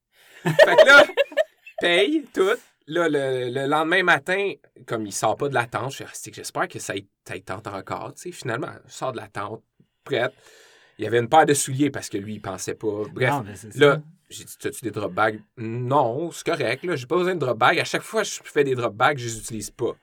que 0.44 0.86
là, 0.86 1.06
paye 1.80 2.26
tout. 2.34 2.52
Là, 2.88 3.10
le, 3.10 3.66
lendemain 3.66 4.04
matin, 4.04 4.54
comme 4.86 5.08
il 5.08 5.12
sort 5.12 5.38
pas 5.38 5.50
de 5.50 5.56
la 5.56 5.66
tente, 5.66 5.94
j'espère 6.32 6.68
que 6.68 6.78
ça 6.78 6.96
y 6.96 7.08
tente 7.44 7.66
encore. 7.66 8.14
Tu 8.14 8.24
sais, 8.24 8.32
finalement, 8.32 8.70
il 8.86 8.92
sort 8.92 9.12
de 9.12 9.18
la 9.18 9.28
tente, 9.28 9.64
prête. 10.04 10.34
Il 10.98 11.04
y 11.04 11.08
avait 11.08 11.20
une 11.20 11.28
paire 11.28 11.46
de 11.46 11.54
souliers 11.54 11.90
parce 11.90 12.10
que 12.10 12.18
lui, 12.18 12.36
il 12.36 12.42
pensait 12.42 12.76
pas. 12.76 13.04
Bref, 13.12 13.34
là, 13.76 14.02
j'ai 14.30 14.44
dit, 14.44 14.56
as-tu 14.64 14.86
des 14.86 14.92
drop 14.92 15.14
bags? 15.14 15.42
Non, 15.58 16.32
c'est 16.32 16.46
correct. 16.46 16.84
Là. 16.84 16.96
J'ai 16.96 17.06
pas 17.06 17.18
besoin 17.18 17.36
de 17.36 17.40
drop 17.40 17.58
bags. 17.58 17.80
À 17.80 17.84
chaque 17.84 18.02
fois 18.02 18.24
que 18.24 18.28
je 18.28 18.40
fais 18.44 18.64
des 18.64 18.76
drop 18.76 18.96
bags, 18.96 19.18
je 19.18 19.26
les 19.26 19.38
utilise 19.38 19.72
pas. 19.72 19.96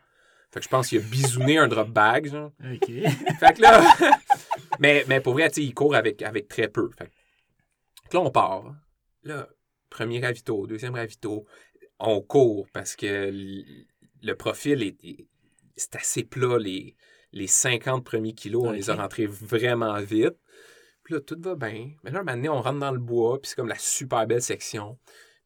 Fait 0.53 0.61
que 0.61 0.65
je 0.65 0.69
pense 0.69 0.89
qu'il 0.89 0.99
a 0.99 1.03
bisouné 1.03 1.59
un 1.59 1.69
drop 1.69 1.89
bag. 1.89 2.31
Genre. 2.31 2.53
OK. 2.61 2.87
Fait 3.41 3.55
que 3.55 3.63
là. 3.63 3.95
mais, 4.81 5.05
mais 5.09 5.21
pour 5.21 5.33
vrai, 5.33 5.49
il 5.57 5.75
court 5.75 5.95
avec, 5.95 6.23
avec 6.23 6.49
très 6.49 6.69
peu. 6.69 6.91
Fait 6.97 7.11
que 8.09 8.17
là, 8.17 8.21
on 8.21 8.31
part. 8.31 8.75
Là, 9.25 9.49
premier 9.89 10.21
ravito, 10.21 10.67
deuxième 10.67 10.95
ravito. 10.95 11.47
On 11.99 12.21
court 12.21 12.67
parce 12.73 12.97
que 12.97 13.31
le 14.23 14.35
profil 14.35 14.83
est, 14.83 15.27
c'est 15.77 15.97
assez 15.97 16.25
plat. 16.25 16.59
Les, 16.59 16.97
les 17.33 17.47
50 17.47 18.05
premiers 18.05 18.35
kilos, 18.35 18.65
on 18.67 18.71
les 18.73 18.91
a 18.91 18.95
rentrés 18.95 19.27
vraiment 19.27 19.99
vite. 20.01 20.37
Puis 21.12 21.18
là, 21.18 21.25
tout 21.27 21.37
va 21.40 21.55
bien. 21.57 21.90
Mais 22.05 22.11
là, 22.11 22.22
maintenant, 22.22 22.57
on 22.57 22.62
rentre 22.62 22.79
dans 22.79 22.90
le 22.90 22.98
bois, 22.98 23.38
puis 23.38 23.51
c'est 23.51 23.57
comme 23.57 23.68
la 23.68 23.79
super 23.79 24.27
belle 24.27 24.40
section. 24.40 24.96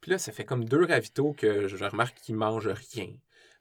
Puis 0.01 0.13
là, 0.13 0.19
ça 0.19 0.31
fait 0.31 0.45
comme 0.45 0.65
deux 0.65 0.85
ravitaux 0.85 1.33
que 1.33 1.67
je 1.67 1.85
remarque 1.85 2.17
qu'ils 2.23 2.37
mangent 2.37 2.69
rien. 2.69 3.09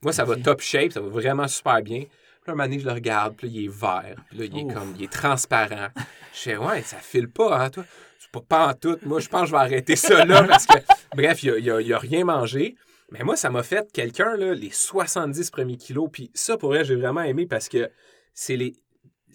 Moi, 0.03 0.13
ça 0.13 0.23
va 0.23 0.35
top 0.35 0.61
shape, 0.61 0.91
ça 0.91 1.01
va 1.01 1.07
vraiment 1.07 1.47
super 1.47 1.81
bien. 1.81 2.01
Puis 2.01 2.09
là, 2.45 2.53
un 2.53 2.55
moment 2.55 2.77
je 2.77 2.85
le 2.85 2.91
regarde, 2.91 3.35
puis 3.35 3.47
là, 3.47 3.53
il 3.55 3.65
est 3.65 3.73
vert. 3.73 4.23
Puis 4.29 4.37
là, 4.37 4.45
il 4.45 4.57
est 4.59 4.71
comme, 4.71 4.93
il 4.95 5.03
est 5.05 5.11
transparent. 5.11 5.87
Je 6.31 6.39
fais, 6.39 6.57
ouais, 6.57 6.83
ça 6.83 6.97
file 6.97 7.27
pas, 7.27 7.59
hein, 7.59 7.71
toi? 7.71 7.83
C'est 8.19 8.29
pas, 8.29 8.41
pas 8.41 8.67
en 8.67 8.73
tout. 8.75 8.99
Moi, 9.01 9.19
je 9.19 9.29
pense 9.29 9.41
que 9.41 9.47
je 9.47 9.51
vais 9.53 9.57
arrêter 9.57 9.95
ça 9.95 10.23
là 10.23 10.43
parce 10.47 10.67
que, 10.67 10.77
bref, 11.15 11.41
il 11.41 11.71
a, 11.71 11.95
a, 11.95 11.97
rien 11.97 12.23
mangé. 12.23 12.75
Mais 13.09 13.23
moi, 13.23 13.35
ça 13.35 13.49
m'a 13.49 13.63
fait 13.63 13.91
quelqu'un, 13.91 14.37
là, 14.37 14.53
les 14.53 14.69
70 14.69 15.49
premiers 15.49 15.77
kilos. 15.77 16.09
Puis 16.13 16.29
ça, 16.35 16.55
pour 16.55 16.69
vrai, 16.69 16.85
j'ai 16.85 16.95
vraiment 16.95 17.23
aimé 17.23 17.47
parce 17.47 17.67
que 17.67 17.89
c'est 18.35 18.57
les 18.57 18.75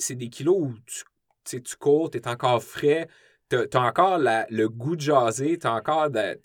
c'est 0.00 0.14
des 0.14 0.28
kilos 0.28 0.56
où 0.56 0.74
tu 0.86 1.04
tu 1.58 1.76
cours, 1.76 2.10
tu 2.10 2.18
es 2.18 2.28
encore 2.28 2.62
frais, 2.62 3.08
tu 3.48 3.56
as, 3.56 3.80
encore 3.80 4.18
le 4.18 4.66
goût 4.68 4.96
de 4.96 5.00
jaser, 5.00 5.58
tu 5.58 5.66
encore, 5.66 6.10
dans, 6.10 6.36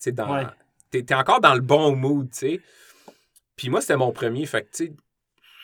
es, 0.94 1.14
encore 1.14 1.42
dans 1.42 1.54
le 1.54 1.62
bon 1.62 1.96
mood, 1.96 2.30
tu 2.32 2.38
sais. 2.38 2.62
Puis 3.56 3.70
moi, 3.70 3.82
c'était 3.82 3.98
mon 3.98 4.12
premier, 4.12 4.46
fait 4.46 4.64
que, 4.64 4.76
tu 4.76 4.86
sais, 4.88 4.94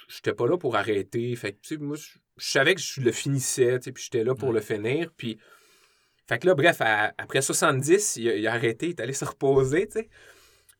j'étais 0.08 0.34
pas 0.34 0.48
là 0.48 0.58
pour 0.58 0.76
arrêter. 0.76 1.36
Fait 1.36 1.54
que, 1.54 1.76
moi, 1.78 1.98
je, 1.98 2.18
savais 2.38 2.76
que 2.76 2.82
je 2.82 3.02
le 3.02 3.12
finissais, 3.12 3.80
tu 3.80 3.86
sais, 3.86 3.92
puis 3.92 4.04
j'étais 4.04 4.24
là 4.24 4.36
pour 4.36 4.54
le 4.54 4.62
finir. 4.62 5.12
Puis, 5.16 5.38
fait 6.28 6.40
que 6.40 6.48
là, 6.48 6.56
bref, 6.56 6.78
après 6.80 7.42
70, 7.42 8.18
il 8.18 8.48
a, 8.48 8.54
arrêté, 8.54 8.88
il 8.88 8.90
est 8.92 9.02
allé 9.02 9.14
se 9.14 9.26
reposer, 9.26 9.88
tu 9.88 10.00
sais. 10.00 10.10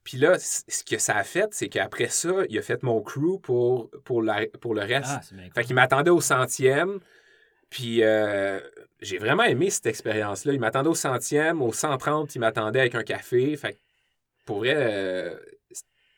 Puis 0.04 0.18
là, 0.18 0.40
ce 0.40 0.84
que 0.84 0.98
ça 0.98 1.16
a 1.16 1.24
fait, 1.24 1.54
c'est 1.54 1.70
qu'après 1.70 2.08
ça, 2.08 2.32
il 2.50 2.58
a 2.58 2.62
fait 2.64 2.82
mon 2.82 3.02
crew 3.02 3.40
pour, 3.42 3.92
pour, 4.04 4.24
pour 4.60 4.74
le 4.74 4.82
reste. 4.82 5.12
Ah, 5.12 5.22
fait 5.54 5.64
qu'il 5.64 5.76
m'attendait 5.76 6.10
au 6.10 6.22
centième. 6.22 7.00
Puis 7.72 8.04
euh, 8.04 8.60
j'ai 9.00 9.18
vraiment 9.18 9.44
aimé 9.44 9.72
cette 9.72 9.88
expérience-là. 9.88 10.54
Il 10.54 10.60
m'attendait 10.60 10.90
au 10.90 10.94
centième, 10.94 11.62
au 11.62 11.72
130, 11.72 12.36
il 12.36 12.40
m'attendait 12.40 12.82
avec 12.82 12.96
un 12.96 13.04
café. 13.04 13.56
Fait 13.56 13.80
pour 14.46 14.60
vrai, 14.60 14.74
euh, 14.76 15.34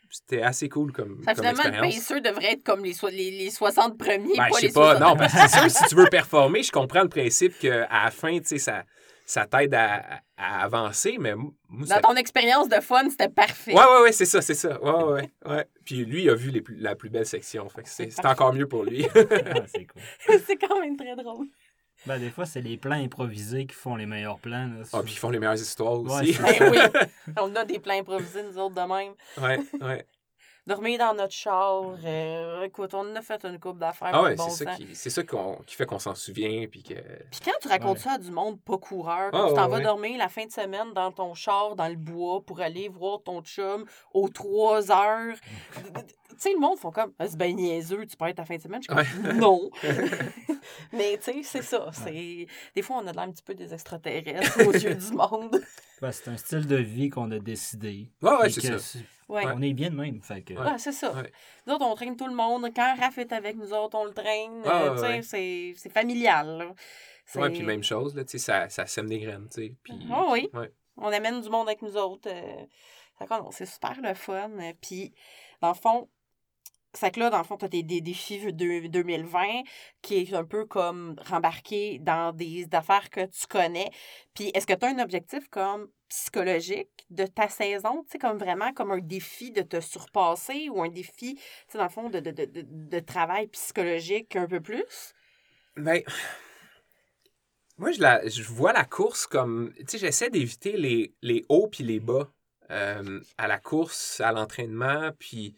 c'était 0.10 0.42
assez 0.42 0.68
cool 0.68 0.92
comme, 0.92 1.22
ça, 1.24 1.36
comme 1.36 1.46
finalement, 1.46 1.64
expérience. 1.64 2.10
le 2.10 2.22
devrait 2.22 2.54
être 2.54 2.64
comme 2.64 2.84
les, 2.84 2.94
les, 3.12 3.32
les 3.32 3.50
60 3.52 3.98
premiers, 3.98 4.36
ben, 4.36 4.50
pas 4.50 4.58
je 4.58 4.62
les 4.64 4.68
sais 4.70 4.74
pas, 4.74 4.98
60 4.98 5.00
non, 5.02 5.16
parce 5.16 5.34
que 5.34 5.40
c'est 5.40 5.60
sûr, 5.60 5.72
si 5.72 5.90
tu 5.90 5.96
veux 5.96 6.08
performer, 6.10 6.64
je 6.64 6.72
comprends 6.72 7.04
le 7.04 7.10
principe 7.10 7.58
qu'à 7.60 7.88
la 7.88 8.12
fin, 8.12 8.38
tu 8.40 8.46
sais, 8.46 8.58
ça, 8.58 8.84
ça 9.26 9.46
t'aide 9.46 9.74
à, 9.74 10.22
à, 10.38 10.64
avancer, 10.64 11.18
mais 11.20 11.34
moi, 11.36 11.52
Dans 11.70 12.10
ton 12.10 12.16
expérience 12.16 12.70
de 12.70 12.80
fun, 12.82 13.10
c'était 13.10 13.30
parfait. 13.30 13.74
Ouais, 13.74 13.84
ouais, 13.84 14.02
ouais, 14.04 14.12
c'est 14.12 14.26
ça, 14.26 14.42
c'est 14.42 14.54
ça. 14.54 14.82
Ouais, 14.82 15.04
ouais, 15.04 15.32
ouais. 15.46 15.66
Puis 15.86 16.06
lui, 16.06 16.24
il 16.24 16.30
a 16.30 16.36
vu 16.36 16.50
les 16.50 16.62
plus, 16.62 16.76
la 16.76 16.96
plus 16.96 17.10
belle 17.10 17.26
section, 17.26 17.68
fait 17.70 17.84
que 17.84 17.90
c'est 17.90 18.26
encore 18.26 18.54
mieux 18.54 18.68
pour 18.68 18.84
lui. 18.84 19.06
ah, 19.16 19.62
c'est 19.68 19.86
cool. 19.86 20.02
c'est 20.46 20.58
quand 20.58 20.80
même 20.80 20.98
très 20.98 21.16
drôle. 21.16 21.48
Ben, 22.06 22.20
des 22.20 22.32
fois, 22.32 22.46
c'est 22.46 22.62
les 22.62 22.76
plans 22.76 23.02
improvisés 23.02 23.66
qui 23.66 23.76
font 23.76 23.96
les 23.96 24.06
meilleurs 24.06 24.40
plans. 24.40 24.68
Là, 24.68 24.84
ah, 24.92 25.02
puis 25.04 25.14
ils 25.14 25.18
font 25.18 25.30
les 25.30 25.40
meilleures 25.40 25.54
histoires 25.56 26.02
aussi. 26.02 26.38
Ouais, 26.38 26.60
ben, 26.60 26.72
oui, 26.72 27.02
on 27.40 27.56
a 27.56 27.64
des 27.64 27.80
plans 27.80 27.98
improvisés, 27.98 28.44
nous 28.44 28.58
autres, 28.58 28.76
de 28.76 28.82
même. 28.82 29.14
Ouais, 29.38 29.60
ouais. 29.82 30.06
Dormir 30.66 30.98
dans 30.98 31.14
notre 31.14 31.34
char, 31.34 31.98
euh, 32.06 32.64
écoute, 32.64 32.94
on 32.94 33.14
a 33.18 33.22
fait 33.22 33.44
une 33.44 33.60
coupe 33.60 33.80
d'affaires. 33.80 34.12
Ah 34.14 34.24
ouais, 34.24 34.36
bon 34.36 34.50
c'est, 34.50 34.64
ça 34.64 34.76
qui, 34.76 34.88
c'est 34.94 35.10
ça 35.10 35.22
qui 35.22 35.76
fait 35.76 35.86
qu'on 35.86 36.00
s'en 36.00 36.16
souvient. 36.16 36.68
Puis, 36.68 36.84
que... 36.84 36.94
puis 36.94 37.42
quand 37.44 37.52
tu 37.62 37.68
racontes 37.68 37.98
ouais. 37.98 38.04
ça 38.04 38.12
à 38.14 38.18
du 38.18 38.32
monde 38.32 38.62
pas 38.62 38.78
coureur, 38.78 39.30
ah, 39.34 39.48
tu 39.50 39.56
t'en 39.56 39.68
vas 39.68 39.82
dormir 39.82 40.18
la 40.18 40.30
fin 40.30 40.46
de 40.46 40.52
semaine 40.52 40.94
dans 40.94 41.12
ton 41.12 41.34
char, 41.34 41.76
dans 41.76 41.90
le 41.90 41.98
bois, 41.98 42.42
pour 42.46 42.62
aller 42.62 42.88
voir 42.88 43.22
ton 43.24 43.42
chum 43.42 43.84
aux 44.14 44.30
3 44.30 44.90
heures. 44.90 45.36
tu 45.76 46.36
sais, 46.38 46.54
le 46.54 46.60
monde 46.60 46.78
font 46.78 46.92
comme, 46.92 47.12
ah, 47.20 47.28
c'est 47.28 47.38
bien 47.38 47.52
niaiseux, 47.52 48.06
tu 48.06 48.16
peux 48.16 48.28
être 48.28 48.38
la 48.38 48.46
fin 48.46 48.56
de 48.56 48.62
semaine. 48.62 48.82
Je 48.82 49.04
suis 49.04 49.22
comme, 49.22 49.38
non. 49.38 49.70
Mais 50.94 51.18
tu 51.18 51.32
sais, 51.32 51.42
c'est 51.44 51.62
ça. 51.62 51.90
C'est... 51.92 52.48
Des 52.74 52.82
fois, 52.82 53.02
on 53.04 53.08
a 53.08 53.12
l'air 53.12 53.24
un 53.24 53.32
petit 53.32 53.44
peu 53.44 53.54
des 53.54 53.74
extraterrestres 53.74 54.66
aux 54.66 54.72
yeux 54.72 54.96
du 54.96 55.12
monde. 55.12 55.62
Ben, 56.02 56.12
c'est 56.12 56.30
un 56.30 56.38
style 56.38 56.68
de 56.68 56.78
vie 56.78 57.10
qu'on 57.10 57.32
a 57.32 57.40
décidé. 57.40 58.10
Ouais, 58.22 58.36
ouais, 58.38 58.50
c'est 58.50 58.78
ça. 58.78 59.00
Ouais. 59.34 59.48
On 59.48 59.62
est 59.64 59.74
bien 59.74 59.90
de 59.90 59.96
même. 59.96 60.22
Fait 60.22 60.44
que... 60.44 60.54
ouais. 60.54 60.78
c'est 60.78 60.92
ça. 60.92 61.12
Nous 61.66 61.74
autres, 61.74 61.86
on 61.86 61.96
traîne 61.96 62.16
tout 62.16 62.28
le 62.28 62.36
monde. 62.36 62.70
Quand 62.76 62.96
Raph 63.00 63.18
est 63.18 63.34
avec 63.34 63.56
nous 63.56 63.74
autres, 63.74 63.98
on 63.98 64.06
le 64.06 64.14
traîne. 64.14 64.62
Ah, 64.64 64.84
euh, 64.84 65.22
c'est, 65.24 65.74
c'est 65.76 65.90
familial. 65.90 66.76
Oui, 67.36 67.50
puis 67.50 67.64
même 67.64 67.84
chose, 67.84 68.16
là, 68.16 68.22
ça, 68.28 68.70
ça 68.70 68.86
sème 68.86 69.08
des 69.08 69.20
graines. 69.20 69.50
Puis... 69.50 69.76
Oh, 70.12 70.30
oui. 70.32 70.52
On 70.98 71.08
amène 71.08 71.42
du 71.42 71.50
monde 71.50 71.68
avec 71.68 71.82
nous 71.82 71.98
autres. 71.98 72.30
Euh... 72.30 73.48
c'est 73.50 73.66
super 73.66 74.00
le 74.04 74.14
fun. 74.14 74.52
Puis, 74.80 75.16
dans 75.62 75.70
le 75.70 75.74
fond, 75.74 76.10
c'est 76.94 77.10
que 77.10 77.20
là, 77.20 77.32
dans 77.32 77.40
le 77.40 77.44
fond, 77.44 77.58
tu 77.58 77.66
as 77.66 77.70
des, 77.70 77.82
des 77.82 78.02
défis 78.02 78.40
de 78.40 78.88
2020 78.88 79.64
qui 80.04 80.18
est 80.18 80.34
un 80.36 80.46
peu 80.46 80.66
comme 80.66 81.16
rembarqué 81.26 81.98
dans 81.98 82.34
des 82.34 82.68
affaires 82.72 83.10
que 83.10 83.26
tu 83.26 83.48
connais. 83.48 83.90
Puis 84.36 84.52
est-ce 84.54 84.68
que 84.68 84.74
tu 84.74 84.86
as 84.86 84.90
un 84.90 85.00
objectif 85.00 85.50
comme 85.50 85.88
psychologique 86.14 87.08
de 87.10 87.26
ta 87.26 87.50
saison, 87.50 88.04
tu 88.04 88.12
sais, 88.12 88.20
comme 88.20 88.38
vraiment 88.38 88.72
comme 88.74 88.92
un 88.92 89.00
défi 89.00 89.52
de 89.52 89.64
te 89.64 89.82
surpasser 89.82 90.70
ou 90.70 90.84
un 90.84 90.90
défi, 90.90 91.36
tu 91.36 91.42
sais, 91.68 91.78
dans 91.80 91.86
le 91.86 91.90
fond, 91.90 92.10
de, 92.10 92.20
de, 92.20 92.30
de, 92.30 92.48
de, 92.52 93.00
travail 93.00 93.48
psychologique 93.48 94.36
un 94.36 94.48
peu 94.48 94.62
plus? 94.62 95.16
Ben, 95.76 96.04
moi, 97.78 97.92
je, 97.92 98.00
la, 98.00 98.28
je 98.28 98.44
vois 98.44 98.74
la 98.74 98.86
course 98.86 99.26
comme, 99.26 99.74
tu 99.80 99.86
sais, 99.88 99.98
j'essaie 99.98 100.30
d'éviter 100.30 100.78
les, 100.78 101.16
les 101.24 101.46
hauts 101.50 101.68
puis 101.68 101.84
les 101.84 102.00
bas 102.00 102.32
euh, 102.70 103.20
à 103.40 103.48
la 103.48 103.58
course, 103.58 104.22
à 104.22 104.32
l'entraînement, 104.32 105.12
puis 105.18 105.56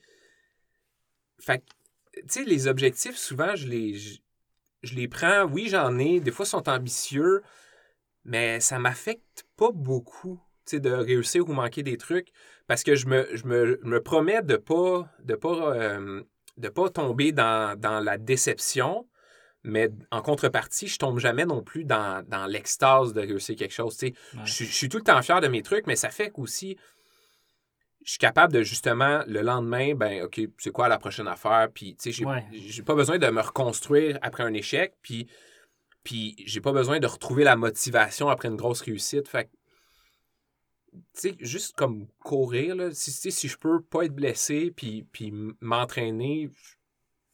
fait 1.38 1.64
tu 2.14 2.22
sais, 2.30 2.44
les 2.46 2.68
objectifs, 2.68 3.18
souvent, 3.18 3.58
je 3.58 3.68
les, 3.68 3.94
je, 4.84 4.96
les 4.96 5.10
prends. 5.10 5.44
Oui, 5.44 5.68
j'en 5.68 6.00
ai. 6.00 6.22
Des 6.22 6.32
fois, 6.32 6.46
ils 6.46 6.50
sont 6.50 6.70
ambitieux, 6.70 7.44
mais 8.24 8.62
ça 8.62 8.80
m'affecte 8.80 9.45
pas 9.58 9.72
beaucoup, 9.72 10.40
de 10.74 10.92
réussir 10.92 11.48
ou 11.48 11.54
manquer 11.54 11.84
des 11.84 11.98
trucs. 11.98 12.30
Parce 12.68 12.84
que 12.84 12.96
je 12.96 13.08
me, 13.08 13.28
je 13.34 13.46
me, 13.46 13.80
me 13.84 14.02
promets 14.02 14.42
de 14.42 14.58
pas, 14.58 15.08
de 15.24 15.36
pas, 15.36 15.76
euh, 15.76 16.24
de 16.58 16.70
pas 16.70 16.90
tomber 16.90 17.32
dans, 17.32 17.80
dans, 17.80 18.00
la 18.00 18.18
déception. 18.18 19.08
Mais 19.64 19.90
en 20.12 20.22
contrepartie, 20.22 20.88
je 20.88 20.98
tombe 20.98 21.20
jamais 21.20 21.46
non 21.46 21.64
plus 21.64 21.86
dans, 21.86 22.24
dans 22.28 22.46
l'extase 22.46 23.14
de 23.14 23.22
réussir 23.22 23.56
quelque 23.56 23.74
chose. 23.74 23.98
Je, 24.00 24.44
je 24.44 24.64
suis 24.64 24.90
tout 24.90 24.98
le 24.98 25.04
temps 25.04 25.22
fier 25.22 25.42
de 25.42 25.48
mes 25.48 25.64
trucs, 25.64 25.88
mais 25.88 25.96
ça 25.96 26.10
fait 26.10 26.30
qu'aussi, 26.30 26.78
je 28.04 28.12
suis 28.12 28.20
capable 28.20 28.54
de 28.54 28.62
justement, 28.62 29.24
le 29.28 29.42
lendemain, 29.42 29.96
ben, 29.96 30.24
OK, 30.24 30.40
c'est 30.60 30.70
quoi 30.70 30.88
la 30.88 31.00
prochaine 31.00 31.28
affaire? 31.28 31.70
Puis, 31.74 31.96
tu 31.96 32.14
sais, 32.14 32.26
j'ai 32.54 32.84
pas 32.84 32.94
besoin 32.94 33.18
de 33.18 33.28
me 33.28 33.42
reconstruire 33.42 34.20
après 34.22 34.44
un 34.44 34.54
échec, 34.54 34.94
puis, 35.02 35.28
puis 36.06 36.36
j'ai 36.46 36.62
pas 36.62 36.72
besoin 36.72 37.00
de 37.00 37.08
retrouver 37.08 37.44
la 37.44 37.58
motivation 37.58 38.30
après 38.30 38.48
une 38.48 38.56
grosse 38.56 38.80
réussite. 38.82 39.28
Fait 39.28 39.50
tu 40.94 41.02
sais, 41.14 41.36
juste 41.40 41.76
comme 41.76 42.08
courir, 42.20 42.76
là, 42.76 42.94
si, 42.94 43.12
si 43.12 43.48
je 43.50 43.58
peux 43.58 43.82
pas 43.82 44.06
être 44.06 44.16
blessé, 44.16 44.72
puis, 44.74 45.04
puis 45.12 45.34
m'entraîner, 45.60 46.50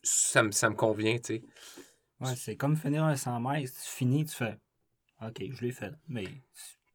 ça 0.01 0.41
me, 0.41 0.49
ça 0.51 0.69
me 0.71 0.75
convient, 0.75 1.17
tu 1.17 1.35
sais. 1.35 1.43
Ouais, 2.19 2.35
c'est 2.35 2.55
comme 2.55 2.75
finir 2.75 3.03
un 3.03 3.15
100 3.15 3.39
mètres, 3.39 3.71
tu 3.71 3.89
finis, 3.89 4.25
tu 4.25 4.35
fais, 4.35 4.57
OK, 5.21 5.43
je 5.51 5.61
l'ai 5.63 5.71
fait, 5.71 5.93
mais... 6.07 6.25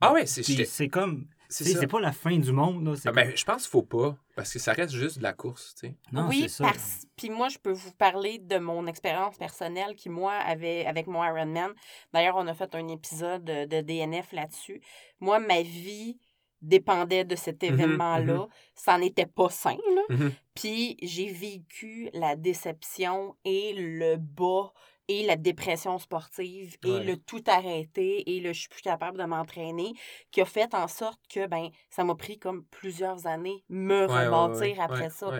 Ah 0.00 0.12
ouais, 0.12 0.26
c'est... 0.26 0.42
C'est 0.42 0.88
comme 0.88 1.28
c'est 1.48 1.86
pas 1.86 2.00
la 2.00 2.12
fin 2.12 2.36
du 2.38 2.52
monde. 2.52 2.84
Là, 2.84 2.94
ah, 3.04 3.12
ben, 3.12 3.32
je 3.34 3.44
pense 3.44 3.62
qu'il 3.62 3.70
faut 3.70 3.82
pas, 3.82 4.16
parce 4.34 4.52
que 4.52 4.58
ça 4.58 4.72
reste 4.72 4.94
juste 4.94 5.18
de 5.18 5.22
la 5.22 5.32
course. 5.32 5.74
Tu 5.78 5.88
sais. 5.88 5.94
Non, 6.12 6.28
oui, 6.28 6.46
parce... 6.58 7.06
puis 7.16 7.30
moi, 7.30 7.48
je 7.48 7.58
peux 7.58 7.72
vous 7.72 7.92
parler 7.92 8.38
de 8.38 8.58
mon 8.58 8.86
expérience 8.86 9.36
personnelle 9.36 9.94
qui, 9.94 10.08
moi, 10.08 10.32
avait 10.32 10.86
avec 10.86 11.06
mon 11.06 11.24
Ironman. 11.24 11.72
D'ailleurs, 12.12 12.36
on 12.36 12.46
a 12.46 12.54
fait 12.54 12.74
un 12.74 12.88
épisode 12.88 13.44
de 13.44 13.80
DNF 13.80 14.32
là-dessus. 14.32 14.80
Moi, 15.20 15.38
ma 15.38 15.62
vie 15.62 16.18
dépendait 16.62 17.24
de 17.24 17.36
cet 17.36 17.62
mmh 17.62 17.66
événement-là. 17.66 18.34
Mmh 18.34 18.48
ça 18.74 18.98
n'était 18.98 19.26
pas 19.26 19.50
sain. 19.50 19.76
Là. 19.94 20.16
Mmh 20.16 20.30
puis 20.54 20.96
j'ai 21.02 21.30
vécu 21.30 22.08
la 22.14 22.34
déception 22.34 23.36
et 23.44 23.74
le 23.74 24.16
bas 24.16 24.72
et 25.08 25.24
la 25.24 25.36
dépression 25.36 25.98
sportive 25.98 26.76
et 26.84 27.00
le 27.00 27.16
tout 27.16 27.42
arrêter 27.46 28.36
et 28.36 28.40
le 28.40 28.52
je 28.52 28.60
suis 28.60 28.68
plus 28.68 28.82
capable 28.82 29.18
de 29.18 29.24
m'entraîner 29.24 29.92
qui 30.30 30.40
a 30.40 30.44
fait 30.44 30.74
en 30.74 30.88
sorte 30.88 31.20
que 31.28 31.46
ben 31.46 31.68
ça 31.90 32.04
m'a 32.04 32.14
pris 32.14 32.38
comme 32.38 32.64
plusieurs 32.64 33.26
années 33.26 33.64
me 33.68 34.06
rebâtir 34.06 34.80
après 34.80 35.10
ça. 35.10 35.30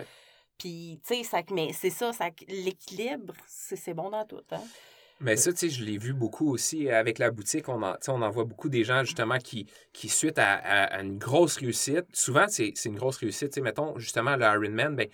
Puis 0.57 0.99
tu 1.05 1.15
sais 1.15 1.23
ça 1.23 1.41
mais 1.51 1.73
c'est 1.73 1.89
ça, 1.89 2.13
ça 2.13 2.29
l'équilibre 2.47 3.33
c'est 3.47 3.93
bon 3.93 4.09
dans 4.09 4.25
tout 4.25 4.43
hein. 4.51 4.63
Mais 5.19 5.35
ça, 5.35 5.51
tu 5.51 5.57
sais, 5.57 5.69
je 5.69 5.83
l'ai 5.83 5.97
vu 5.97 6.13
beaucoup 6.13 6.51
aussi 6.51 6.91
avec 6.91 7.17
la 7.17 7.31
boutique. 7.31 7.69
On 7.69 7.81
en, 7.81 7.95
on 8.07 8.21
en 8.21 8.29
voit 8.29 8.43
beaucoup 8.43 8.69
des 8.69 8.83
gens, 8.83 9.03
justement, 9.03 9.39
qui, 9.39 9.65
qui 9.91 10.09
suite 10.09 10.37
à, 10.37 11.01
une 11.01 11.17
grosse 11.17 11.57
réussite, 11.57 12.05
souvent, 12.13 12.45
c'est 12.47 12.73
une 12.85 12.97
grosse 12.97 13.17
réussite. 13.17 13.49
Tu 13.49 13.55
sais, 13.55 13.61
mettons, 13.61 13.97
justement, 13.97 14.35
le 14.35 14.45
Ironman, 14.45 14.95
ben, 14.95 15.07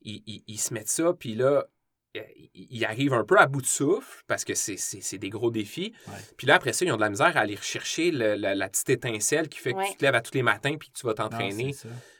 ils, 0.00 0.42
ils, 0.46 0.58
se 0.58 0.72
mettent 0.72 0.88
ça, 0.88 1.12
puis 1.12 1.34
là, 1.34 1.66
ils 2.54 2.84
arrivent 2.84 3.14
un 3.14 3.24
peu 3.24 3.38
à 3.38 3.46
bout 3.46 3.62
de 3.62 3.66
souffle 3.66 4.22
parce 4.26 4.44
que 4.44 4.54
c'est 4.54 5.18
des 5.18 5.30
gros 5.30 5.50
défis. 5.50 5.92
Puis 6.36 6.46
là, 6.46 6.56
après 6.56 6.72
ça, 6.72 6.84
ils 6.84 6.92
ont 6.92 6.96
de 6.96 7.02
la 7.02 7.10
misère 7.10 7.36
à 7.36 7.40
aller 7.40 7.56
rechercher 7.56 8.10
la, 8.10 8.68
petite 8.68 8.90
étincelle 8.90 9.48
qui 9.48 9.58
fait 9.58 9.72
que 9.72 9.90
tu 9.90 9.96
te 9.96 10.04
lèves 10.04 10.14
à 10.14 10.20
tous 10.20 10.34
les 10.34 10.42
matins 10.42 10.76
puis 10.78 10.90
que 10.90 10.98
tu 10.98 11.06
vas 11.06 11.14
t'entraîner. 11.14 11.74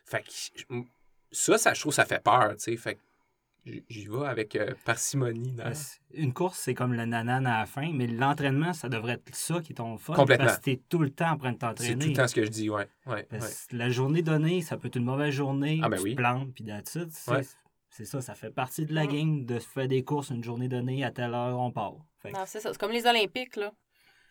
Fait 0.04 0.22
que 0.22 0.74
ça, 1.30 1.56
ça, 1.56 1.72
je 1.72 1.80
trouve, 1.80 1.94
ça 1.94 2.04
fait 2.04 2.22
peur, 2.22 2.50
tu 2.56 2.64
sais. 2.64 2.76
Fait 2.76 2.98
j'y 3.64 4.06
vais 4.08 4.26
avec 4.26 4.56
euh, 4.56 4.74
parcimonie. 4.84 5.56
Une 6.14 6.32
course, 6.32 6.58
c'est 6.58 6.74
comme 6.74 6.94
le 6.94 7.04
nanan 7.04 7.46
à 7.46 7.60
la 7.60 7.66
fin, 7.66 7.92
mais 7.92 8.06
l'entraînement, 8.06 8.72
ça 8.72 8.88
devrait 8.88 9.14
être 9.14 9.34
ça 9.34 9.60
qui 9.60 9.72
est 9.72 9.76
ton 9.76 9.98
fun. 9.98 10.14
Complètement. 10.14 10.46
Parce 10.46 10.58
que 10.58 10.64
t'es 10.64 10.80
tout 10.88 10.98
le 10.98 11.10
temps 11.10 11.30
en 11.30 11.38
train 11.38 11.52
de 11.52 11.58
t'entraîner. 11.58 11.92
C'est 11.92 11.98
tout 11.98 12.08
le 12.08 12.16
temps 12.16 12.28
ce 12.28 12.34
que 12.34 12.44
je 12.44 12.50
dis, 12.50 12.70
ouais. 12.70 12.88
ouais, 13.06 13.26
La 13.70 13.88
journée 13.88 14.22
donnée, 14.22 14.62
ça 14.62 14.76
peut 14.76 14.88
être 14.88 14.96
une 14.96 15.04
mauvaise 15.04 15.32
journée, 15.32 15.80
ah, 15.82 15.88
ben 15.88 15.96
tu 15.96 16.02
oui. 16.02 16.14
plantes, 16.14 16.52
puis 16.54 16.64
d'attitude. 16.64 17.10
C'est 17.94 18.06
ça, 18.06 18.22
ça 18.22 18.34
fait 18.34 18.50
partie 18.50 18.86
de 18.86 18.94
la 18.94 19.06
game 19.06 19.44
de 19.44 19.58
faire 19.58 19.86
des 19.86 20.02
courses 20.02 20.30
une 20.30 20.42
journée 20.42 20.66
donnée, 20.66 21.04
à 21.04 21.10
telle 21.10 21.34
heure 21.34 21.58
on 21.58 21.70
part. 21.70 21.96
Non, 22.24 22.44
c'est 22.46 22.60
ça. 22.60 22.72
C'est 22.72 22.78
comme 22.78 22.90
les 22.90 23.06
Olympiques, 23.06 23.56
là. 23.56 23.70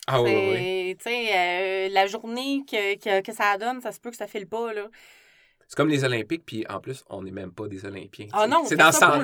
Ah 0.07 0.19
oui, 0.19 0.31
oui. 0.33 0.95
Tu 0.97 1.03
sais, 1.03 1.87
euh, 1.87 1.89
la 1.93 2.07
journée 2.07 2.63
que, 2.67 2.95
que, 2.95 3.21
que, 3.21 3.31
ça 3.31 3.55
donne, 3.59 3.79
ça 3.79 3.91
se 3.91 3.99
peut 3.99 4.09
que 4.09 4.17
ça 4.17 4.25
file 4.25 4.47
pas, 4.47 4.73
là. 4.73 4.87
C'est 5.71 5.77
comme 5.77 5.87
les 5.87 6.03
Olympiques, 6.03 6.45
puis 6.45 6.65
en 6.67 6.81
plus, 6.81 7.05
on 7.07 7.23
n'est 7.23 7.31
même 7.31 7.53
pas 7.53 7.65
des 7.69 7.85
Olympiens. 7.85 8.27
Ah 8.33 8.45
non, 8.45 8.65
c'est 8.65 8.75
dans 8.75 8.91
sens, 8.91 9.23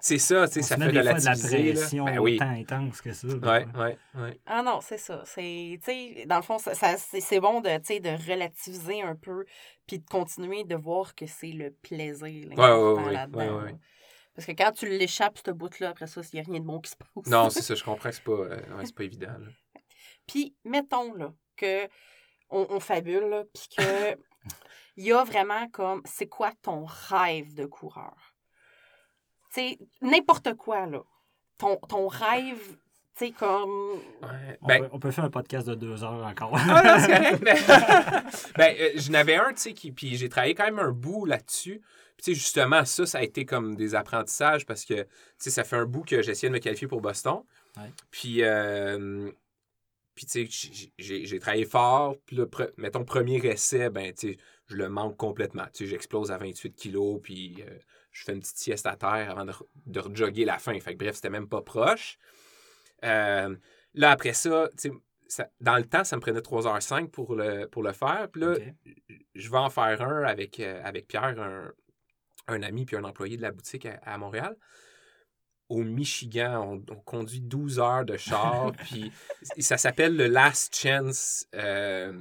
c'est 0.00 0.18
ça, 0.18 0.48
tu 0.48 0.54
sais, 0.54 0.62
ça 0.62 0.78
fait 0.78 0.86
relativiser. 0.86 1.58
De 1.58 1.68
la 1.68 1.74
pression 1.74 2.04
ben 2.06 2.18
oui. 2.18 2.36
autant 2.36 2.48
intense 2.48 3.02
que 3.02 3.12
ça. 3.12 3.28
Oui, 3.28 3.36
oui, 3.74 3.90
oui. 4.14 4.40
Ah 4.46 4.62
non, 4.62 4.80
c'est 4.80 4.96
ça. 4.96 5.22
C'est, 5.26 5.78
tu 5.84 5.84
sais, 5.84 6.24
dans 6.24 6.36
le 6.36 6.42
fond, 6.42 6.56
ça, 6.56 6.72
c'est 6.96 7.40
bon 7.40 7.60
de, 7.60 7.68
de 7.68 8.30
relativiser 8.32 9.02
un 9.02 9.14
peu, 9.14 9.44
puis 9.86 9.98
de 9.98 10.06
continuer 10.06 10.64
de 10.64 10.76
voir 10.76 11.14
que 11.14 11.26
c'est 11.26 11.52
le 11.52 11.72
plaisir 11.82 12.22
oui, 12.22 12.56
oui, 12.56 13.12
là-dedans. 13.12 13.60
Ouais, 13.60 13.76
Parce 14.34 14.46
que 14.46 14.52
quand 14.52 14.72
tu 14.72 14.88
l'échappes, 14.88 15.40
ce 15.44 15.50
bout-là, 15.50 15.90
après 15.90 16.06
ça, 16.06 16.22
il 16.32 16.36
n'y 16.36 16.40
a 16.40 16.50
rien 16.50 16.60
de 16.60 16.64
bon 16.64 16.80
qui 16.80 16.90
se 16.90 16.96
passe. 16.96 17.30
Non, 17.30 17.50
c'est 17.50 17.60
ça, 17.60 17.74
je 17.74 17.84
comprends 17.84 18.08
que 18.08 18.14
c'est 18.14 18.24
pas, 18.24 18.32
euh, 18.32 18.84
pas 18.96 19.04
évident. 19.04 19.36
Puis, 20.26 20.54
mettons, 20.64 21.12
là, 21.12 21.34
que 21.54 21.84
on, 22.48 22.66
on 22.70 22.80
fabule, 22.80 23.44
puis 23.52 23.68
que 23.76 24.16
il 25.00 25.06
y 25.06 25.12
a 25.12 25.24
vraiment 25.24 25.66
comme, 25.68 26.02
c'est 26.04 26.26
quoi 26.26 26.52
ton 26.60 26.84
rêve 26.84 27.54
de 27.54 27.64
coureur? 27.64 28.34
Tu 29.54 29.60
sais, 29.60 29.78
n'importe 30.02 30.52
quoi, 30.54 30.84
là. 30.84 31.00
Ton, 31.56 31.76
ton 31.76 32.06
rêve 32.06 32.76
Tu 33.16 33.26
sais, 33.26 33.30
comme. 33.30 33.98
Ben 34.60 34.90
on, 34.92 34.98
peut, 34.98 35.10
faire 35.10 35.24
un 35.24 35.30
podcast 35.30 35.66
de 35.66 35.74
deux 35.74 36.04
heures 36.04 36.22
encore. 36.22 36.54
ah 36.54 36.82
non, 36.84 37.02
c'est 37.02 38.52
ben, 38.58 38.76
euh, 38.78 38.90
je 38.94 39.10
n'avais 39.10 39.36
un, 39.36 39.54
tu 39.54 39.60
sais, 39.60 39.72
qui... 39.72 39.90
puis 39.90 40.16
j'ai 40.16 40.28
travaillé 40.28 40.54
quand 40.54 40.66
même 40.66 40.78
un 40.78 40.92
bout 40.92 41.24
là-dessus. 41.24 41.80
Puis, 42.18 42.24
tu 42.24 42.34
sais, 42.34 42.34
justement, 42.34 42.84
ça, 42.84 43.06
ça 43.06 43.18
a 43.18 43.22
été 43.22 43.46
comme 43.46 43.76
des 43.76 43.94
apprentissages 43.94 44.66
parce 44.66 44.84
que, 44.84 45.02
tu 45.02 45.08
sais, 45.38 45.50
ça 45.50 45.64
fait 45.64 45.76
un 45.76 45.86
bout 45.86 46.02
que 46.02 46.20
j'essayais 46.20 46.50
de 46.50 46.54
me 46.54 46.60
qualifier 46.60 46.88
pour 46.88 47.00
Boston. 47.00 47.40
Puis, 48.10 48.42
euh, 48.42 49.30
puis 50.14 50.26
tu 50.26 50.46
sais, 50.46 50.92
j'ai 50.98 51.38
travaillé 51.38 51.64
fort. 51.64 52.16
Puis, 52.26 52.36
le 52.36 52.50
mettons, 52.76 53.06
premier 53.06 53.38
essai, 53.46 53.88
ben, 53.88 54.12
tu 54.12 54.32
sais, 54.32 54.38
je 54.70 54.76
le 54.76 54.88
manque 54.88 55.16
complètement. 55.16 55.64
Tu 55.72 55.84
sais, 55.84 55.90
j'explose 55.90 56.30
à 56.30 56.38
28 56.38 56.74
kilos, 56.74 57.20
puis 57.22 57.62
euh, 57.66 57.78
je 58.12 58.24
fais 58.24 58.32
une 58.32 58.40
petite 58.40 58.56
sieste 58.56 58.86
à 58.86 58.96
terre 58.96 59.30
avant 59.30 59.44
de, 59.44 59.52
de 59.86 60.00
rejogger 60.00 60.44
la 60.44 60.58
fin. 60.58 60.78
Fait 60.80 60.94
que, 60.94 60.98
bref, 60.98 61.16
c'était 61.16 61.30
même 61.30 61.48
pas 61.48 61.62
proche. 61.62 62.18
Euh, 63.04 63.54
là, 63.94 64.10
après 64.10 64.32
ça, 64.32 64.68
tu 64.78 64.92
sais, 65.26 65.44
dans 65.60 65.76
le 65.76 65.84
temps, 65.84 66.04
ça 66.04 66.16
me 66.16 66.20
prenait 66.20 66.40
3h05 66.40 67.08
pour 67.08 67.34
le, 67.34 67.66
pour 67.66 67.82
le 67.82 67.92
faire. 67.92 68.28
Puis 68.32 68.42
là, 68.42 68.54
je 69.34 69.50
vais 69.50 69.58
en 69.58 69.70
faire 69.70 70.02
un 70.02 70.22
avec, 70.24 70.60
avec 70.60 71.06
Pierre, 71.06 71.40
un, 71.40 71.72
un, 72.48 72.62
ami 72.62 72.84
puis 72.84 72.96
un 72.96 73.04
employé 73.04 73.36
de 73.36 73.42
la 73.42 73.52
boutique 73.52 73.86
à 73.86 74.18
Montréal 74.18 74.56
au 75.70 75.84
Michigan. 75.84 76.82
On, 76.90 76.96
conduit 76.96 77.40
12 77.40 77.78
heures 77.78 78.04
de 78.04 78.18
char, 78.18 78.72
puis 78.84 79.10
ça 79.58 79.78
s'appelle 79.78 80.16
le 80.16 80.26
Last 80.26 80.76
Chance 80.76 81.46
euh, 81.54 82.12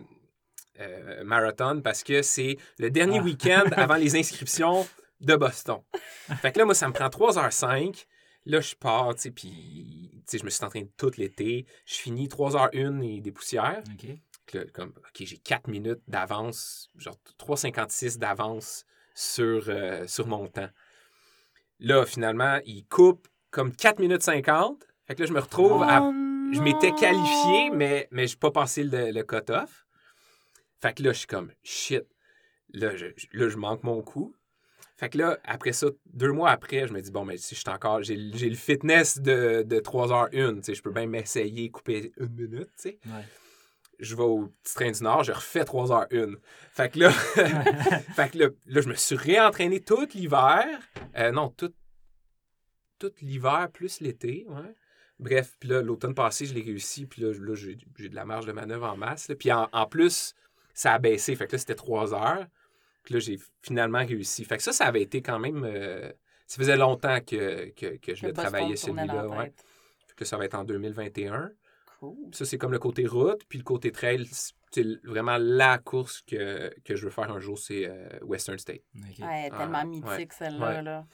euh, 0.80 1.24
Marathon 1.24 1.82
parce 1.82 2.04
que 2.04 2.22
c'est 2.22 2.58
le 2.78 2.90
dernier 2.90 3.20
ah. 3.20 3.24
week-end 3.24 3.66
avant 3.76 3.96
les 3.96 4.16
inscriptions 4.20 4.88
de 5.22 5.36
Boston. 5.36 5.80
Fait 6.42 6.52
que 6.52 6.60
là, 6.60 6.66
moi, 6.66 6.74
ça 6.74 6.88
me 6.88 6.94
prend 6.94 7.08
3h05. 7.08 8.06
Là, 8.46 8.62
je 8.62 8.76
pars, 8.76 9.14
tu 9.16 9.22
sais, 9.22 9.32
puis 9.32 10.24
je 10.32 10.44
me 10.44 10.50
suis 10.50 10.64
entraîné 10.64 10.90
tout 10.98 11.12
l'été. 11.18 11.66
Je 11.86 11.96
finis 11.96 12.28
3h01 12.28 13.02
et 13.04 13.22
des 13.22 13.32
poussières. 13.32 13.84
OK. 13.94 14.64
comme, 14.74 14.94
OK, 14.98 15.26
j'ai 15.26 15.38
4 15.38 15.68
minutes 15.68 16.02
d'avance, 16.08 16.90
genre 16.98 17.18
3,56 17.40 18.18
d'avance 18.18 18.86
sur, 19.14 19.66
euh, 19.68 20.08
sur 20.08 20.28
mon 20.28 20.48
temps. 20.48 20.70
Là, 21.80 22.06
finalement, 22.06 22.60
il 22.66 22.86
coupe 22.86 23.28
comme 23.52 23.76
4 23.76 24.00
minutes 24.00 24.24
50. 24.24 24.86
Fait 25.06 25.16
que 25.16 25.22
là, 25.22 25.28
je 25.28 25.34
me 25.34 25.40
retrouve 25.40 25.84
à. 25.84 26.02
Oh 26.02 26.14
je 26.52 26.62
m'étais 26.62 26.92
qualifié, 26.92 27.70
mais, 27.72 28.08
mais 28.12 28.28
je 28.28 28.34
n'ai 28.34 28.40
pas 28.40 28.52
passé 28.52 28.84
le, 28.84 29.12
le 29.12 29.24
cut-off. 29.24 29.86
Fait 30.82 30.94
que 30.94 31.04
là, 31.04 31.12
je 31.12 31.20
suis 31.20 31.28
comme 31.28 31.52
shit. 31.64 32.04
Là 32.74 32.96
je, 32.96 33.08
là, 33.34 33.50
je 33.50 33.58
manque 33.58 33.84
mon 33.84 34.02
coup. 34.02 34.36
Fait 35.00 35.10
que 35.10 35.18
là, 35.18 35.40
après 35.46 35.72
ça, 35.72 35.88
deux 36.08 36.34
mois 36.34 36.52
après, 36.52 36.86
je 36.86 36.92
me 36.92 37.02
dis, 37.02 37.10
bon, 37.10 37.24
mais 37.24 37.38
si 37.38 37.56
je 37.56 37.62
suis 37.62 37.70
encore. 37.70 38.04
J'ai 38.04 38.18
le 38.18 38.56
fitness 38.56 39.18
de, 39.18 39.64
de 39.66 39.80
3h01. 39.80 40.76
Je 40.76 40.82
peux 40.82 40.92
même 40.92 41.12
m'essayer 41.12 41.70
couper 41.70 42.12
une 42.18 42.34
minute. 42.34 42.70
tu 42.76 42.90
sais. 42.90 43.00
Je 44.00 44.16
vais 44.16 44.24
au 44.24 44.48
petit 44.64 44.74
train 44.74 44.92
du 44.92 45.04
Nord, 45.04 45.24
je 45.24 45.32
refais 45.32 45.64
3h01. 45.64 46.36
Fait 46.74 46.90
que 46.90 47.00
là, 47.00 47.12
fait 48.16 48.32
que 48.32 48.40
là, 48.40 48.50
là, 48.66 48.82
je 48.82 48.90
me 48.90 48.94
suis 48.94 49.16
réentraîné 49.16 49.80
tout 49.80 50.08
l'hiver. 50.14 50.66
Euh, 51.18 51.32
non, 51.32 51.50
tout, 51.50 51.74
tout 52.98 53.12
l'hiver 53.22 53.70
plus 53.74 54.02
l'été. 54.02 54.46
Ouais. 54.50 54.76
Bref, 55.20 55.56
puis 55.60 55.70
là, 55.70 55.82
l'automne 55.82 56.14
passé, 56.16 56.46
je 56.46 56.54
l'ai 56.54 56.62
réussi. 56.62 57.06
Puis 57.06 57.22
là, 57.22 57.32
j'ai, 57.54 57.76
de 57.76 58.16
la 58.16 58.26
marge 58.26 58.46
de 58.46 58.52
manœuvre 58.52 58.88
en 58.88 58.98
masse. 58.98 59.32
Puis 59.40 59.52
en, 59.52 59.68
plus, 59.90 60.34
ça 60.80 60.94
a 60.94 61.00
baissé. 61.00 61.36
Fait 61.36 61.46
que 61.46 61.52
là, 61.52 61.58
c'était 61.58 61.76
trois 61.76 62.14
heures. 62.14 62.48
Puis 63.04 63.14
là, 63.14 63.20
j'ai 63.20 63.38
finalement 63.62 64.06
réussi. 64.06 64.46
Fait 64.46 64.56
que 64.56 64.64
ça, 64.64 64.72
ça 64.72 64.86
avait 64.86 65.02
été 65.02 65.22
quand 65.22 65.38
même. 65.38 65.66
Euh, 65.66 66.10
ça 66.48 66.56
faisait 66.58 66.78
longtemps 66.78 67.20
que, 67.20 67.70
que, 67.72 67.98
que 67.98 68.16
je 68.16 68.26
le 68.26 68.32
travaillais 68.32 68.78
celui-là. 68.78 69.28
Ouais. 69.28 69.52
Fait 70.08 70.16
que 70.16 70.24
ça 70.24 70.38
va 70.38 70.46
être 70.46 70.56
en 70.56 70.64
2021. 70.64 71.52
Cool. 72.00 72.16
Ça, 72.32 72.46
c'est 72.46 72.58
comme 72.58 72.72
le 72.72 72.80
côté 72.80 73.06
route. 73.06 73.44
Puis 73.50 73.58
le 73.58 73.66
côté 73.66 73.92
trail, 73.92 74.26
c'est 74.72 74.86
vraiment 75.04 75.38
la 75.38 75.80
course 75.80 76.22
que, 76.22 76.74
que 76.86 76.96
je 76.96 77.04
veux 77.04 77.12
faire 77.12 77.30
un 77.30 77.42
jour, 77.42 77.60
c'est 77.60 77.86
euh, 77.86 78.08
Western 78.22 78.58
State. 78.58 78.84
Ouais, 78.96 79.50
tellement 79.50 79.86
mythique, 79.86 80.32
celle-là. 80.32 80.82
Là. 80.82 81.06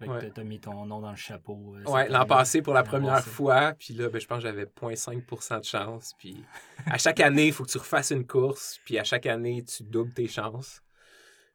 Fait 0.00 0.32
que 0.32 0.40
mis 0.40 0.58
ton 0.58 0.86
nom 0.86 1.00
dans 1.00 1.10
le 1.10 1.16
chapeau. 1.16 1.76
Euh, 1.76 1.84
ouais, 1.90 2.08
l'an 2.08 2.24
passé 2.24 2.62
pour 2.62 2.72
la 2.72 2.82
première 2.82 3.22
fois. 3.22 3.74
Puis 3.78 3.92
là, 3.92 4.08
ben, 4.08 4.18
je 4.18 4.26
pense 4.26 4.38
que 4.38 4.44
j'avais 4.44 4.64
0.5% 4.64 5.60
de 5.60 5.64
chance. 5.64 6.14
Puis 6.18 6.42
à 6.86 6.96
chaque 6.96 7.20
année, 7.20 7.48
il 7.48 7.52
faut 7.52 7.64
que 7.64 7.70
tu 7.70 7.76
refasses 7.76 8.10
une 8.10 8.26
course. 8.26 8.80
Puis 8.86 8.98
à 8.98 9.04
chaque 9.04 9.26
année, 9.26 9.62
tu 9.62 9.82
doubles 9.82 10.14
tes 10.14 10.26
chances. 10.26 10.82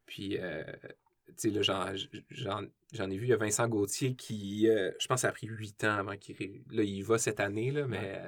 Puis, 0.06 0.38
euh, 0.38 0.64
tu 1.30 1.34
sais, 1.38 1.50
là, 1.50 1.64
j'en 1.64 3.10
ai 3.10 3.18
vu, 3.18 3.26
il 3.26 3.30
y 3.30 3.34
a 3.34 3.38
Vincent 3.38 3.68
Gauthier 3.68 4.14
qui, 4.14 4.70
euh, 4.70 4.92
je 5.00 5.08
pense, 5.08 5.22
ça 5.22 5.30
a 5.30 5.32
pris 5.32 5.48
8 5.48 5.84
ans 5.86 5.98
avant 5.98 6.16
qu'il. 6.16 6.36
Là, 6.70 6.84
il 6.84 7.02
va 7.02 7.18
cette 7.18 7.40
année, 7.40 7.72
là, 7.72 7.88
mais. 7.88 8.22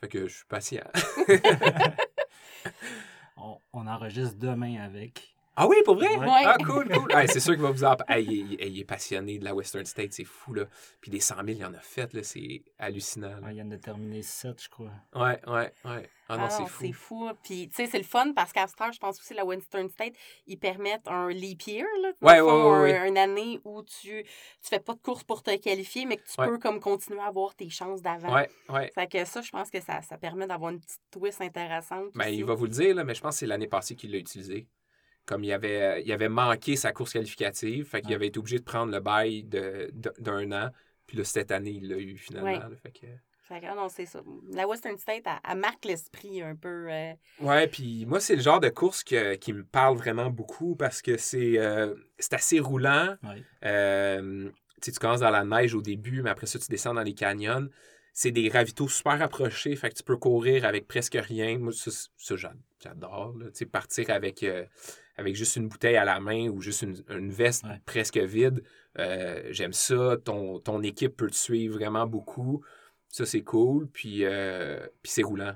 fait 0.00 0.08
que 0.08 0.26
je 0.26 0.34
suis 0.34 0.46
patient. 0.46 0.90
on, 3.36 3.58
on 3.74 3.86
enregistre 3.86 4.38
demain 4.38 4.82
avec. 4.82 5.35
Ah 5.58 5.66
oui, 5.66 5.76
pour 5.84 5.94
vrai? 5.94 6.08
Ah, 6.20 6.56
cool, 6.58 6.86
cool. 6.88 7.10
c'est 7.28 7.40
sûr 7.40 7.54
qu'il 7.54 7.62
va 7.62 7.70
vous 7.70 7.84
en 7.84 7.96
il, 8.18 8.78
est 8.78 8.84
passionné 8.84 9.38
de 9.38 9.44
la 9.44 9.54
Western 9.54 9.86
State, 9.86 10.12
c'est 10.12 10.24
fou, 10.24 10.52
là. 10.52 10.64
Puis 11.00 11.10
des 11.10 11.20
100 11.20 11.36
000, 11.36 11.46
il 11.48 11.64
en 11.64 11.72
a 11.72 11.80
fait, 11.80 12.12
là. 12.12 12.22
C'est 12.22 12.62
hallucinant. 12.78 13.40
il 13.50 13.62
en 13.62 13.70
a 13.70 13.78
terminé 13.78 14.20
7, 14.20 14.62
je 14.62 14.68
crois. 14.68 14.92
Ouais, 15.14 15.40
ouais, 15.46 15.72
ouais. 15.84 16.10
Ah 16.28 16.36
non, 16.36 16.50
c'est 16.50 16.66
fou. 16.66 16.78
C'est 16.80 16.92
fou. 16.92 17.30
Puis, 17.42 17.68
tu 17.68 17.76
sais, 17.76 17.86
c'est 17.86 17.98
le 17.98 18.04
fun 18.04 18.32
parce 18.34 18.52
qu'à 18.52 18.66
Star, 18.66 18.92
je 18.92 18.98
pense 18.98 19.18
aussi 19.18 19.32
la 19.32 19.44
Western 19.44 19.88
State, 19.88 20.14
ils 20.46 20.58
permettent 20.58 21.06
un 21.06 21.28
leap 21.28 21.62
year, 21.62 21.86
là. 22.02 22.10
Ouais, 22.20 22.40
ouais, 22.40 22.80
ouais, 22.80 23.08
Une 23.08 23.16
année 23.16 23.60
où 23.64 23.82
tu 23.82 24.24
tu 24.24 24.68
fais 24.68 24.80
pas 24.80 24.94
de 24.94 25.00
course 25.00 25.24
pour 25.24 25.42
te 25.42 25.56
qualifier, 25.56 26.04
mais 26.04 26.16
que 26.16 26.26
tu 26.26 26.36
peux 26.36 26.58
comme 26.58 26.80
continuer 26.80 27.20
à 27.20 27.26
avoir 27.26 27.54
tes 27.54 27.70
chances 27.70 28.02
d'avant. 28.02 28.34
Ouais, 28.34 28.50
ouais. 28.68 28.90
Fait 28.94 29.06
que 29.06 29.24
ça, 29.24 29.40
je 29.40 29.50
pense 29.50 29.70
que 29.70 29.80
ça, 29.80 30.02
ça 30.02 30.18
permet 30.18 30.46
d'avoir 30.46 30.72
une 30.72 30.80
petite 30.80 31.00
twist 31.10 31.40
intéressante. 31.40 32.10
Ben, 32.14 32.28
il 32.28 32.44
va 32.44 32.54
vous 32.54 32.64
le 32.64 32.70
dire, 32.70 32.94
là, 32.94 33.04
mais 33.04 33.14
je 33.14 33.20
pense 33.20 33.36
que 33.36 33.38
c'est 33.40 33.46
l'année 33.46 33.68
passée 33.68 33.94
qu'il 33.94 34.10
l'a 34.10 34.18
utilisé 34.18 34.66
comme 35.26 35.42
il 35.44 35.52
avait, 35.52 35.82
euh, 35.82 36.00
il 36.00 36.12
avait 36.12 36.28
manqué 36.28 36.76
sa 36.76 36.92
course 36.92 37.12
qualificative, 37.12 37.84
fait 37.84 38.00
qu'il 38.00 38.14
avait 38.14 38.28
été 38.28 38.38
obligé 38.38 38.58
de 38.58 38.64
prendre 38.64 38.92
le 38.92 39.00
bail 39.00 39.42
d'un 39.44 40.52
an. 40.52 40.70
Puis 41.06 41.18
là, 41.18 41.24
cette 41.24 41.50
année, 41.50 41.72
il 41.72 41.88
l'a 41.88 41.98
eu 41.98 42.16
finalement. 42.16 42.70
fait 42.82 42.92
que... 42.92 43.74
non, 43.74 43.88
c'est 43.88 44.06
ça. 44.06 44.22
La 44.50 44.66
Western 44.66 44.96
State, 44.98 45.24
elle, 45.48 45.58
marque 45.58 45.84
l'esprit 45.84 46.42
un 46.42 46.56
peu. 46.56 46.88
Euh... 46.90 47.12
Ouais, 47.40 47.66
puis 47.66 48.06
moi, 48.06 48.20
c'est 48.20 48.36
le 48.36 48.42
genre 48.42 48.60
de 48.60 48.68
course 48.68 49.04
qui 49.04 49.52
me 49.52 49.64
parle 49.64 49.96
vraiment 49.96 50.30
beaucoup 50.30 50.76
parce 50.76 51.02
que 51.02 51.16
c'est 51.16 51.58
euh, 51.58 51.94
assez 52.30 52.60
roulant. 52.60 53.16
Euh, 53.64 54.50
tu 54.80 54.92
commences 54.92 55.20
dans 55.20 55.30
la 55.30 55.44
neige 55.44 55.74
au 55.74 55.82
début, 55.82 56.22
mais 56.22 56.30
après 56.30 56.46
ça, 56.46 56.58
tu 56.58 56.68
descends 56.68 56.94
dans 56.94 57.02
les 57.02 57.14
canyons. 57.14 57.68
C'est 58.12 58.30
des 58.30 58.48
ravitaux 58.48 58.88
super 58.88 59.20
approchés, 59.20 59.76
fait 59.76 59.90
que 59.90 59.94
tu 59.94 60.02
peux 60.02 60.16
courir 60.16 60.64
avec 60.64 60.88
presque 60.88 61.18
rien. 61.20 61.58
Moi, 61.58 61.72
ça, 61.72 62.36
j'adore. 62.80 63.34
Partir 63.70 64.10
avec 64.10 64.44
avec 65.16 65.34
juste 65.34 65.56
une 65.56 65.68
bouteille 65.68 65.96
à 65.96 66.04
la 66.04 66.20
main 66.20 66.48
ou 66.48 66.60
juste 66.60 66.82
une, 66.82 67.30
veste 67.30 67.64
presque 67.84 68.18
vide. 68.18 68.62
Euh, 68.98 69.42
j'aime 69.50 69.72
ça. 69.72 70.16
Ton, 70.24 70.58
ton 70.60 70.82
équipe 70.82 71.16
peut 71.16 71.30
te 71.30 71.36
suivre 71.36 71.76
vraiment 71.76 72.06
beaucoup. 72.06 72.62
Ça, 73.08 73.24
c'est 73.24 73.42
cool. 73.42 73.88
Puis, 73.88 74.24
euh, 74.24 74.86
puis 75.02 75.12
c'est 75.12 75.22
roulant. 75.22 75.54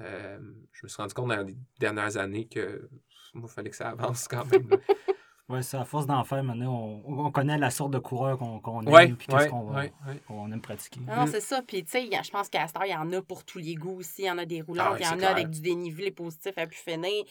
Euh, 0.00 0.38
je 0.72 0.80
me 0.84 0.88
suis 0.88 0.96
rendu 0.96 1.14
compte 1.14 1.28
dans 1.28 1.42
les 1.42 1.56
dernières 1.78 2.16
années 2.16 2.46
que 2.46 2.88
moi, 3.34 3.48
il 3.50 3.54
fallait 3.54 3.70
que 3.70 3.76
ça 3.76 3.90
avance 3.90 4.28
quand 4.28 4.44
même. 4.46 4.68
Oui, 5.48 5.62
c'est 5.62 5.76
à 5.76 5.84
force 5.84 6.06
d'en 6.06 6.24
faire, 6.24 6.42
maintenant, 6.42 7.00
on, 7.06 7.30
connaît 7.30 7.56
la 7.56 7.70
sorte 7.70 7.92
de 7.92 7.98
coureur 7.98 8.36
qu'on 8.36 8.82
aime 8.82 9.16
puis 9.16 9.28
qu'est-ce 9.28 9.48
qu'on 9.48 10.52
aime 10.52 10.60
pratiquer. 10.60 11.00
Non, 11.00 11.26
c'est 11.26 11.40
ça. 11.40 11.62
Puis, 11.62 11.84
tu 11.84 11.92
sais, 11.92 12.10
je 12.10 12.30
pense 12.30 12.48
qu'à 12.48 12.66
Star, 12.66 12.84
il 12.84 12.90
y 12.90 12.96
en 12.96 13.12
a 13.12 13.22
pour 13.22 13.44
tous 13.44 13.58
les 13.58 13.76
goûts 13.76 13.98
aussi. 13.98 14.22
Il 14.22 14.24
y 14.26 14.30
en 14.30 14.38
a 14.38 14.44
des 14.44 14.60
roulants, 14.60 14.92
ah 14.94 14.96
il 14.98 15.04
y 15.04 15.08
en 15.08 15.20
a 15.20 15.28
avec 15.28 15.50
du 15.50 15.60
dénivelé 15.60 16.10
positif 16.10 16.52
à 16.56 16.66
plus 16.66 16.78
finir. 16.78 17.24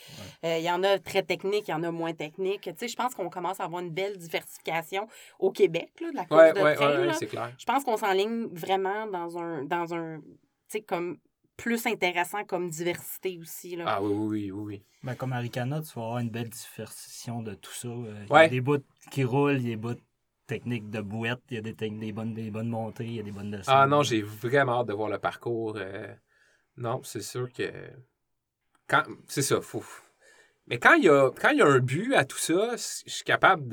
Euh, 0.45 0.57
il 0.57 0.63
y 0.63 0.71
en 0.71 0.81
a 0.83 0.97
très 0.97 1.23
techniques, 1.23 1.67
il 1.67 1.71
y 1.71 1.73
en 1.73 1.83
a 1.83 1.91
moins 1.91 2.13
techniques. 2.13 2.61
Tu 2.61 2.73
sais, 2.77 2.87
je 2.87 2.95
pense 2.95 3.13
qu'on 3.15 3.29
commence 3.29 3.59
à 3.59 3.65
avoir 3.65 3.81
une 3.81 3.91
belle 3.91 4.17
diversification 4.17 5.07
au 5.39 5.51
Québec, 5.51 5.91
là, 5.99 6.11
de 6.11 6.15
la 6.15 6.25
course 6.25 6.53
de 6.53 6.75
trail. 6.75 7.15
c'est 7.19 7.27
clair. 7.27 7.51
Je 7.57 7.65
pense 7.65 7.83
qu'on 7.83 7.97
s'enligne 7.97 8.47
vraiment 8.53 9.07
dans 9.07 9.37
un, 9.37 9.63
dans 9.65 9.93
un 9.93 10.19
tu 10.67 10.79
sais, 10.79 10.81
comme 10.81 11.17
plus 11.57 11.85
intéressant 11.85 12.43
comme 12.43 12.69
diversité 12.69 13.37
aussi. 13.39 13.75
Là. 13.75 13.85
Ah 13.87 14.01
oui, 14.01 14.13
oui, 14.13 14.51
oui, 14.51 14.51
oui. 14.51 14.83
Ben, 15.03 15.15
comme 15.15 15.33
Aricana, 15.33 15.81
tu 15.81 15.93
vas 15.95 16.03
avoir 16.03 16.19
une 16.19 16.29
belle 16.29 16.49
diversification 16.49 17.41
de 17.41 17.53
tout 17.53 17.73
ça. 17.73 17.87
Euh, 17.87 18.25
il 18.29 18.33
y 18.33 18.37
a 18.37 18.47
des 18.47 18.61
bouts 18.61 18.83
qui 19.11 19.23
roulent, 19.23 19.57
il 19.57 19.63
y 19.63 19.73
a 19.73 19.75
des 19.75 19.81
bouts 19.81 20.01
techniques 20.47 20.89
de 20.89 21.01
bouette, 21.01 21.41
il 21.49 21.55
y 21.55 21.57
a 21.57 21.61
des, 21.61 21.73
des, 21.73 22.11
bonnes, 22.11 22.33
des 22.33 22.51
bonnes 22.51 22.69
montées, 22.69 23.05
il 23.05 23.15
y 23.15 23.19
a 23.19 23.23
des 23.23 23.31
bonnes 23.31 23.51
descentes. 23.51 23.75
Ah 23.75 23.87
non, 23.87 24.03
j'ai 24.03 24.21
vraiment 24.21 24.81
hâte 24.81 24.87
de 24.87 24.93
voir 24.93 25.09
le 25.09 25.17
parcours. 25.17 25.75
Euh, 25.77 26.13
non, 26.77 27.01
c'est 27.03 27.21
sûr 27.21 27.51
que... 27.51 27.71
Quand... 28.87 29.03
C'est 29.27 29.41
ça, 29.41 29.61
faut... 29.61 29.83
Mais 30.67 30.79
quand 30.79 30.93
il, 30.93 31.03
y 31.03 31.09
a, 31.09 31.29
quand 31.39 31.49
il 31.49 31.59
y 31.59 31.61
a 31.61 31.67
un 31.67 31.79
but 31.79 32.15
à 32.15 32.25
tout 32.25 32.37
ça, 32.37 32.75
je 32.75 33.11
suis 33.11 33.23
capable 33.23 33.67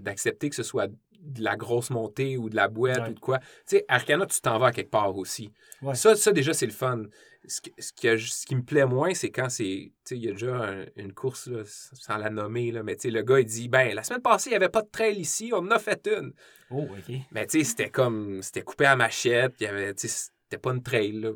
d'accepter 0.00 0.50
que 0.50 0.56
ce 0.56 0.64
soit 0.64 0.90
de 1.22 1.42
la 1.42 1.56
grosse 1.56 1.90
montée 1.90 2.36
ou 2.36 2.50
de 2.50 2.56
la 2.56 2.68
boîte 2.68 3.08
ou 3.08 3.14
de 3.14 3.18
quoi. 3.18 3.38
Tu 3.38 3.46
sais, 3.66 3.84
Arcana, 3.88 4.26
tu 4.26 4.40
t'en 4.40 4.58
vas 4.58 4.66
à 4.66 4.72
quelque 4.72 4.90
part 4.90 5.16
aussi. 5.16 5.52
Ça, 5.94 6.14
ça, 6.16 6.32
déjà, 6.32 6.52
c'est 6.52 6.66
le 6.66 6.72
fun. 6.72 7.04
Ce, 7.46 7.60
ce, 7.78 7.92
qui, 7.92 8.18
ce, 8.18 8.46
qui, 8.46 8.54
me 8.54 8.62
plaît 8.62 8.86
moins, 8.86 9.14
c'est 9.14 9.30
quand 9.30 9.48
c'est. 9.48 9.64
Tu 9.64 9.92
sais, 10.04 10.16
il 10.16 10.24
y 10.24 10.28
a 10.28 10.32
déjà 10.32 10.76
une 10.94 11.12
course, 11.12 11.48
là, 11.48 11.62
sans 11.64 12.16
la 12.16 12.30
nommer, 12.30 12.70
là, 12.70 12.84
mais 12.84 12.94
tu 12.94 13.02
sais, 13.02 13.10
le 13.10 13.22
gars, 13.22 13.40
il 13.40 13.46
dit 13.46 13.68
Ben, 13.68 13.92
la 13.94 14.04
semaine 14.04 14.22
passée, 14.22 14.50
il 14.50 14.52
n'y 14.52 14.56
avait 14.56 14.68
pas 14.68 14.82
de 14.82 14.88
trail 14.88 15.18
ici, 15.18 15.50
on 15.52 15.58
en 15.58 15.70
a 15.72 15.80
fait 15.80 16.08
une. 16.08 16.32
Oh, 16.70 16.82
OK. 16.82 17.16
Mais 17.32 17.46
tu 17.46 17.58
sais, 17.58 17.64
c'était 17.64 17.90
comme. 17.90 18.42
C'était 18.42 18.62
coupé 18.62 18.86
à 18.86 18.94
machette, 18.94 19.54
il 19.60 19.64
y 19.64 19.66
avait. 19.66 19.92
Tu 19.94 20.06
sais, 20.06 20.30
c'était 20.44 20.58
pas 20.58 20.70
une 20.70 20.82
trail 20.82 21.12
là, 21.12 21.32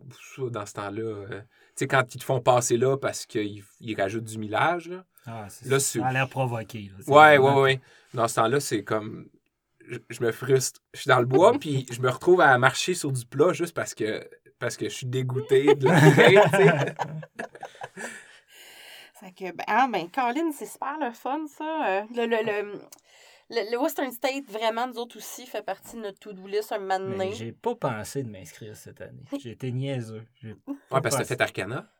dans 0.50 0.66
ce 0.66 0.74
temps-là. 0.74 1.02
Euh. 1.02 1.40
tu 1.40 1.46
sais, 1.74 1.86
quand 1.88 2.14
ils 2.14 2.18
te 2.18 2.24
font 2.24 2.40
passer 2.40 2.76
là 2.76 2.96
parce 2.96 3.26
qu'ils 3.26 3.64
ils 3.80 4.00
rajoutent 4.00 4.24
du 4.24 4.38
millage, 4.38 4.88
là. 4.88 5.04
Ah, 5.26 5.48
là, 5.64 5.80
ça 5.80 6.06
a 6.06 6.12
l'air 6.12 6.28
provoqué. 6.28 6.92
Là, 6.96 7.12
ouais, 7.12 7.38
ouais, 7.38 7.60
ouais. 7.60 7.80
Dans 8.14 8.28
ce 8.28 8.36
temps-là, 8.36 8.60
c'est 8.60 8.84
comme. 8.84 9.26
Je, 10.08 10.22
me 10.22 10.32
frustre. 10.32 10.80
Je 10.94 11.00
suis 11.00 11.08
dans 11.08 11.20
le 11.20 11.26
bois, 11.26 11.52
puis 11.58 11.86
je 11.90 12.00
me 12.00 12.10
retrouve 12.10 12.40
à 12.40 12.56
marcher 12.58 12.94
sur 12.94 13.12
du 13.12 13.24
plat 13.24 13.52
juste 13.52 13.74
parce 13.74 13.94
que, 13.94 14.28
parce 14.58 14.76
que 14.76 14.88
je 14.88 14.94
suis 14.94 15.06
dégoûté 15.06 15.74
de 15.74 15.86
la 15.86 16.00
trail, 16.10 16.94
Fait 19.14 19.32
que, 19.32 19.52
ben, 19.52 19.64
ah, 19.66 19.88
ben, 19.90 20.08
Colin, 20.10 20.52
c'est 20.52 20.66
super 20.66 20.98
le 21.00 21.10
fun, 21.12 21.46
ça. 21.46 21.64
Euh, 21.88 22.02
le, 22.14 22.26
le, 22.26 22.44
le, 22.44 23.70
le, 23.70 23.78
Western 23.78 24.10
State, 24.12 24.44
vraiment, 24.48 24.86
nous 24.86 24.98
autres 24.98 25.16
aussi, 25.16 25.46
fait 25.46 25.62
partie 25.62 25.96
de 25.96 26.02
notre 26.02 26.18
to-do 26.18 26.46
list 26.46 26.72
un 26.72 26.78
moment 26.78 26.98
donné. 26.98 27.32
J'ai 27.32 27.52
pas 27.52 27.74
pensé 27.74 28.22
de 28.22 28.30
m'inscrire 28.30 28.76
cette 28.76 29.00
année. 29.00 29.24
J'ai 29.40 29.52
été 29.52 29.72
niaiseux. 29.72 30.24
Ouais, 30.44 31.00
parce 31.00 31.16
que 31.16 31.22
t'as 31.22 31.24
fait 31.24 31.40
Arcana. 31.40 31.90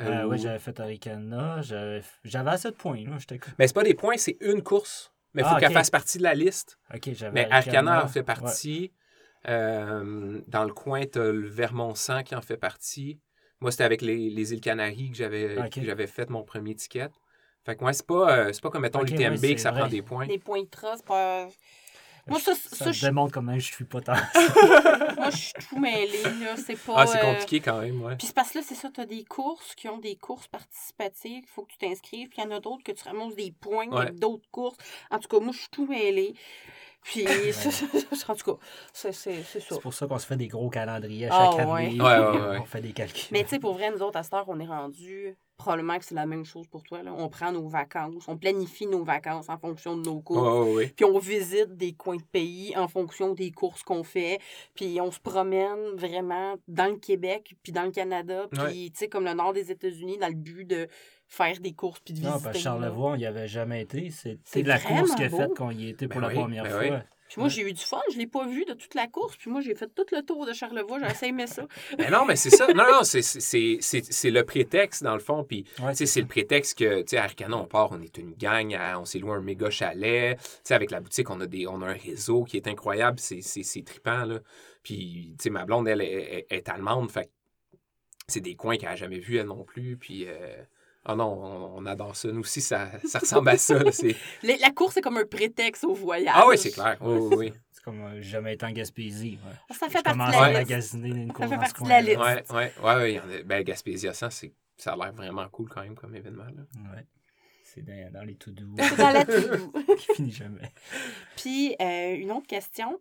Euh, 0.00 0.24
Oui, 0.24 0.38
j'avais 0.38 0.58
fait 0.58 0.78
Arcana. 0.78 1.60
J'avais 1.62 2.02
assez 2.50 2.70
de 2.70 2.76
points. 2.76 3.04
Là, 3.04 3.16
Mais 3.58 3.66
c'est 3.66 3.74
pas 3.74 3.82
des 3.82 3.94
points, 3.94 4.16
c'est 4.16 4.36
une 4.40 4.62
course. 4.62 5.11
Mais 5.34 5.42
il 5.42 5.44
faut 5.44 5.54
ah, 5.56 5.60
qu'elle 5.60 5.72
fasse 5.72 5.90
partie 5.90 6.18
de 6.18 6.22
la 6.22 6.34
liste. 6.34 6.78
OK, 6.94 7.10
j'avais. 7.12 7.32
Mais 7.32 7.50
Arcana 7.50 8.04
en 8.04 8.08
fait 8.08 8.22
partie. 8.22 8.92
Euh, 9.48 10.40
dans 10.46 10.64
le 10.64 10.72
coin, 10.72 11.04
tu 11.04 11.18
as 11.18 11.32
le 11.32 11.48
Vermont 11.48 11.94
100 11.94 12.22
qui 12.22 12.34
en 12.34 12.42
fait 12.42 12.56
partie. 12.56 13.18
Moi, 13.60 13.70
c'était 13.70 13.84
avec 13.84 14.02
les, 14.02 14.30
les, 14.30 14.52
îles 14.52 14.60
Canaries 14.60 15.10
que 15.10 15.16
j'avais 15.16 15.56
j'avais 15.80 16.06
fait 16.06 16.30
mon 16.30 16.42
premier 16.42 16.74
ticket. 16.74 17.08
Fait 17.64 17.76
que 17.76 17.80
moi, 17.80 17.92
c'est 17.92 18.06
pas, 18.06 18.38
euh, 18.38 18.52
pas 18.60 18.70
comme, 18.70 18.82
mettons, 18.82 19.02
l'UTMB 19.02 19.40
que 19.40 19.60
ça 19.60 19.72
prend 19.72 19.86
des 19.86 20.02
points. 20.02 20.26
Des 20.26 20.38
points 20.38 20.62
de 20.62 20.68
trace, 20.68 20.98
c'est 20.98 21.06
pas... 21.06 21.46
Moi, 22.26 22.38
ça, 22.38 22.54
ça, 22.54 22.92
ça 22.92 23.06
démontre 23.08 23.32
comment 23.32 23.58
je 23.58 23.72
suis 23.72 23.84
pas 23.84 24.00
tant. 24.00 24.12
Moi, 25.16 25.30
je 25.30 25.36
suis 25.36 25.52
tout 25.68 25.78
mêlée, 25.78 26.22
là. 26.22 26.56
C'est 26.56 26.76
pas. 26.76 26.94
Ah, 26.96 27.06
c'est 27.06 27.18
euh, 27.18 27.32
compliqué 27.32 27.60
quand 27.60 27.80
même, 27.80 28.00
ouais. 28.02 28.16
Puis 28.16 28.28
c'est 28.28 28.34
parce 28.34 28.50
que 28.50 28.58
là, 28.58 28.64
c'est 28.66 28.76
ça, 28.76 28.90
t'as 28.94 29.06
des 29.06 29.24
courses 29.24 29.74
qui 29.74 29.88
ont 29.88 29.98
des 29.98 30.14
courses 30.16 30.46
participatives. 30.46 31.42
Il 31.42 31.48
faut 31.48 31.62
que 31.62 31.72
tu 31.72 31.78
t'inscrives. 31.78 32.28
Puis 32.28 32.38
il 32.38 32.44
y 32.44 32.46
en 32.46 32.56
a 32.56 32.60
d'autres 32.60 32.84
que 32.84 32.92
tu 32.92 33.02
ramasses 33.04 33.34
des 33.34 33.52
points 33.52 33.90
avec 33.90 34.14
d'autres 34.18 34.48
courses. 34.50 34.76
En 35.10 35.18
tout 35.18 35.28
cas, 35.28 35.40
moi, 35.40 35.52
je 35.52 35.58
suis 35.58 35.70
tout 35.70 35.86
mêlée. 35.86 36.34
Puis, 37.02 37.26
en 38.28 38.34
tout 38.36 38.56
cas, 38.56 38.64
c'est 38.92 39.12
ça. 39.12 39.30
C'est 39.44 39.80
pour 39.80 39.92
ça 39.92 40.06
qu'on 40.06 40.18
se 40.18 40.26
fait 40.26 40.36
des 40.36 40.46
gros 40.46 40.70
calendriers 40.70 41.26
à 41.26 41.30
chaque 41.30 41.66
ah, 41.66 41.74
année. 41.74 42.00
Ouais. 42.00 42.58
on 42.60 42.64
fait 42.64 42.80
des 42.80 42.92
calculs. 42.92 43.28
Mais 43.32 43.42
tu 43.42 43.50
sais, 43.50 43.58
pour 43.58 43.74
vrai, 43.74 43.90
nous 43.90 44.02
autres, 44.02 44.18
à 44.18 44.22
cette 44.22 44.34
heure, 44.34 44.44
on 44.46 44.60
est 44.60 44.66
rendu 44.66 45.36
probablement 45.62 45.96
que 45.98 46.04
c'est 46.04 46.14
la 46.14 46.26
même 46.26 46.44
chose 46.44 46.66
pour 46.66 46.82
toi. 46.82 47.02
Là. 47.02 47.14
On 47.16 47.28
prend 47.28 47.52
nos 47.52 47.68
vacances, 47.68 48.26
on 48.26 48.36
planifie 48.36 48.86
nos 48.86 49.04
vacances 49.04 49.48
en 49.48 49.58
fonction 49.58 49.96
de 49.96 50.02
nos 50.02 50.20
courses. 50.20 50.90
Puis 50.96 51.04
on 51.04 51.18
visite 51.18 51.76
des 51.76 51.92
coins 51.92 52.16
de 52.16 52.22
pays 52.22 52.74
en 52.76 52.88
fonction 52.88 53.32
des 53.32 53.52
courses 53.52 53.82
qu'on 53.84 54.02
fait. 54.02 54.40
Puis 54.74 55.00
on 55.00 55.12
se 55.12 55.20
promène 55.20 55.94
vraiment 55.94 56.56
dans 56.66 56.90
le 56.90 56.96
Québec, 56.96 57.54
puis 57.62 57.72
dans 57.72 57.84
le 57.84 57.92
Canada, 57.92 58.48
puis 58.50 58.90
tu 58.90 58.98
sais, 58.98 59.08
comme 59.08 59.24
le 59.24 59.34
nord 59.34 59.52
des 59.52 59.70
États-Unis, 59.70 60.18
dans 60.18 60.28
le 60.28 60.34
but 60.34 60.64
de 60.64 60.88
faire 61.28 61.58
des 61.60 61.72
courses 61.72 62.00
puis 62.00 62.14
de 62.14 62.18
visiter. 62.18 62.36
Non, 62.36 62.42
parce 62.42 62.56
que 62.56 62.62
Charlevoix, 62.62 63.12
on 63.12 63.16
n'y 63.16 63.26
avait 63.26 63.48
jamais 63.48 63.82
été. 63.82 64.10
C'est 64.10 64.62
de 64.62 64.68
la 64.68 64.78
course 64.78 65.14
qu'il 65.14 65.24
a 65.24 65.30
faite 65.30 65.52
quand 65.56 65.70
il 65.70 65.80
y 65.80 65.88
était 65.88 66.08
pour 66.08 66.20
ben 66.20 66.28
la 66.28 66.34
première 66.34 66.64
ben 66.64 66.70
fois. 66.70 67.02
Puis 67.32 67.40
moi, 67.40 67.48
j'ai 67.48 67.62
eu 67.62 67.72
du 67.72 67.80
fun. 67.80 67.98
Je 68.10 68.16
ne 68.16 68.20
l'ai 68.20 68.26
pas 68.26 68.46
vu 68.46 68.66
de 68.66 68.74
toute 68.74 68.94
la 68.94 69.06
course. 69.06 69.36
Puis 69.38 69.50
moi, 69.50 69.62
j'ai 69.62 69.74
fait 69.74 69.88
tout 69.94 70.04
le 70.12 70.20
tour 70.20 70.44
de 70.44 70.52
Charlevoix. 70.52 70.98
J'ai 71.18 71.28
aimé 71.28 71.46
ça. 71.46 71.66
mais 71.98 72.10
non, 72.10 72.26
mais 72.26 72.36
c'est 72.36 72.50
ça. 72.50 72.66
Non, 72.74 72.84
non, 72.84 73.04
c'est 73.04 74.30
le 74.30 74.42
prétexte, 74.42 75.02
dans 75.02 75.14
le 75.14 75.20
fond. 75.20 75.42
Puis, 75.42 75.64
c'est 75.94 76.20
le 76.20 76.26
prétexte 76.26 76.78
que, 76.78 77.00
tu 77.00 77.08
sais, 77.08 77.16
à 77.16 77.24
Arcana, 77.24 77.56
on 77.56 77.64
part, 77.64 77.90
on 77.92 78.02
est 78.02 78.18
une 78.18 78.34
gang, 78.34 78.76
on 78.98 79.06
s'est 79.06 79.18
loué 79.18 79.32
un 79.32 79.40
méga 79.40 79.70
chalet. 79.70 80.36
Tu 80.36 80.44
sais, 80.64 80.74
avec 80.74 80.90
la 80.90 81.00
boutique, 81.00 81.30
on 81.30 81.40
a, 81.40 81.46
des, 81.46 81.66
on 81.66 81.80
a 81.80 81.86
un 81.86 81.94
réseau 81.94 82.44
qui 82.44 82.58
est 82.58 82.68
incroyable. 82.68 83.18
C'est 83.18 83.82
trippant, 83.82 84.26
là. 84.26 84.40
Puis, 84.82 85.34
tu 85.38 85.44
sais, 85.44 85.50
ma 85.50 85.64
blonde, 85.64 85.88
elle, 85.88 86.02
est 86.02 86.68
allemande. 86.68 87.10
Fait 87.10 87.30
c'est 88.28 88.40
des 88.40 88.56
coins 88.56 88.76
qu'elle 88.76 88.90
n'a 88.90 88.96
jamais 88.96 89.18
vus, 89.18 89.38
elle 89.38 89.46
non 89.46 89.64
plus. 89.64 89.96
Puis, 89.96 90.26
euh, 90.26 90.62
ah 91.04 91.16
non, 91.16 91.74
on, 91.76 91.86
adore 91.86 92.14
ça. 92.14 92.28
Nous 92.28 92.40
aussi, 92.40 92.60
ça, 92.60 92.90
ça 93.04 93.18
ressemble 93.18 93.48
à 93.48 93.58
ça. 93.58 93.78
la 94.42 94.70
course, 94.70 94.94
c'est 94.94 95.00
comme 95.00 95.16
un 95.16 95.24
prétexte 95.24 95.84
au 95.84 95.94
voyage. 95.94 96.34
Ah 96.36 96.46
oui, 96.46 96.56
c'est 96.56 96.70
clair. 96.70 96.96
Oui, 97.00 97.36
oui, 97.36 97.52
C'est 97.72 97.82
comme 97.82 98.00
euh, 98.00 98.22
jamais 98.22 98.54
été 98.54 98.64
en 98.66 98.70
Gaspésie. 98.70 99.38
Ouais. 99.44 99.74
Ça 99.74 99.88
fait 99.88 100.02
partie 100.02 100.18
de 100.18 100.32
la 100.32 100.44
à 100.44 100.52
magasiner 100.52 101.08
une 101.08 101.32
course 101.32 101.48
Ça 101.48 101.54
fait 101.54 101.60
partie 101.60 101.82
de 101.82 101.88
la 101.88 102.00
liste. 102.00 102.18
Oui, 102.20 102.56
oui. 102.56 102.84
Ouais, 102.84 103.20
ouais, 103.20 103.42
ben, 103.42 103.62
Gaspésie 103.64 104.08
ça, 104.12 104.30
ça 104.30 104.92
a 104.92 104.96
l'air 104.96 105.12
vraiment 105.12 105.48
cool 105.48 105.68
quand 105.68 105.82
même 105.82 105.96
comme 105.96 106.14
événement. 106.14 106.44
Oui. 106.76 107.00
C'est 107.64 107.82
dans, 107.82 108.12
dans, 108.12 108.22
les 108.22 108.36
tout 108.36 108.52
doux. 108.52 108.74
dans 108.98 109.10
la 109.10 109.24
tout 109.24 109.72
Qui 109.96 110.14
finit 110.14 110.30
jamais. 110.30 110.72
Puis, 111.36 111.74
euh, 111.80 112.14
une 112.14 112.30
autre 112.30 112.46
question. 112.46 113.00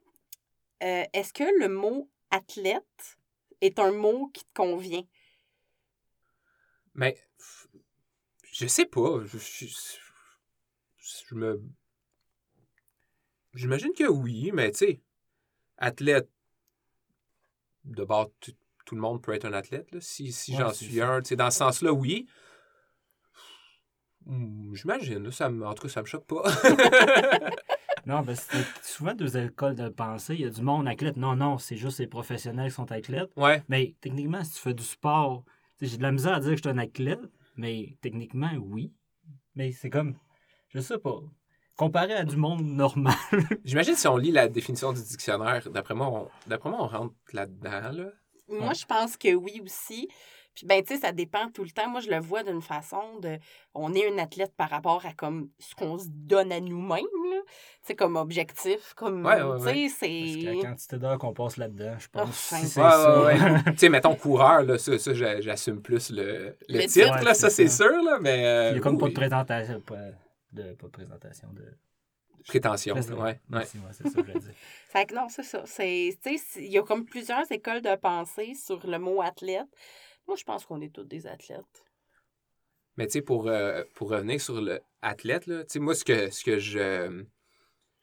Euh, 0.82 1.04
est-ce 1.14 1.34
que 1.34 1.44
le 1.60 1.68
mot 1.68 2.10
athlète 2.32 3.18
est 3.60 3.78
un 3.80 3.92
mot 3.92 4.32
qui 4.34 4.44
te 4.44 4.54
convient? 4.56 5.04
Mais 6.96 7.16
je 8.62 8.68
sais 8.68 8.86
pas. 8.86 9.26
Je, 9.26 9.38
je, 10.98 11.36
me. 11.36 11.62
J'imagine 13.56 13.94
que 13.94 14.08
oui, 14.08 14.52
mais 14.54 14.72
tu 14.72 14.78
sais, 14.78 15.02
athlète. 15.78 16.30
De 17.84 18.04
bord, 18.04 18.30
tout 18.86 18.96
le 18.96 19.02
monde 19.02 19.24
peut 19.24 19.34
être 19.34 19.46
un 19.46 19.54
athlète. 19.54 19.92
Là. 19.92 20.00
Si, 20.00 20.32
si 20.32 20.56
j'en 20.56 20.72
suis 20.72 21.02
un, 21.02 21.22
tu 21.22 21.30
sais, 21.30 21.36
dans 21.36 21.50
ce 21.50 21.58
sens-là, 21.58 21.92
oui. 21.92 22.28
Hmm, 24.26 24.76
j'imagine. 24.76 25.32
Ça, 25.32 25.50
en 25.50 25.74
tout 25.74 25.84
cas, 25.84 25.90
ça 25.90 26.02
me 26.02 26.06
choque 26.06 26.28
pas. 26.28 26.44
non, 28.06 28.22
ben, 28.22 28.36
c'est 28.36 28.64
souvent 28.84 29.16
deux 29.16 29.36
écoles 29.36 29.74
de 29.74 29.90
pensée. 29.90 30.36
Il 30.36 30.42
y 30.42 30.46
a 30.46 30.52
du 30.52 30.62
monde 30.62 30.88
athlète. 30.88 31.18
Non, 31.18 31.36
non, 31.36 31.58
c'est 31.58 31.78
juste 31.78 31.98
les 31.98 32.06
professionnels 32.06 32.70
qui 32.70 32.76
sont 32.76 32.92
athlètes. 32.92 33.32
Ouais. 33.36 33.64
Mais 33.68 33.96
techniquement, 34.00 34.44
si 34.44 34.52
tu 34.52 34.60
fais 34.60 34.76
du 34.76 34.84
sport, 34.84 35.44
j'ai 35.82 35.98
de 35.98 36.04
la 36.04 36.12
misère 36.12 36.34
à 36.34 36.40
dire 36.40 36.52
que 36.52 36.58
je 36.58 36.62
suis 36.62 36.70
un 36.70 36.78
athlète, 36.78 37.22
mais 37.56 37.98
techniquement, 38.02 38.52
oui. 38.60 38.94
Mais 39.56 39.72
c'est 39.72 39.90
comme, 39.90 40.16
je 40.70 40.80
sais 40.80 40.98
pas, 40.98 41.22
comparé 41.76 42.14
à 42.14 42.24
du 42.24 42.38
monde 42.38 42.64
normal. 42.64 43.16
J'imagine 43.66 43.96
si 43.96 44.08
on 44.08 44.18
lit 44.18 44.32
la 44.32 44.48
définition 44.48 44.94
du 44.94 45.02
dictionnaire, 45.02 45.70
d'après 45.70 45.94
moi, 45.94 46.08
on, 46.08 46.30
d'après 46.50 46.70
moi, 46.70 46.84
on 46.84 46.88
rentre 46.88 47.16
là-dedans. 47.34 47.92
Là. 47.92 48.12
Moi, 48.48 48.74
je 48.74 48.86
pense 48.86 49.18
que 49.18 49.34
oui 49.34 49.62
aussi. 49.64 50.08
Puis, 50.56 50.66
ben, 50.66 50.84
tu 50.84 50.94
sais, 50.94 51.02
ça 51.02 51.12
dépend 51.14 51.50
tout 51.50 51.64
le 51.64 51.70
temps. 51.70 51.90
Moi, 51.90 52.02
je 52.02 52.10
le 52.10 52.20
vois 52.20 52.44
d'une 52.44 52.62
façon 52.62 53.20
de. 53.22 53.38
On 53.74 53.94
est 53.94 54.12
un 54.12 54.18
athlète 54.18 54.54
par 54.56 54.70
rapport 54.70 55.06
à 55.06 55.14
comme 55.14 55.50
ce 55.60 55.74
qu'on 55.76 55.98
se 55.98 56.08
donne 56.10 56.52
à 56.52 56.60
nous-mêmes, 56.60 57.06
là. 57.32 57.42
Tu 57.44 57.88
sais, 57.88 57.96
comme 57.96 58.18
objectif. 58.18 58.94
Comme. 58.96 59.26
Ouais, 59.26 59.42
ouais, 59.42 59.74
tu 59.74 59.90
sais, 59.90 60.36
c'est. 60.44 60.54
la 60.54 60.62
quantité 60.62 60.98
d'heures 60.98 61.18
qu'on 61.18 61.34
passe 61.34 61.56
là-dedans, 61.56 61.96
je 61.98 62.08
pense. 62.10 62.52
Oh, 62.54 62.56
c'est 62.60 62.68
ça. 62.68 63.28
tu 63.68 63.78
sais, 63.78 63.90
mettons 63.90 64.16
coureur, 64.16 64.64
là, 64.64 64.78
ça, 64.78 64.98
ça 65.00 65.14
j'assume 65.14 65.82
plus 65.82 66.12
le, 66.12 66.58
le, 66.68 66.86
titre, 66.86 67.24
là, 67.24 67.34
ça, 67.34 67.50
c'est 67.50 67.70
sûr, 67.70 68.04
là, 68.04 68.20
mais. 68.20 68.46
Euh, 68.46 68.70
Il 68.72 68.76
y 68.76 68.80
a 68.80 68.82
comme 68.82 68.98
pas 68.98 69.08
de 69.08 69.14
présentation. 69.14 69.80
Pas 69.82 69.96
de, 70.52 70.74
pas 70.74 70.88
de 70.88 70.92
présentation 70.92 71.48
de. 71.54 71.64
Prétention, 72.48 72.96
oui. 72.96 73.16
Ouais, 73.16 73.40
ouais. 73.52 73.66
c'est 73.92 74.10
ça 74.10 74.22
que 74.22 74.32
je 74.34 74.38
dire. 74.40 74.54
fait 74.90 75.06
que 75.06 75.16
non, 75.16 75.28
c'est 75.30 75.44
ça. 75.44 75.64
Il 75.80 76.72
y 76.72 76.78
a 76.78 76.82
comme 76.82 77.06
plusieurs 77.06 77.50
écoles 77.52 77.82
de 77.82 77.96
pensée 77.96 78.54
sur 78.56 78.86
le 78.88 78.98
mot 78.98 79.22
athlète. 79.22 79.68
Moi, 80.28 80.36
je 80.36 80.44
pense 80.44 80.66
qu'on 80.66 80.82
est 80.82 80.94
tous 80.94 81.04
des 81.04 81.28
athlètes. 81.28 81.86
Mais 82.98 83.08
tu 83.08 83.14
sais, 83.14 83.22
pour, 83.22 83.48
euh, 83.48 83.84
pour 83.96 84.10
revenir 84.10 84.40
sur 84.40 84.62
l'athlète, 84.62 85.46
tu 85.46 85.66
sais, 85.68 85.80
moi, 85.80 85.96
ce 85.96 86.04
que, 86.04 86.30
ce 86.30 86.44
que 86.44 86.60
je. 86.60 87.24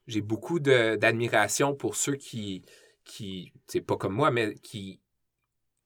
J'ai 0.07 0.23
beaucoup 0.23 0.59
d'admiration 0.59 1.75
pour 1.75 1.95
ceux 1.97 2.16
qui. 2.16 2.62
qui 3.05 3.53
c'est 3.66 3.83
pas 3.83 3.97
comme 3.97 4.14
moi, 4.14 4.31
mais 4.31 4.55
qui, 4.55 5.01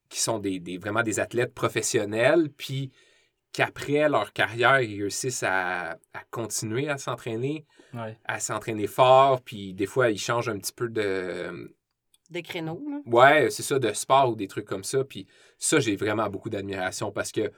qui 0.08 0.20
sont 0.20 0.38
des, 0.38 0.60
des, 0.60 0.78
vraiment 0.78 1.02
des 1.02 1.18
athlètes 1.18 1.54
professionnels, 1.54 2.50
puis 2.56 2.92
qu'après 3.52 4.08
leur 4.08 4.32
carrière, 4.32 4.80
ils 4.80 5.02
réussissent 5.02 5.42
à, 5.42 5.98
à 6.12 6.24
continuer 6.30 6.88
à 6.88 6.98
s'entraîner, 6.98 7.66
à 8.24 8.38
s'entraîner 8.38 8.86
fort, 8.86 9.42
puis 9.42 9.74
des 9.74 9.86
fois, 9.86 10.10
ils 10.10 10.18
changent 10.18 10.48
un 10.48 10.58
petit 10.58 10.72
peu 10.72 10.88
de, 10.88 11.74
de 12.32 12.40
créneaux. 12.40 12.82
Là. 12.88 13.00
Ouais, 13.06 13.50
c'est 13.50 13.62
ça, 13.62 13.78
de 13.78 13.92
sport 13.92 14.30
ou 14.30 14.36
des 14.36 14.48
trucs 14.48 14.66
comme 14.66 14.84
ça. 14.84 15.04
Puis 15.04 15.26
ça, 15.58 15.80
j'ai 15.80 15.96
vraiment 15.96 16.28
beaucoup 16.28 16.50
d'admiration 16.50 17.12
parce 17.12 17.32
que 17.32 17.52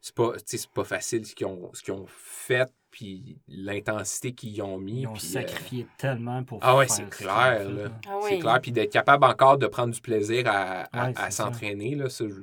c'est 0.00 0.14
pas, 0.14 0.32
pas 0.74 0.84
facile 0.84 1.26
ce 1.26 1.34
qu'ils 1.34 1.46
ont, 1.46 1.70
ce 1.72 1.90
ont 1.90 2.06
fait, 2.08 2.72
puis 2.90 3.38
l'intensité 3.48 4.32
qu'ils 4.32 4.62
ont 4.62 4.78
mis. 4.78 5.02
Ils 5.02 5.06
ont 5.08 5.16
sacrifié 5.16 5.82
euh, 5.82 5.94
tellement 5.98 6.44
pour 6.44 6.60
Ah 6.62 6.76
ouais, 6.76 6.88
c'est 6.88 7.08
clair. 7.10 7.68
Là. 7.68 7.90
Ah 8.06 8.18
c'est 8.22 8.38
clair. 8.38 8.60
Puis 8.60 8.72
d'être 8.72 8.92
capable 8.92 9.24
encore 9.24 9.58
de 9.58 9.66
prendre 9.66 9.92
du 9.92 10.00
plaisir 10.00 10.44
à, 10.46 10.88
à, 10.92 11.30
s'entraîner, 11.30 11.94
là, 11.94 12.08
ça, 12.08 12.26
je, 12.28 12.42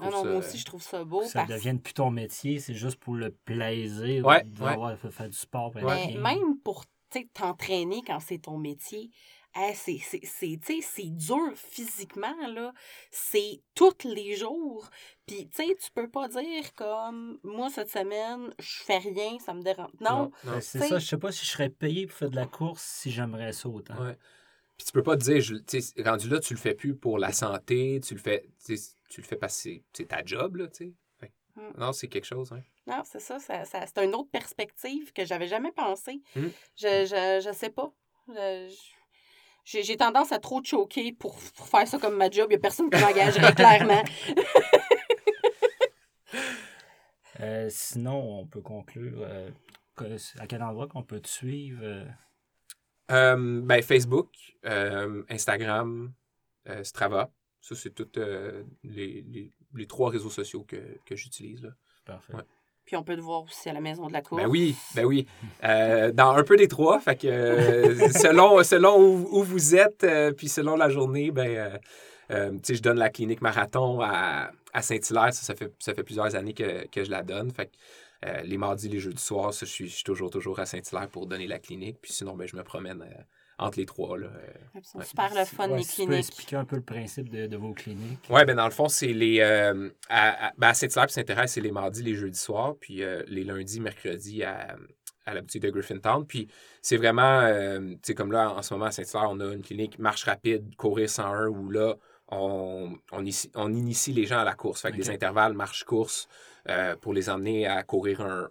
ah 0.00 0.08
non, 0.10 0.24
moi 0.24 0.36
aussi, 0.36 0.58
je 0.58 0.64
trouve 0.64 0.82
ça 0.82 1.04
beau. 1.04 1.22
Ça 1.22 1.40
parce... 1.40 1.50
devient 1.50 1.78
plus 1.78 1.94
ton 1.94 2.10
métier, 2.10 2.58
c'est 2.60 2.74
juste 2.74 2.96
pour 2.96 3.14
le 3.14 3.30
plaisir 3.30 4.24
ouais, 4.24 4.42
d'avoir 4.44 4.96
fait 4.96 5.28
du 5.28 5.36
sport. 5.36 5.72
Mais 5.74 6.16
même 6.16 6.58
pour 6.64 6.84
t'entraîner 7.34 8.02
quand 8.06 8.20
c'est 8.20 8.38
ton 8.38 8.58
métier, 8.58 9.10
c'est 9.54 11.10
dur 11.10 11.52
physiquement, 11.56 12.34
là. 12.48 12.72
C'est 13.10 13.60
tous 13.74 14.04
les 14.04 14.36
jours. 14.36 14.88
Puis, 15.26 15.48
tu 15.48 15.56
sais, 15.56 15.76
tu 15.80 15.90
peux 15.92 16.08
pas 16.08 16.28
dire 16.28 16.74
comme, 16.74 17.38
moi, 17.42 17.68
cette 17.70 17.90
semaine, 17.90 18.52
je 18.58 18.82
fais 18.82 18.98
rien, 18.98 19.38
ça 19.38 19.54
me 19.54 19.62
dérange. 19.62 19.90
Non. 20.00 20.30
c'est 20.60 20.80
ça, 20.80 20.98
je 20.98 21.06
sais 21.06 21.18
pas 21.18 21.32
si 21.32 21.44
je 21.44 21.50
serais 21.50 21.70
payé 21.70 22.06
pour 22.06 22.16
faire 22.16 22.30
de 22.30 22.36
la 22.36 22.46
course 22.46 22.82
si 22.82 23.10
j'aimerais 23.10 23.52
ça 23.52 23.68
autant. 23.68 23.94
Puis 24.76 24.86
tu 24.86 24.92
peux 24.92 25.02
pas 25.02 25.16
te 25.16 25.24
dire, 25.24 25.40
je, 25.40 26.02
rendu 26.02 26.28
là, 26.28 26.40
tu 26.40 26.54
le 26.54 26.58
fais 26.58 26.74
plus 26.74 26.96
pour 26.96 27.18
la 27.18 27.32
santé, 27.32 28.00
tu 28.02 28.14
le 28.14 28.20
fais, 28.20 28.48
tu 28.64 29.20
le 29.20 29.26
fais 29.26 29.36
parce 29.36 29.62
que 29.62 29.70
c'est 29.92 30.08
ta 30.08 30.24
job, 30.24 30.56
là, 30.56 30.68
tu 30.68 30.86
sais. 30.86 30.92
Mm. 31.56 31.78
Non, 31.78 31.92
c'est 31.92 32.08
quelque 32.08 32.26
chose, 32.26 32.52
hein. 32.52 32.62
Non, 32.86 33.02
c'est 33.04 33.20
ça, 33.20 33.38
ça, 33.38 33.64
c'est 33.64 33.98
une 33.98 34.14
autre 34.14 34.30
perspective 34.30 35.12
que 35.12 35.24
j'avais 35.24 35.46
jamais 35.46 35.72
pensé. 35.72 36.20
Mm. 36.34 36.46
Je, 36.76 37.06
je, 37.06 37.42
je 37.44 37.52
sais 37.52 37.70
pas. 37.70 37.92
j'ai 39.64 39.96
tendance 39.96 40.32
à 40.32 40.38
trop 40.38 40.62
choquer 40.64 41.12
pour, 41.12 41.36
pour, 41.56 41.68
faire 41.68 41.86
ça 41.86 41.98
comme 41.98 42.16
ma 42.16 42.30
job. 42.30 42.46
Il 42.50 42.54
n'y 42.54 42.56
a 42.56 42.58
personne 42.58 42.90
qui 42.90 43.00
m'engagerait 43.00 43.54
clairement. 43.54 44.02
Euh, 47.40 47.68
sinon, 47.70 48.40
on 48.40 48.46
peut 48.46 48.60
conclure. 48.60 49.22
Euh, 49.22 49.50
à 50.38 50.46
quel 50.46 50.62
endroit 50.62 50.88
qu'on 50.88 51.02
peut 51.02 51.20
te 51.20 51.28
suivre? 51.28 51.82
Euh? 51.82 53.60
ben, 53.62 53.82
Facebook, 53.82 54.30
Instagram, 55.28 56.12
Strava. 56.82 57.30
Ça, 57.60 57.74
c'est 57.76 57.94
tous 57.94 58.18
les, 58.82 59.22
les, 59.22 59.52
les, 59.74 59.86
trois 59.86 60.10
réseaux 60.10 60.30
sociaux 60.30 60.64
que, 60.66 60.76
que 61.06 61.16
j'utilise. 61.16 61.72
Parfait. 62.04 62.34
Puis 62.84 62.96
on 62.96 63.04
peut 63.04 63.14
te 63.14 63.20
voir 63.20 63.44
aussi 63.44 63.68
à 63.68 63.72
la 63.72 63.80
maison 63.80 64.08
de 64.08 64.12
la 64.12 64.22
cour. 64.22 64.38
Ben 64.38 64.48
oui, 64.48 64.74
ben 64.96 65.04
oui. 65.04 65.26
dans 65.62 66.34
un 66.34 66.42
peu 66.42 66.56
des 66.56 66.66
trois. 66.66 66.98
Fait 66.98 67.14
que 67.14 67.28
selon, 68.18 68.62
selon 68.64 68.98
où, 68.98 69.42
vous 69.44 69.76
êtes, 69.76 70.04
puis 70.36 70.48
selon 70.48 70.76
la 70.76 70.88
journée, 70.88 71.30
ben, 71.30 71.78
je 72.28 72.80
donne 72.80 72.98
la 72.98 73.08
clinique 73.08 73.40
marathon 73.40 74.00
à, 74.00 74.50
à 74.72 74.82
Saint-Hilaire, 74.82 75.32
ça, 75.32 75.54
fait, 75.54 75.72
ça 75.78 75.94
fait 75.94 76.02
plusieurs 76.02 76.34
années 76.34 76.54
que, 76.54 76.86
je 76.96 77.10
la 77.10 77.22
donne. 77.22 77.50
Fait 77.50 77.70
euh, 78.24 78.40
les 78.42 78.56
mardis, 78.56 78.88
les 78.88 79.00
jeudis 79.00 79.22
soirs, 79.22 79.52
ça, 79.52 79.66
je, 79.66 79.70
suis, 79.70 80.02
toujours, 80.04 80.30
toujours 80.30 80.58
à 80.60 80.66
Saint-Hilaire 80.66 81.08
pour 81.08 81.26
donner 81.26 81.46
la 81.46 81.58
clinique. 81.58 81.98
Puis 82.00 82.12
sinon, 82.12 82.36
ben, 82.36 82.46
je 82.46 82.56
me 82.56 82.62
promène 82.62 83.02
euh, 83.02 83.22
entre 83.62 83.78
les 83.78 83.86
trois. 83.86 84.18
Là, 84.18 84.28
euh, 84.28 84.80
super 85.04 85.34
le 85.34 85.44
fun, 85.44 85.68
les 85.68 85.84
cliniques. 85.84 85.96
Tu 85.96 86.06
peux 86.06 86.14
expliquer 86.14 86.56
un 86.56 86.64
peu 86.64 86.76
le 86.76 86.82
principe 86.82 87.30
de, 87.30 87.56
vos 87.56 87.72
cliniques? 87.72 88.20
Oui, 88.30 88.44
ben 88.44 88.56
dans 88.56 88.64
le 88.64 88.70
fond, 88.70 88.88
c'est 88.88 89.12
les. 89.12 89.40
à, 89.40 90.52
ben, 90.56 90.74
Saint-Hilaire 90.74 91.04
et 91.04 91.12
Saint-Thérèse, 91.12 91.52
c'est 91.52 91.60
les 91.60 91.72
mardis, 91.72 92.02
les 92.02 92.14
jeudis 92.14 92.38
soirs. 92.38 92.74
Puis 92.80 93.02
les 93.26 93.44
lundis, 93.44 93.80
mercredis 93.80 94.44
à, 94.44 94.76
à 95.26 95.34
la 95.34 95.40
boutique 95.40 95.62
de 95.62 95.70
Griffintown. 95.70 96.26
Puis 96.26 96.48
c'est 96.80 96.96
vraiment, 96.96 97.42
tu 97.78 97.98
sais, 98.02 98.14
comme 98.14 98.32
là, 98.32 98.52
en 98.52 98.62
ce 98.62 98.74
moment, 98.74 98.86
à 98.86 98.90
Saint-Hilaire, 98.90 99.28
on 99.30 99.40
a 99.40 99.52
une 99.52 99.62
clinique 99.62 99.98
marche 99.98 100.24
rapide, 100.24 100.74
courir 100.76 101.08
101, 101.08 101.48
où 101.48 101.70
là, 101.70 101.96
on, 102.32 102.98
on, 103.54 103.72
initie 103.74 104.12
les 104.12 104.24
gens 104.24 104.38
à 104.38 104.44
la 104.44 104.54
course. 104.54 104.82
Fait 104.82 104.92
des 104.92 105.10
intervalles 105.10 105.52
marche-course 105.52 106.28
euh, 106.68 106.96
pour 106.96 107.12
les 107.12 107.28
emmener 107.28 107.66
à 107.66 107.82
courir 107.82 108.22
un, 108.22 108.48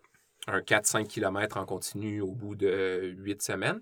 un 0.47 0.59
4-5 0.59 1.07
km 1.07 1.57
en 1.57 1.65
continu 1.65 2.21
au 2.21 2.31
bout 2.31 2.55
de 2.55 3.13
8 3.17 3.41
semaines. 3.41 3.81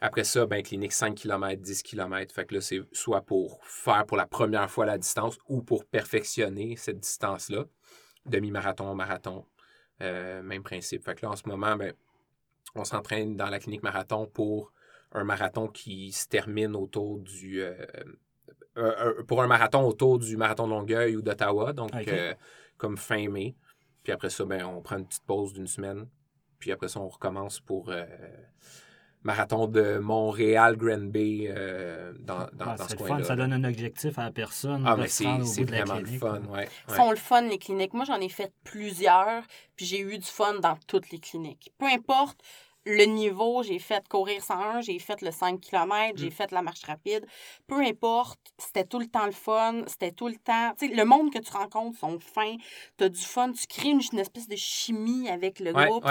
Après 0.00 0.24
ça, 0.24 0.46
ben, 0.46 0.62
clinique 0.62 0.92
5 0.92 1.14
km, 1.14 1.60
10 1.60 1.82
km. 1.82 2.34
Fait 2.34 2.44
que 2.44 2.54
là, 2.54 2.60
c'est 2.60 2.80
soit 2.92 3.22
pour 3.22 3.64
faire 3.64 4.04
pour 4.06 4.16
la 4.16 4.26
première 4.26 4.70
fois 4.70 4.86
la 4.86 4.98
distance 4.98 5.38
ou 5.48 5.62
pour 5.62 5.84
perfectionner 5.84 6.76
cette 6.76 7.00
distance-là. 7.00 7.64
Demi-marathon, 8.26 8.94
marathon, 8.94 9.46
euh, 10.00 10.42
même 10.42 10.62
principe. 10.62 11.04
Fait 11.04 11.14
que 11.14 11.26
là, 11.26 11.32
en 11.32 11.36
ce 11.36 11.48
moment, 11.48 11.76
ben, 11.76 11.92
on 12.74 12.84
s'entraîne 12.84 13.36
dans 13.36 13.50
la 13.50 13.58
clinique 13.58 13.82
marathon 13.82 14.26
pour 14.26 14.72
un 15.12 15.24
marathon 15.24 15.68
qui 15.68 16.10
se 16.12 16.26
termine 16.26 16.74
autour 16.74 17.20
du 17.20 17.62
euh, 17.62 19.22
pour 19.28 19.42
un 19.42 19.46
marathon 19.46 19.82
autour 19.86 20.18
du 20.18 20.36
marathon 20.36 20.66
de 20.66 20.72
Longueuil 20.72 21.16
ou 21.16 21.22
d'Ottawa, 21.22 21.72
donc 21.72 21.94
euh, 22.08 22.34
comme 22.76 22.96
fin 22.96 23.28
mai. 23.28 23.54
Puis 24.02 24.12
après 24.12 24.30
ça, 24.30 24.44
ben, 24.44 24.64
on 24.64 24.82
prend 24.82 24.98
une 24.98 25.06
petite 25.06 25.24
pause 25.24 25.52
d'une 25.52 25.68
semaine. 25.68 26.08
Puis 26.58 26.72
après 26.72 26.88
ça, 26.88 27.00
on 27.00 27.08
recommence 27.08 27.60
pour 27.60 27.92
marathon 29.24 29.66
de 29.66 29.98
Montréal, 29.98 30.76
Grand 30.76 31.10
Bay, 31.10 31.46
euh, 31.48 32.12
dans, 32.20 32.46
dans, 32.52 32.66
ah, 32.66 32.76
ce 32.88 32.94
coin-là. 32.94 33.24
Ça 33.24 33.34
donne 33.34 33.52
un 33.52 33.64
objectif 33.64 34.18
à 34.18 34.24
la 34.24 34.30
personne. 34.30 34.84
Ah, 34.86 34.96
mais 34.96 35.08
c'est 35.08 35.64
vraiment 35.64 35.98
le 35.98 36.06
fun. 36.06 36.42
Ouais, 36.50 36.68
Ils 36.88 36.94
sont 36.94 37.10
le 37.10 37.16
fun, 37.16 37.42
les 37.42 37.58
cliniques. 37.58 37.94
Moi, 37.94 38.04
j'en 38.04 38.20
ai 38.20 38.28
fait 38.28 38.52
plusieurs, 38.62 39.42
puis 39.76 39.86
j'ai 39.86 40.00
eu 40.00 40.18
du 40.18 40.26
fun 40.26 40.54
dans 40.60 40.76
toutes 40.86 41.10
les 41.10 41.18
cliniques. 41.18 41.72
Peu 41.78 41.86
importe 41.86 42.38
le 42.86 43.04
niveau, 43.04 43.62
j'ai 43.62 43.78
fait 43.78 44.06
courir 44.08 44.42
101, 44.42 44.82
j'ai 44.82 44.98
fait 44.98 45.20
le 45.22 45.30
5 45.30 45.60
km, 45.60 46.16
j'ai 46.16 46.28
mm. 46.28 46.32
fait 46.32 46.50
la 46.52 46.62
marche 46.62 46.84
rapide. 46.84 47.24
Peu 47.66 47.80
importe, 47.80 48.38
c'était 48.58 48.84
tout 48.84 48.98
le 48.98 49.06
temps 49.06 49.26
le 49.26 49.32
fun, 49.32 49.82
c'était 49.86 50.12
tout 50.12 50.28
le 50.28 50.36
temps. 50.36 50.72
Tu 50.78 50.88
sais, 50.88 50.94
le 50.94 51.04
monde 51.04 51.32
que 51.32 51.38
tu 51.38 51.50
rencontres 51.50 51.98
sont 51.98 52.18
fins, 52.18 52.56
tu 52.98 53.04
as 53.04 53.08
du 53.08 53.20
fun, 53.20 53.52
tu 53.52 53.66
crées 53.66 53.90
une, 53.90 54.18
espèce 54.18 54.48
de 54.48 54.56
chimie 54.56 55.28
avec 55.28 55.60
le 55.60 55.72
groupe. 55.72 56.04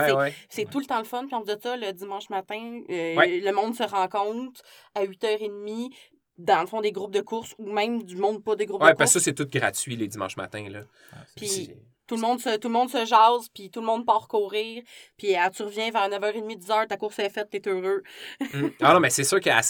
c'est 0.50 0.70
tout 0.70 0.80
le 0.80 0.86
temps 0.86 1.00
le 1.00 1.06
fun. 1.06 1.26
Puis 1.26 1.36
on 1.36 1.42
dit 1.42 1.52
ça, 1.62 1.78
le 1.78 1.92
dimanche 1.94 2.30
matin, 2.30 2.82
euh, 2.90 3.16
le 3.16 3.52
monde 3.52 3.76
se 3.76 3.84
rencontre 3.84 4.62
à 4.96 5.06
8h30 5.06 5.92
dans 6.40 6.62
le 6.62 6.68
fond 6.68 6.82
des 6.82 6.92
groupes 6.92 7.14
de 7.14 7.22
course 7.22 7.54
ou 7.60 7.72
même 7.72 8.02
du 8.04 8.16
monde 8.16 8.44
pas 8.44 8.56
des 8.56 8.66
groupes 8.66 8.82
de 8.82 8.86
course. 8.86 8.94
Oui, 8.94 8.98
parce 8.98 9.14
que 9.14 9.20
ça, 9.20 9.24
c'est 9.24 9.34
tout 9.34 9.46
gratuit 9.46 9.96
les 9.96 10.08
dimanches 10.08 10.38
matins. 10.38 10.68
Là. 10.68 10.82
Ah, 11.12 11.18
puis 11.36 11.76
tout 12.08 12.16
le, 12.16 12.22
monde 12.22 12.40
se, 12.40 12.58
tout 12.58 12.68
le 12.68 12.74
monde 12.74 12.90
se 12.90 13.06
jase, 13.06 13.50
puis 13.54 13.70
tout 13.70 13.80
le 13.80 13.86
monde 13.86 14.06
part 14.06 14.28
courir. 14.28 14.84
Puis 15.18 15.36
ah, 15.36 15.50
tu 15.50 15.64
reviens 15.64 15.92
vers 15.92 16.10
9h30, 16.10 16.60
10h, 16.60 16.88
ta 16.88 16.98
course 16.98 17.20
est 17.20 17.30
faite, 17.30 17.50
t'es 17.50 17.62
heureux. 17.68 18.04
Mm. 18.54 18.68
Ah 18.82 18.94
non, 18.94 19.00
mais 19.00 19.10
c'est 19.10 19.24
sûr 19.24 19.40
qu'à, 19.40 19.62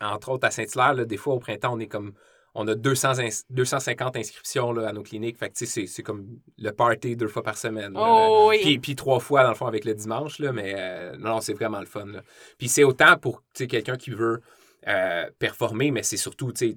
entre 0.00 0.28
autres, 0.30 0.46
à 0.46 0.50
Saint-Hilaire, 0.50 1.06
des 1.06 1.16
fois, 1.16 1.34
au 1.34 1.38
printemps, 1.38 1.74
on 1.74 1.80
est 1.80 1.86
comme 1.86 2.12
on 2.54 2.66
a 2.66 2.74
200 2.74 3.12
250 3.50 4.16
inscriptions 4.16 4.72
là, 4.72 4.88
à 4.88 4.92
nos 4.92 5.02
cliniques. 5.02 5.38
Fait 5.38 5.50
que, 5.50 5.64
c'est, 5.64 5.86
c'est 5.86 6.02
comme 6.02 6.26
le 6.58 6.72
party 6.72 7.16
deux 7.16 7.28
fois 7.28 7.42
par 7.42 7.56
semaine. 7.56 7.92
Oh, 7.96 8.48
oui. 8.50 8.58
puis, 8.62 8.78
puis, 8.78 8.96
trois 8.96 9.20
fois, 9.20 9.44
dans 9.44 9.50
le 9.50 9.54
fond, 9.54 9.66
avec 9.66 9.84
le 9.84 9.94
dimanche. 9.94 10.38
Là, 10.40 10.52
mais 10.52 10.74
euh, 10.76 11.16
non, 11.18 11.40
c'est 11.40 11.54
vraiment 11.54 11.80
le 11.80 11.86
fun. 11.86 12.06
Là. 12.06 12.22
Puis 12.58 12.68
c'est 12.68 12.84
autant 12.84 13.16
pour 13.16 13.42
quelqu'un 13.54 13.96
qui 13.96 14.10
veut 14.10 14.40
euh, 14.88 15.30
performer, 15.38 15.90
mais 15.90 16.02
c'est 16.02 16.16
surtout, 16.16 16.52
tu 16.52 16.70
sais, 16.70 16.76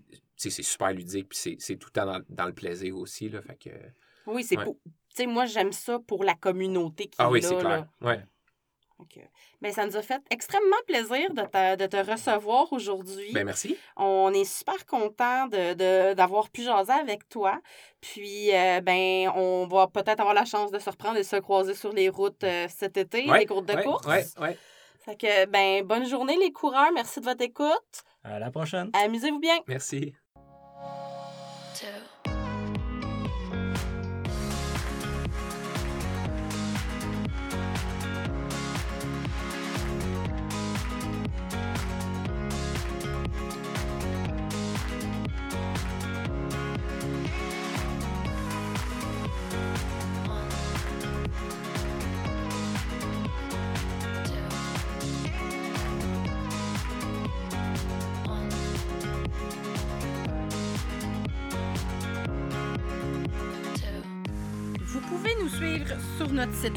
c'est 0.49 0.63
super 0.63 0.91
ludique, 0.91 1.29
puis 1.29 1.57
c'est 1.59 1.75
tout 1.77 1.89
le 1.93 2.01
temps 2.01 2.19
dans, 2.29 2.45
le 2.45 2.53
plaisir 2.53 2.97
aussi. 2.97 3.29
Là, 3.29 3.41
fait 3.41 3.55
que, 3.55 3.69
oui, 4.27 4.43
c'est 4.43 4.55
pour. 4.55 4.77
Tu 4.83 5.17
sais, 5.17 5.25
moi, 5.27 5.45
j'aime 5.45 5.71
ça 5.71 5.99
pour 5.99 6.23
la 6.23 6.33
communauté 6.33 7.05
qui 7.05 7.15
ah, 7.19 7.25
est 7.25 7.27
oui, 7.27 7.43
c'est 7.43 7.57
clair. 7.57 7.87
Ouais. 8.01 8.23
Ben, 9.61 9.71
ça 9.71 9.85
nous 9.85 9.95
a 9.95 10.01
fait 10.01 10.21
extrêmement 10.29 10.81
plaisir 10.85 11.33
de 11.33 11.41
te, 11.41 11.75
de 11.75 11.85
te 11.85 12.11
recevoir 12.11 12.71
aujourd'hui. 12.73 13.31
Ben, 13.33 13.45
merci. 13.45 13.77
On 13.95 14.31
est 14.33 14.43
super 14.43 14.85
content 14.85 15.47
d'avoir 15.47 16.45
de, 16.45 16.49
pu 16.49 16.63
jaser 16.63 16.91
avec 16.91 17.29
toi. 17.29 17.61
Puis, 18.01 18.53
euh, 18.53 18.81
ben, 18.81 19.29
on 19.35 19.67
va 19.67 19.87
peut-être 19.87 20.19
avoir 20.19 20.33
la 20.33 20.45
chance 20.45 20.71
de 20.71 20.79
se 20.79 20.89
reprendre 20.89 21.17
et 21.17 21.21
de 21.21 21.25
se 21.25 21.37
croiser 21.37 21.75
sur 21.75 21.93
les 21.93 22.09
routes 22.09 22.43
euh, 22.43 22.67
cet 22.69 22.97
été, 22.97 23.23
les 23.23 23.45
routes 23.49 23.67
de 23.67 23.81
course. 23.81 24.05
Oui, 24.07 24.19
oui. 24.41 24.49
Fait 24.99 25.17
que, 25.17 25.45
ben, 25.47 25.83
bonne 25.85 26.05
journée, 26.05 26.37
les 26.37 26.51
coureurs. 26.51 26.91
Merci 26.93 27.19
de 27.19 27.25
votre 27.25 27.41
écoute. 27.41 28.03
À 28.23 28.39
la 28.39 28.51
prochaine. 28.51 28.89
Amusez-vous 28.93 29.39
bien. 29.39 29.59
Merci. 29.67 30.13
Sur 31.73 32.12